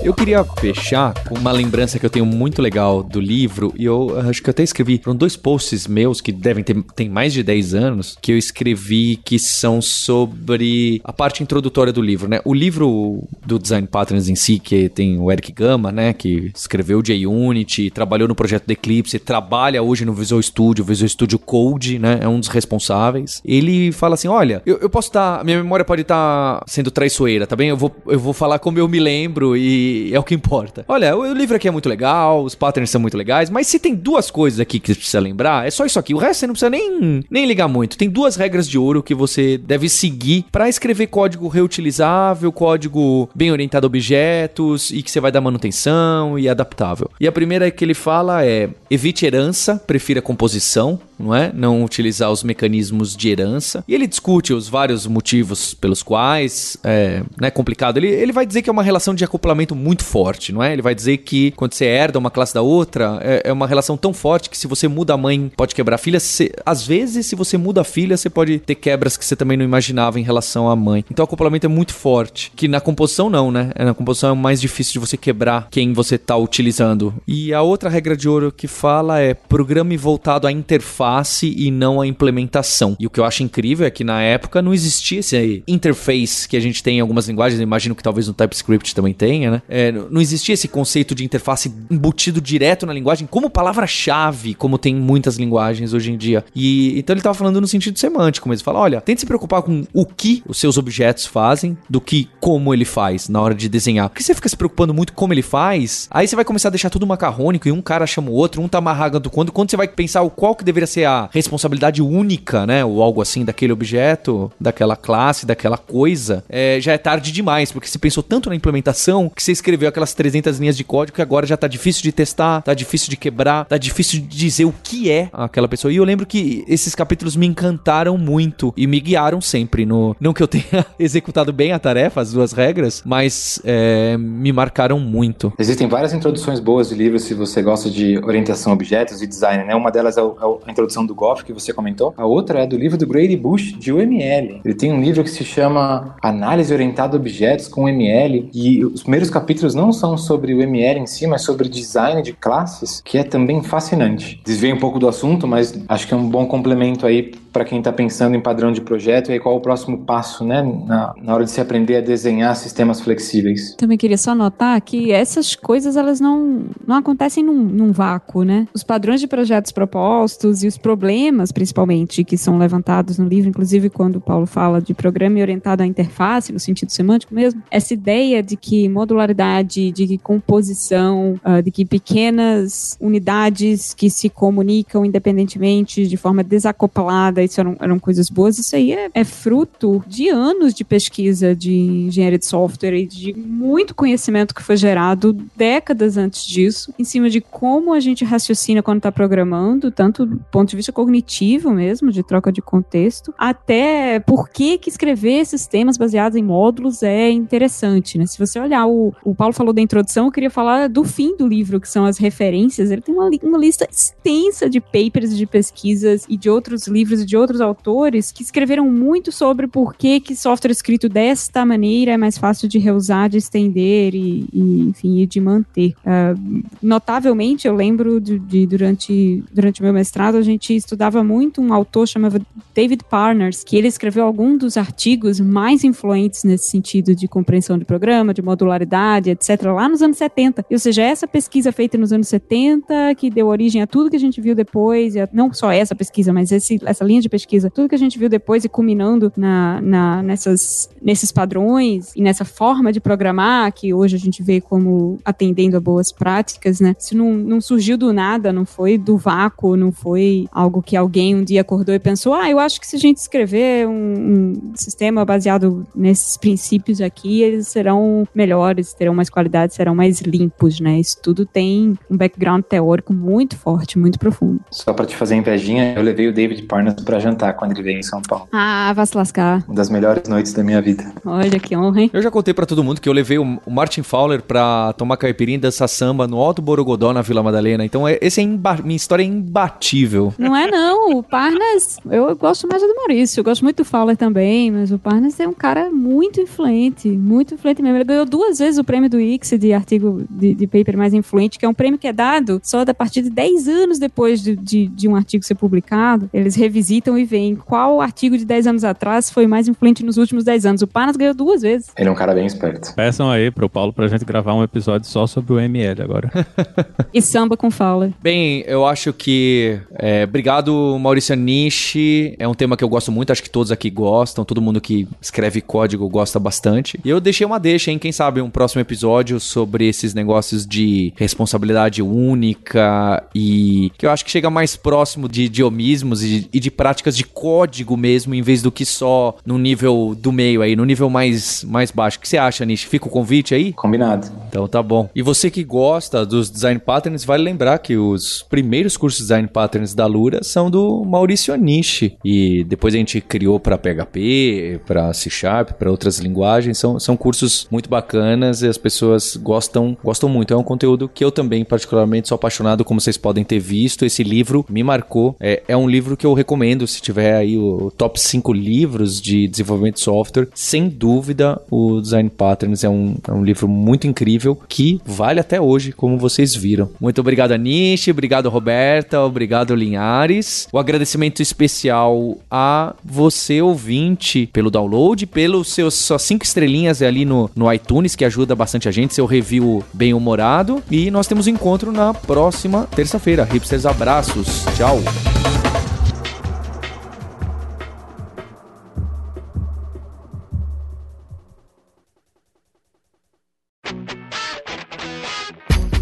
Eu 0.03 0.15
queria 0.15 0.43
fechar 0.43 1.13
com 1.29 1.35
uma 1.35 1.53
lembrança 1.53 1.99
que 1.99 2.07
eu 2.07 2.11
tenho 2.11 2.25
muito 2.25 2.63
legal 2.63 3.03
do 3.03 3.21
livro, 3.21 3.73
e 3.77 3.85
eu 3.85 4.19
acho 4.21 4.43
que 4.43 4.49
eu 4.49 4.53
até 4.53 4.63
escrevi, 4.63 4.99
foram 5.03 5.15
dois 5.15 5.37
posts 5.37 5.87
meus 5.87 6.23
que 6.23 6.33
devem 6.33 6.65
ter 6.65 6.83
tem 6.97 7.07
mais 7.09 7.35
de 7.35 7.43
10 7.43 7.75
anos, 7.75 8.17
que 8.21 8.33
eu 8.33 8.39
escrevi 8.39 9.17
que 9.23 9.39
são 9.39 9.83
sobre 9.83 11.03
a 11.05 11.13
parte 11.13 11.43
introdutória 11.43 11.93
do 11.93 12.01
livro, 12.01 12.29
né? 12.29 12.41
O 12.47 12.55
livro 12.55 13.23
do 13.45 13.59
Design 13.59 13.87
Patterns 13.87 14.31
em 14.31 14.35
si, 14.35 14.59
que 14.59 14.89
tem 14.89 15.19
o 15.19 15.31
Eric 15.31 15.53
Gama, 15.53 15.93
né, 15.93 16.15
que 16.15 16.51
escreveu 16.55 17.03
JUnity, 17.05 17.91
trabalhou 17.91 18.27
no 18.27 18.35
projeto 18.35 18.67
do 18.67 18.73
Eclipse, 18.73 19.19
trabalha 19.19 19.83
hoje 19.83 20.07
no 20.07 20.15
Visual 20.15 20.41
Studio, 20.41 20.83
Visual 20.83 21.09
Studio 21.09 21.39
Code, 21.39 21.99
né, 21.99 22.21
é 22.23 22.29
um 22.29 22.41
dos 22.41 22.49
responsáveis. 22.49 23.43
Ele 23.45 23.93
fala 23.93 24.15
assim, 24.15 24.29
olha, 24.29 24.63
eu, 24.65 24.79
eu 24.79 24.89
posso 24.89 25.09
estar, 25.09 25.39
tá, 25.39 25.45
minha 25.45 25.59
memória 25.59 25.85
pode 25.85 26.03
estar 26.03 26.61
tá 26.61 26.65
sendo 26.67 26.91
traiçoeira, 26.91 27.47
tá 27.47 27.55
bem? 27.55 27.69
Eu 27.69 27.77
vou, 27.77 27.95
eu 28.07 28.19
vou 28.19 28.33
falar 28.33 28.59
como 28.59 28.79
eu 28.79 28.89
me 28.89 28.99
lembro 28.99 29.55
e 29.57 29.89
é 30.12 30.18
o 30.18 30.22
que 30.22 30.34
importa. 30.34 30.84
Olha, 30.88 31.16
o, 31.16 31.20
o 31.20 31.34
livro 31.34 31.57
aqui 31.57 31.68
é 31.68 31.70
muito 31.70 31.88
legal, 31.88 32.43
os 32.43 32.55
patterns 32.55 32.91
são 32.91 33.01
muito 33.01 33.16
legais, 33.16 33.51
mas 33.51 33.66
se 33.66 33.78
tem 33.78 33.95
duas 33.95 34.30
coisas 34.30 34.61
aqui 34.61 34.78
que 34.78 34.88
você 34.88 34.95
precisa 34.95 35.20
lembrar, 35.20 35.66
é 35.66 35.70
só 35.70 35.84
isso 35.84 35.99
aqui. 35.99 36.14
O 36.14 36.18
resto 36.18 36.41
você 36.41 36.47
não 36.47 36.55
precisa 36.55 36.70
nem, 36.70 37.24
nem 37.30 37.47
ligar 37.47 37.68
muito. 37.68 37.97
Tem 37.97 38.09
duas 38.09 38.36
regras 38.36 38.68
de 38.68 38.78
ouro 38.78 39.03
que 39.03 39.14
você 39.14 39.59
deve 39.59 39.88
seguir 39.88 40.45
para 40.51 40.68
escrever 40.68 41.07
código 41.09 41.49
reutilizável, 41.49 42.51
código 42.53 43.28
bem 43.34 43.53
orientado 43.53 43.86
a 43.86 43.88
objetos 43.88 44.91
e 44.91 45.03
que 45.03 45.11
você 45.11 45.20
vai 45.20 45.32
dar 45.32 45.41
manutenção 45.41 46.38
e 46.38 46.49
adaptável. 46.49 47.11
E 47.20 47.26
a 47.26 47.32
primeira 47.32 47.70
que 47.70 47.84
ele 47.84 47.95
fala 47.95 48.45
é 48.45 48.70
evite 48.91 49.26
herança, 49.26 49.76
prefira 49.76 50.22
composição 50.22 51.01
não 51.21 51.35
é? 51.35 51.53
Não 51.55 51.85
utilizar 51.85 52.31
os 52.31 52.43
mecanismos 52.43 53.16
de 53.16 53.29
herança. 53.29 53.85
E 53.87 53.95
ele 53.95 54.07
discute 54.07 54.53
os 54.53 54.68
vários 54.68 55.07
motivos 55.07 55.75
pelos 55.75 56.03
quais 56.03 56.77
é 56.83 57.23
né, 57.41 57.51
complicado. 57.51 57.99
Ele, 57.99 58.09
ele 58.09 58.33
vai 58.33 58.47
dizer 58.47 58.62
que 58.62 58.71
é 58.71 58.73
uma 58.73 58.83
relação 58.83 59.14
de 59.14 59.25
acoplamento 59.25 59.75
muito 59.75 60.05
forte, 60.05 60.53
não 60.53 60.62
é? 60.62 60.73
Ele 60.73 60.83
vai 60.83 60.95
dizer 60.95 61.18
que 61.18 61.51
quando 61.53 61.75
você 61.75 61.85
herda 61.85 62.18
uma 62.18 62.31
classe 62.31 62.55
da 62.55 62.62
outra, 62.62 63.18
é, 63.23 63.43
é 63.47 63.53
uma 63.53 63.66
relação 63.66 63.97
tão 63.97 64.12
forte 64.12 64.51
que 64.51 64.57
se 64.57 64.66
você 64.66 64.89
muda 64.89 65.14
a 65.14 65.16
mãe, 65.16 65.51
pode 65.57 65.75
quebrar 65.75 65.97
a 65.97 65.99
filha. 65.99 66.21
Se, 66.21 66.53
às 66.64 66.87
vezes, 66.87 67.27
se 67.27 67.37
você 67.37 67.57
muda 67.57 67.83
a 67.83 67.85
filha, 67.85 68.16
você 68.16 68.31
pode 68.31 68.59
ter 68.59 68.75
quebras 68.75 69.16
que 69.16 69.25
você 69.25 69.37
também 69.37 69.57
não 69.57 69.64
imaginava 69.64 70.18
em 70.18 70.23
relação 70.23 70.68
à 70.68 70.77
mãe. 70.77 71.05
Então 71.11 71.23
o 71.23 71.27
acoplamento 71.27 71.66
é 71.66 71.68
muito 71.68 71.95
forte. 71.95 72.53
Que 72.57 72.68
na 72.68 72.81
composição 72.81 73.29
não, 73.29 73.51
né? 73.51 73.71
Na 73.79 73.95
composição 73.95 74.31
é 74.31 74.35
mais 74.35 74.61
difícil 74.61 74.95
de 74.95 74.99
você 74.99 75.16
quebrar 75.16 75.68
quem 75.71 75.93
você 75.93 76.14
está 76.14 76.37
utilizando. 76.37 77.14
E 77.27 77.53
a 77.53 77.62
outra 77.62 77.91
regra 77.91 78.16
de 78.16 78.29
ouro 78.29 78.53
que 78.53 78.66
fala 78.66 79.21
é 79.21 79.35
programe 79.35 79.97
voltado 79.97 80.47
à 80.47 80.53
interface 80.53 81.10
e 81.47 81.71
não 81.71 82.01
a 82.01 82.07
implementação. 82.07 82.97
E 82.99 83.07
o 83.07 83.11
que 83.11 83.21
eu 83.21 83.25
acho 83.25 83.43
incrível 83.43 83.87
é 83.87 83.91
que 83.91 84.05
na 84.05 84.23
época 84.23 84.63
não 84.63 84.73
existia 84.73 85.21
esse 85.21 85.63
interface 85.67 86.49
que 86.49 86.57
a 86.57 86.61
gente 86.61 86.83
tem 86.83 86.99
em 86.99 87.01
algumas 87.01 87.29
linguagens, 87.29 87.61
imagino 87.61 87.95
que 87.95 88.03
talvez 88.03 88.29
no 88.29 88.35
TypeScript 88.35 88.95
também 88.95 89.13
tenha, 89.13 89.51
né? 89.51 89.63
É, 89.69 89.93
não 89.93 90.21
existia 90.21 90.55
esse 90.55 90.69
conceito 90.69 91.15
de 91.15 91.25
interface 91.25 91.73
embutido 91.91 92.41
direto 92.41 92.87
na 92.87 92.93
linguagem 92.93 93.27
como 93.27 93.51
palavra-chave, 93.51 94.55
como 94.55 94.79
tem 94.79 94.97
em 94.97 95.01
muitas 95.01 95.37
linguagens 95.37 95.93
hoje 95.93 96.13
em 96.13 96.17
dia. 96.17 96.45
E 96.55 96.99
então 96.99 97.15
ele 97.15 97.21
estava 97.21 97.35
falando 97.35 97.61
no 97.61 97.67
sentido 97.67 97.99
semântico, 97.99 98.49
mas 98.49 98.61
ele 98.61 98.65
fala: 98.65 98.81
olha, 98.81 99.01
tente 99.01 99.21
se 99.21 99.27
preocupar 99.27 99.63
com 99.63 99.85
o 99.93 100.05
que 100.05 100.43
os 100.47 100.59
seus 100.59 100.77
objetos 100.77 101.27
fazem 101.27 101.77
do 101.89 102.01
que 102.01 102.29
como 102.41 102.73
ele 102.75 102.85
faz 102.85 103.29
na 103.29 103.41
hora 103.41 103.55
de 103.55 103.69
desenhar. 103.69 104.09
Porque 104.09 104.23
você 104.23 104.35
fica 104.35 104.49
se 104.49 104.57
preocupando 104.57 104.95
muito 104.95 105.13
como 105.13 105.33
ele 105.33 105.43
faz, 105.43 106.09
aí 106.11 106.27
você 106.27 106.37
vai 106.37 106.45
começar 106.45 106.69
a 106.69 106.71
deixar 106.71 106.91
tudo 106.91 107.07
macarrônico 107.07 107.69
e 107.69 107.73
um 107.73 107.83
cara 107.83 108.07
chama 108.07 108.31
o 108.31 108.35
outro, 108.35 108.63
um 108.63 108.69
tá 108.69 108.79
amarrado 108.79 109.31
quando, 109.31 109.53
quando 109.53 109.71
você 109.71 109.77
vai 109.77 109.89
pensar 109.89 110.23
o 110.23 110.31
qual 110.31 110.55
que 110.55 110.65
deveria 110.65 110.87
ser 110.87 111.00
a 111.05 111.29
responsabilidade 111.33 112.03
única, 112.03 112.67
né? 112.67 112.85
Ou 112.85 113.03
algo 113.03 113.23
assim 113.23 113.45
daquele 113.45 113.73
objeto, 113.73 114.51
daquela 114.61 114.97
classe, 114.97 115.47
daquela 115.47 115.79
coisa, 115.79 116.45
é, 116.49 116.79
já 116.81 116.93
é 116.93 116.99
tarde 116.99 117.33
demais, 117.33 117.73
porque 117.73 117.89
você 117.89 117.99
pensou 117.99 118.23
tanto 118.23 118.49
na 118.49 118.55
implementação 118.55 119.29
que 119.29 119.43
você 119.43 119.53
escreveu 119.53 119.89
aquelas 119.89 120.15
300 120.15 120.59
linhas 120.59 120.77
de 120.77 120.85
código 120.85 121.17
que 121.17 121.23
agora 121.23 121.47
já 121.47 121.57
tá 121.57 121.67
difícil 121.67 122.03
de 122.03 122.13
testar, 122.13 122.63
tá 122.63 122.75
difícil 122.75 123.11
de 123.11 123.17
quebrar, 123.17 123.65
tá 123.65 123.79
difícil 123.79 124.21
de 124.21 124.27
dizer 124.27 124.65
o 124.65 124.75
que 124.83 125.11
é 125.11 125.29
aquela 125.33 125.69
pessoa. 125.69 125.93
E 125.93 125.97
eu 125.97 126.05
lembro 126.05 126.27
que 126.27 126.65
esses 126.69 126.95
capítulos 126.95 127.37
me 127.37 127.47
encantaram 127.47 128.17
muito 128.17 128.73
e 128.77 128.87
me 128.87 129.01
guiaram 129.01 129.41
sempre 129.41 129.87
no. 129.87 130.17
Não 130.21 130.33
que 130.33 130.43
eu 130.43 130.49
tenha 130.49 130.87
executado 130.99 131.53
bem 131.53 131.73
a 131.73 131.79
tarefa, 131.79 132.21
as 132.21 132.33
duas 132.33 132.53
regras, 132.53 133.03
mas 133.05 133.61
é, 133.65 134.17
me 134.17 134.53
marcaram 134.53 134.99
muito. 134.99 135.53
Existem 135.59 135.89
várias 135.89 136.13
introduções 136.13 136.61
boas 136.61 136.89
de 136.89 136.95
livros 136.95 137.23
se 137.25 137.35
você 137.35 137.63
gosta 137.63 137.91
de 137.91 138.19
orientação 138.19 138.73
a 138.73 138.75
objetos 138.75 139.23
e 139.23 139.27
design, 139.27 139.65
né? 139.65 139.75
Uma 139.75 139.91
delas 139.91 140.17
é, 140.17 140.23
o, 140.23 140.37
é 140.41 140.69
a 140.69 140.71
introdução 140.71 140.89
do 141.07 141.14
Goff, 141.14 141.45
que 141.45 141.53
você 141.53 141.72
comentou. 141.72 142.14
A 142.16 142.26
outra 142.26 142.61
é 142.61 142.66
do 142.66 142.76
livro 142.76 142.97
do 142.97 143.07
Grady 143.07 143.36
Bush, 143.36 143.72
de 143.78 143.93
UML. 143.93 144.61
Ele 144.64 144.74
tem 144.74 144.93
um 144.93 145.01
livro 145.01 145.22
que 145.22 145.30
se 145.30 145.45
chama 145.45 146.16
Análise 146.22 146.72
Orientada 146.72 147.16
a 147.16 147.20
Objetos 147.20 147.68
com 147.68 147.84
UML, 147.84 148.51
e 148.53 148.84
os 148.84 149.03
primeiros 149.03 149.30
capítulos 149.30 149.74
não 149.74 149.93
são 149.93 150.16
sobre 150.16 150.55
o 150.55 150.61
em 150.61 151.07
si, 151.07 151.26
mas 151.26 151.43
sobre 151.43 151.68
design 151.68 152.22
de 152.22 152.32
classes, 152.32 153.03
que 153.05 153.18
é 153.18 153.22
também 153.22 153.62
fascinante. 153.62 154.41
Desviei 154.45 154.72
um 154.72 154.78
pouco 154.78 154.99
do 154.99 155.09
assunto, 155.09 155.47
mas 155.47 155.78
acho 155.88 156.07
que 156.07 156.14
é 156.14 156.16
um 156.16 156.28
bom 156.28 156.47
complemento 156.47 157.07
aí 157.07 157.32
para 157.53 157.65
quem 157.65 157.79
está 157.79 157.93
pensando 157.93 158.37
em 158.37 158.41
padrão 158.41 158.73
de 158.73 158.81
projeto 158.81 159.31
e 159.31 159.33
aí 159.33 159.41
qual 159.41 159.57
o 159.57 159.61
próximo 159.61 159.99
passo, 159.99 160.45
né, 160.45 160.63
na, 160.63 161.15
na 161.21 161.35
hora 161.35 161.45
de 161.45 161.51
se 161.51 161.61
aprender 161.61 161.97
a 161.97 162.01
desenhar 162.01 162.55
sistemas 162.57 163.01
flexíveis. 163.01 163.75
Também 163.77 163.99
queria 163.99 164.19
só 164.19 164.35
notar 164.35 164.81
que 164.81 165.13
essas 165.13 165.55
coisas 165.55 165.97
elas 165.97 166.21
não, 166.21 166.65
não 166.87 166.97
acontecem 166.97 167.45
num, 167.45 167.55
num 167.55 167.93
vácuo, 167.93 168.45
né? 168.45 168.67
Os 168.75 168.83
padrões 168.83 169.21
de 169.21 169.27
projetos 169.27 169.73
propostos 169.73 170.63
e 170.63 170.67
os 170.67 170.79
problemas, 170.79 171.53
principalmente, 171.53 172.25
que 172.25 172.37
são 172.37 172.59
levantados 172.59 173.19
no 173.19 173.27
livro, 173.27 173.49
inclusive 173.49 173.91
quando 173.91 174.17
o 174.17 174.21
Paulo 174.21 174.47
fala 174.47 174.81
de 174.81 174.95
programa 174.95 175.41
orientado 175.41 175.83
à 175.83 175.87
interface, 175.87 176.53
no 176.53 176.61
sentido 176.61 176.91
semântico 176.91 177.35
mesmo, 177.35 177.63
essa 177.71 177.95
ideia 177.95 178.43
de 178.43 178.57
que 178.57 178.89
modularidade, 178.89 179.91
de 179.91 180.07
que 180.07 180.19
composição, 180.19 181.35
uh, 181.45 181.63
de 181.63 181.71
que 181.71 181.85
pequenas 181.85 182.97
unidades 183.01 183.95
que 183.95 184.11
se 184.11 184.29
comunicam 184.29 185.05
independentemente 185.05 186.07
de 186.07 186.17
forma 186.17 186.43
desacoplada 186.43 187.39
isso 187.45 187.61
eram, 187.61 187.76
eram 187.80 187.99
coisas 187.99 188.28
boas, 188.28 188.59
isso 188.59 188.74
aí 188.74 188.93
é, 188.93 189.11
é, 189.12 189.24
fruto 189.24 190.03
de 190.07 190.28
anos 190.28 190.74
de 190.74 190.84
pesquisa 190.84 191.55
de 191.55 191.74
engenharia 191.74 192.38
de 192.38 192.47
software 192.47 192.95
e 192.95 193.07
de 193.07 193.34
muito 193.34 193.95
conhecimento 193.95 194.55
que 194.55 194.62
foi 194.62 194.76
gerado 194.76 195.32
décadas 195.57 196.16
antes 196.16 196.45
disso, 196.47 196.93
em 196.99 197.05
cima 197.05 197.28
de 197.30 197.41
como 197.41 197.93
a 197.93 198.01
gente 198.01 198.24
raciocina 198.24 198.82
quando 198.82 198.99
está 198.99 199.12
programando, 199.12 199.91
tanto 199.91 200.26
do 200.26 200.36
ponto 200.51 200.70
de 200.70 200.76
vista 200.76 200.93
cognitivo 200.93 201.70
mesmo, 201.70 202.11
de 202.11 202.22
troca 202.22 202.53
de 202.53 202.62
contexto, 202.62 203.34
até 203.38 204.20
por 204.20 204.49
que, 204.49 204.78
que 204.78 204.88
escrever 204.88 205.45
sistemas 205.47 205.97
baseados 205.97 206.36
em 206.36 206.43
módulos 206.43 207.03
é 207.03 207.30
interessante, 207.30 208.18
né? 208.18 208.26
Se 208.26 208.38
você 208.38 208.59
olhar, 208.59 208.86
o, 208.86 209.14
o 209.24 209.34
Paulo 209.34 209.53
falou 209.53 209.72
da 209.72 209.80
introdução, 209.80 210.26
eu 210.26 210.32
queria 210.32 210.51
falar 210.51 210.88
do 210.88 211.05
fim 211.05 211.36
do 211.36 211.47
livro, 211.47 211.80
que 211.80 211.88
são 211.88 212.05
as 212.05 212.18
referências. 212.18 212.91
Ele 212.91 213.01
tem 213.01 213.14
uma, 213.14 213.30
uma 213.43 213.59
lista 213.59 213.86
extensa 213.91 214.68
de 214.68 214.80
papers, 214.80 215.36
de 215.36 215.47
pesquisas 215.47 216.24
e 216.28 216.36
de 216.36 216.49
outros 216.49 216.86
livros 216.86 217.24
de 217.31 217.37
outros 217.37 217.61
autores 217.61 218.33
que 218.33 218.43
escreveram 218.43 218.91
muito 218.91 219.31
sobre 219.31 219.68
por 219.68 219.95
que, 219.95 220.18
que 220.18 220.35
software 220.35 220.72
escrito 220.72 221.09
desta 221.09 221.64
maneira 221.64 222.11
é 222.11 222.16
mais 222.16 222.37
fácil 222.37 222.68
de 222.68 222.76
reusar, 222.76 223.28
de 223.28 223.39
estender 223.39 224.16
e, 224.16 224.49
e 224.53 224.89
enfim, 224.89 225.24
de 225.24 225.41
manter. 225.41 225.95
Uh, 226.01 226.64
notavelmente, 226.83 227.68
eu 227.68 227.74
lembro 227.76 228.20
de, 228.20 228.37
de, 228.37 228.66
durante, 228.66 229.45
durante 229.53 229.81
meu 229.81 229.93
mestrado, 229.93 230.39
a 230.39 230.43
gente 230.43 230.74
estudava 230.74 231.22
muito 231.22 231.61
um 231.61 231.72
autor 231.72 232.09
chamado 232.09 232.45
David 232.74 233.05
Parners, 233.09 233.62
que 233.62 233.76
ele 233.76 233.87
escreveu 233.87 234.24
alguns 234.24 234.59
dos 234.59 234.76
artigos 234.76 235.39
mais 235.39 235.85
influentes 235.85 236.43
nesse 236.43 236.68
sentido 236.68 237.14
de 237.14 237.28
compreensão 237.28 237.78
de 237.78 237.85
programa, 237.85 238.35
de 238.35 238.43
modularidade, 238.43 239.31
etc., 239.31 239.62
lá 239.66 239.89
nos 239.89 240.03
anos 240.03 240.16
70. 240.16 240.66
Ou 240.68 240.78
seja, 240.81 241.03
essa 241.03 241.28
pesquisa 241.28 241.70
feita 241.70 241.97
nos 241.97 242.12
anos 242.12 242.26
70, 242.26 243.14
que 243.14 243.31
deu 243.31 243.47
origem 243.47 243.83
a 243.83 243.87
tudo 243.87 244.11
que 244.11 244.16
a 244.16 244.20
gente 244.20 244.41
viu 244.41 244.57
depois, 244.57 245.14
não 245.33 245.53
só 245.53 245.70
essa 245.70 245.95
pesquisa, 245.95 246.33
mas 246.33 246.51
esse, 246.51 246.81
essa 246.85 247.05
linha 247.05 247.20
de 247.21 247.29
pesquisa, 247.29 247.71
tudo 247.71 247.89
que 247.89 247.95
a 247.95 247.99
gente 247.99 248.18
viu 248.18 248.29
depois 248.29 248.64
e 248.64 248.68
culminando 248.68 249.33
na, 249.37 249.81
na, 249.81 250.23
nessas, 250.23 250.89
nesses 251.01 251.33
padrões 251.33 252.12
e 252.14 252.23
nessa 252.23 252.45
forma 252.45 252.93
de 252.93 253.01
programar 253.01 253.73
que 253.73 253.93
hoje 253.93 254.16
a 254.16 254.18
gente 254.18 254.43
vê 254.43 254.61
como 254.61 255.18
atendendo 255.25 255.77
a 255.77 255.81
boas 255.81 256.12
práticas, 256.12 256.81
né? 256.81 256.95
Isso 256.99 257.16
não, 257.16 257.33
não 257.33 257.61
surgiu 257.61 257.97
do 257.97 258.12
nada, 258.12 258.53
não 258.53 258.64
foi 258.64 258.99
do 258.99 259.16
vácuo, 259.16 259.77
não 259.77 259.93
foi 259.93 260.47
algo 260.53 260.83
que 260.83 260.97
alguém 260.97 261.35
um 261.35 261.45
dia 261.45 261.61
acordou 261.61 261.95
e 261.95 261.99
pensou, 261.99 262.35
ah, 262.35 262.51
eu 262.51 262.59
acho 262.59 262.81
que 262.81 262.87
se 262.87 262.97
a 262.97 262.99
gente 262.99 263.18
escrever 263.18 263.87
um, 263.87 263.93
um 263.93 264.73
sistema 264.75 265.25
baseado 265.25 265.87
nesses 265.95 266.37
princípios 266.37 267.01
aqui, 267.01 267.43
eles 267.43 267.68
serão 267.68 268.27
melhores, 268.35 268.93
terão 268.93 269.14
mais 269.14 269.31
qualidade, 269.31 269.75
serão 269.75 269.95
mais 269.95 270.21
limpos, 270.21 270.81
né? 270.81 270.99
Isso 270.99 271.18
tudo 271.23 271.45
tem 271.45 271.99
um 272.11 272.16
background 272.16 272.62
teórico 272.62 273.12
muito 273.12 273.57
forte, 273.57 273.99
muito 273.99 274.18
profundo. 274.18 274.61
Só 274.71 274.93
para 274.93 275.07
te 275.07 275.16
fazer 275.16 275.37
invejinha, 275.37 275.95
eu 275.97 276.03
levei 276.03 276.29
o 276.29 276.33
David 276.33 276.62
Parnas 276.62 276.95
para 277.11 277.19
jantar 277.19 277.55
quando 277.55 277.73
ele 277.73 277.83
veio 277.83 277.99
em 277.99 278.05
São 278.05 278.23
Paulo. 278.23 278.47
Ah, 278.53 278.93
vai 278.95 279.05
se 279.05 279.17
lascar. 279.17 279.65
Uma 279.67 279.75
das 279.75 279.91
melhores 279.91 280.29
noites 280.29 280.53
da 280.53 280.63
minha 280.63 280.81
vida. 280.81 281.13
Olha 281.25 281.59
que 281.59 281.77
honra, 281.77 282.03
hein? 282.03 282.11
Eu 282.13 282.23
já 282.23 282.31
contei 282.31 282.55
pra 282.55 282.65
todo 282.65 282.85
mundo 282.85 283.01
que 283.01 283.09
eu 283.09 283.13
levei 283.13 283.37
o 283.37 283.59
Martin 283.69 284.03
Fowler 284.03 284.41
pra 284.41 284.93
tomar 284.93 285.17
caipirinha 285.17 285.59
e 285.59 285.61
dançar 285.61 285.89
samba 285.89 286.29
no 286.29 286.39
Alto 286.39 286.63
Borogodó, 286.63 287.13
na 287.13 287.21
Vila 287.21 287.43
Madalena. 287.43 287.85
Então, 287.85 288.07
é, 288.07 288.17
esse 288.23 288.41
é 288.41 288.47
minha 288.85 288.97
história 288.97 289.25
é 289.25 289.27
imbatível. 289.27 290.33
Não 290.39 290.55
é 290.55 290.71
não, 290.71 291.19
o 291.19 291.23
Parnas, 291.23 291.99
eu 292.09 292.37
gosto 292.37 292.69
mais 292.69 292.81
do 292.81 292.95
Maurício, 292.95 293.41
eu 293.41 293.45
gosto 293.45 293.63
muito 293.63 293.79
do 293.79 293.85
Fowler 293.85 294.17
também, 294.17 294.71
mas 294.71 294.93
o 294.93 294.99
Parnas 294.99 295.41
é 295.41 295.49
um 295.49 295.53
cara 295.53 295.91
muito 295.91 296.41
influente, 296.41 297.09
muito 297.09 297.55
influente 297.55 297.83
mesmo. 297.83 297.97
Ele 297.97 298.05
ganhou 298.05 298.25
duas 298.25 298.61
vezes 298.61 298.79
o 298.79 298.85
prêmio 298.85 299.11
do 299.11 299.19
Ix 299.19 299.51
de 299.59 299.73
artigo 299.73 300.23
de, 300.31 300.55
de 300.55 300.67
paper 300.69 300.97
mais 300.97 301.13
influente, 301.13 301.59
que 301.59 301.65
é 301.65 301.69
um 301.69 301.75
prêmio 301.75 301.99
que 301.99 302.07
é 302.07 302.13
dado 302.13 302.61
só 302.63 302.83
a 302.83 302.95
partir 302.95 303.23
de 303.23 303.31
10 303.31 303.67
anos 303.67 303.99
depois 303.99 304.41
de, 304.41 304.55
de, 304.55 304.87
de 304.87 305.09
um 305.09 305.17
artigo 305.17 305.45
ser 305.45 305.57
publicado. 305.57 306.31
Eles 306.33 306.55
revisitam 306.55 307.00
e 307.19 307.25
veem 307.25 307.55
qual 307.55 308.01
artigo 308.01 308.37
de 308.37 308.45
10 308.45 308.67
anos 308.67 308.85
atrás 308.85 309.31
foi 309.31 309.47
mais 309.47 309.69
influente 309.69 310.05
nos 310.05 310.17
últimos 310.17 310.45
10 310.45 310.67
anos. 310.67 310.83
O 310.83 310.87
Parnas 310.87 311.17
ganhou 311.17 311.35
duas 311.35 311.63
vezes. 311.63 311.91
Ele 311.97 312.09
é 312.09 312.13
um 312.13 312.15
cara 312.15 312.35
bem 312.35 312.47
esperto. 312.47 312.95
Peçam 312.95 313.31
aí 313.31 313.51
pro 313.51 313.69
Paulo 313.69 313.93
pra 313.93 314.09
gente 314.09 314.25
gravar 314.25 314.55
um 314.55 314.63
episódio 314.63 315.09
só 315.09 315.27
sobre 315.27 315.53
o 315.53 315.61
ML 315.61 316.03
agora. 316.03 316.31
E 317.13 317.21
samba 317.21 317.57
com 317.57 317.73
Fowler. 317.73 318.13
Bem, 318.23 318.63
eu 318.69 318.87
acho 318.87 319.13
que. 319.13 319.81
é, 319.99 320.23
obrigado, 320.23 320.97
Maurício 321.01 321.35
Nishi. 321.35 322.37
É 322.39 322.47
um 322.47 322.55
tema 322.55 322.77
que 322.77 322.85
eu 322.85 322.89
gosto 322.89 323.11
muito, 323.11 323.33
acho 323.33 323.43
que 323.43 323.51
todos 323.51 323.73
aqui 323.73 323.91
gostam. 323.91 324.45
Todo 324.45 324.61
mundo 324.61 324.81
que 324.81 325.09
escreve 325.21 325.61
código 325.61 326.09
gosta 326.09 326.39
bastante. 326.39 327.01
E 327.05 327.11
eu 327.11 327.21
deixei 327.21 327.45
uma 327.45 327.59
deixa, 327.59 327.91
hein? 327.91 327.99
Quem 327.99 328.13
sabe 328.13 328.41
um 328.41 328.51
próximo 328.51 328.81
episódio 328.81 329.41
sobre 329.41 329.89
esses 329.89 330.15
negócios 330.15 330.65
de 330.65 331.13
responsabilidade 331.17 332.01
única 332.01 333.25
e 333.35 333.91
que 333.99 334.07
eu 334.07 334.11
acho 334.11 334.25
que 334.25 334.31
chega 334.31 334.51
mais 334.51 334.77
próximo 334.77 335.29
de 335.29 335.43
idiomismos 335.43 336.23
e, 336.23 336.49
e 336.53 336.61
de 336.61 336.71
práticas 336.91 337.16
de 337.16 337.22
código 337.22 337.97
mesmo, 337.97 338.34
em 338.34 338.43
vez 338.43 338.62
do 338.62 338.72
que 338.72 338.84
só 338.84 339.36
no 339.47 339.57
nível 339.59 340.12
do 340.18 340.32
meio 340.32 340.61
aí, 340.61 340.74
no 340.74 340.84
nível 340.84 341.09
mais, 341.09 341.62
mais 341.62 341.93
baixo. 341.93 342.18
O 342.18 342.20
que 342.20 342.28
você 342.28 342.36
acha, 342.36 342.64
Nishi? 342.64 342.88
Fica 342.88 343.07
o 343.07 343.11
convite 343.11 343.55
aí? 343.55 343.72
Combinado. 343.72 344.26
Então 344.49 344.66
tá 344.66 344.82
bom. 344.82 345.09
E 345.14 345.22
você 345.22 345.53
que 345.53 345.62
gosta 345.62 346.26
dos 346.26 346.51
design 346.51 346.80
patterns, 346.80 347.24
vale 347.24 347.45
lembrar 347.45 347.78
que 347.78 347.97
os 347.97 348.43
primeiros 348.43 348.97
cursos 348.97 349.20
de 349.20 349.24
design 349.26 349.47
patterns 349.47 349.95
da 349.95 350.05
Lura 350.05 350.43
são 350.43 350.68
do 350.68 351.05
Maurício 351.05 351.55
Nishi. 351.55 352.16
E 352.24 352.64
depois 352.64 352.93
a 352.93 352.97
gente 352.97 353.20
criou 353.20 353.61
para 353.61 353.78
PHP, 353.78 354.80
para 354.84 355.12
C 355.12 355.30
Sharp, 355.30 355.74
para 355.74 355.93
outras 355.93 356.18
linguagens. 356.18 356.76
São, 356.76 356.99
são 356.99 357.16
cursos 357.16 357.68
muito 357.70 357.88
bacanas 357.88 358.62
e 358.62 358.66
as 358.66 358.76
pessoas 358.76 359.36
gostam, 359.36 359.97
gostam 360.03 360.28
muito. 360.28 360.53
É 360.53 360.57
um 360.57 360.64
conteúdo 360.64 361.09
que 361.09 361.24
eu 361.24 361.30
também, 361.30 361.64
particularmente, 361.64 362.26
sou 362.26 362.34
apaixonado, 362.34 362.84
como 362.84 363.01
vocês 363.01 363.16
podem 363.16 363.45
ter 363.45 363.61
visto. 363.61 364.05
Esse 364.05 364.24
livro 364.24 364.66
me 364.68 364.82
marcou. 364.82 365.36
É, 365.38 365.62
é 365.68 365.76
um 365.76 365.88
livro 365.88 366.16
que 366.16 366.26
eu 366.26 366.34
recomendo 366.34 366.70
se 366.87 367.01
tiver 367.01 367.37
aí 367.37 367.57
o, 367.57 367.87
o 367.87 367.91
top 367.91 368.21
5 368.21 368.53
livros 368.53 369.21
de 369.21 369.47
desenvolvimento 369.49 369.95
de 369.95 370.01
software. 370.01 370.49
Sem 370.55 370.89
dúvida, 370.89 371.61
o 371.71 372.01
Design 372.01 372.31
Patterns 372.31 372.85
é 372.85 372.89
um, 372.89 373.16
é 373.27 373.33
um 373.33 373.45
livro 373.45 373.68
muito 373.68 374.07
incrível 374.07 374.59
que 374.68 375.01
vale 375.05 375.41
até 375.41 375.61
hoje, 375.61 375.93
como 375.93 376.18
vocês 376.18 376.55
viram. 376.55 376.91
Muito 377.01 377.21
obrigado, 377.21 377.53
Anish. 377.53 378.09
Obrigado, 378.09 378.49
Roberta. 378.49 379.21
Obrigado, 379.21 379.75
Linhares. 379.75 380.68
O 380.73 380.79
agradecimento 380.79 381.41
especial 381.43 382.39
a 382.51 382.95
você, 383.05 383.61
ouvinte, 383.62 384.49
pelo 384.53 384.71
download, 384.71 385.27
pelos 385.27 385.73
seus 385.73 385.95
suas 385.95 386.23
cinco 386.23 386.45
estrelinhas 386.45 387.03
ali 387.03 387.25
no, 387.25 387.51
no 387.55 387.73
iTunes, 387.73 388.16
que 388.16 388.25
ajuda 388.25 388.55
bastante 388.55 388.89
a 388.89 388.93
gente, 388.93 389.14
seu 389.14 389.27
review 389.27 389.85
bem 389.93 390.14
humorado. 390.14 390.83
E 390.91 391.11
nós 391.11 391.27
temos 391.27 391.47
encontro 391.47 391.93
na 391.93 392.12
próxima 392.12 392.89
terça-feira. 392.95 393.45
Hipsters, 393.45 393.87
abraços. 393.87 394.64
Tchau. 394.77 395.01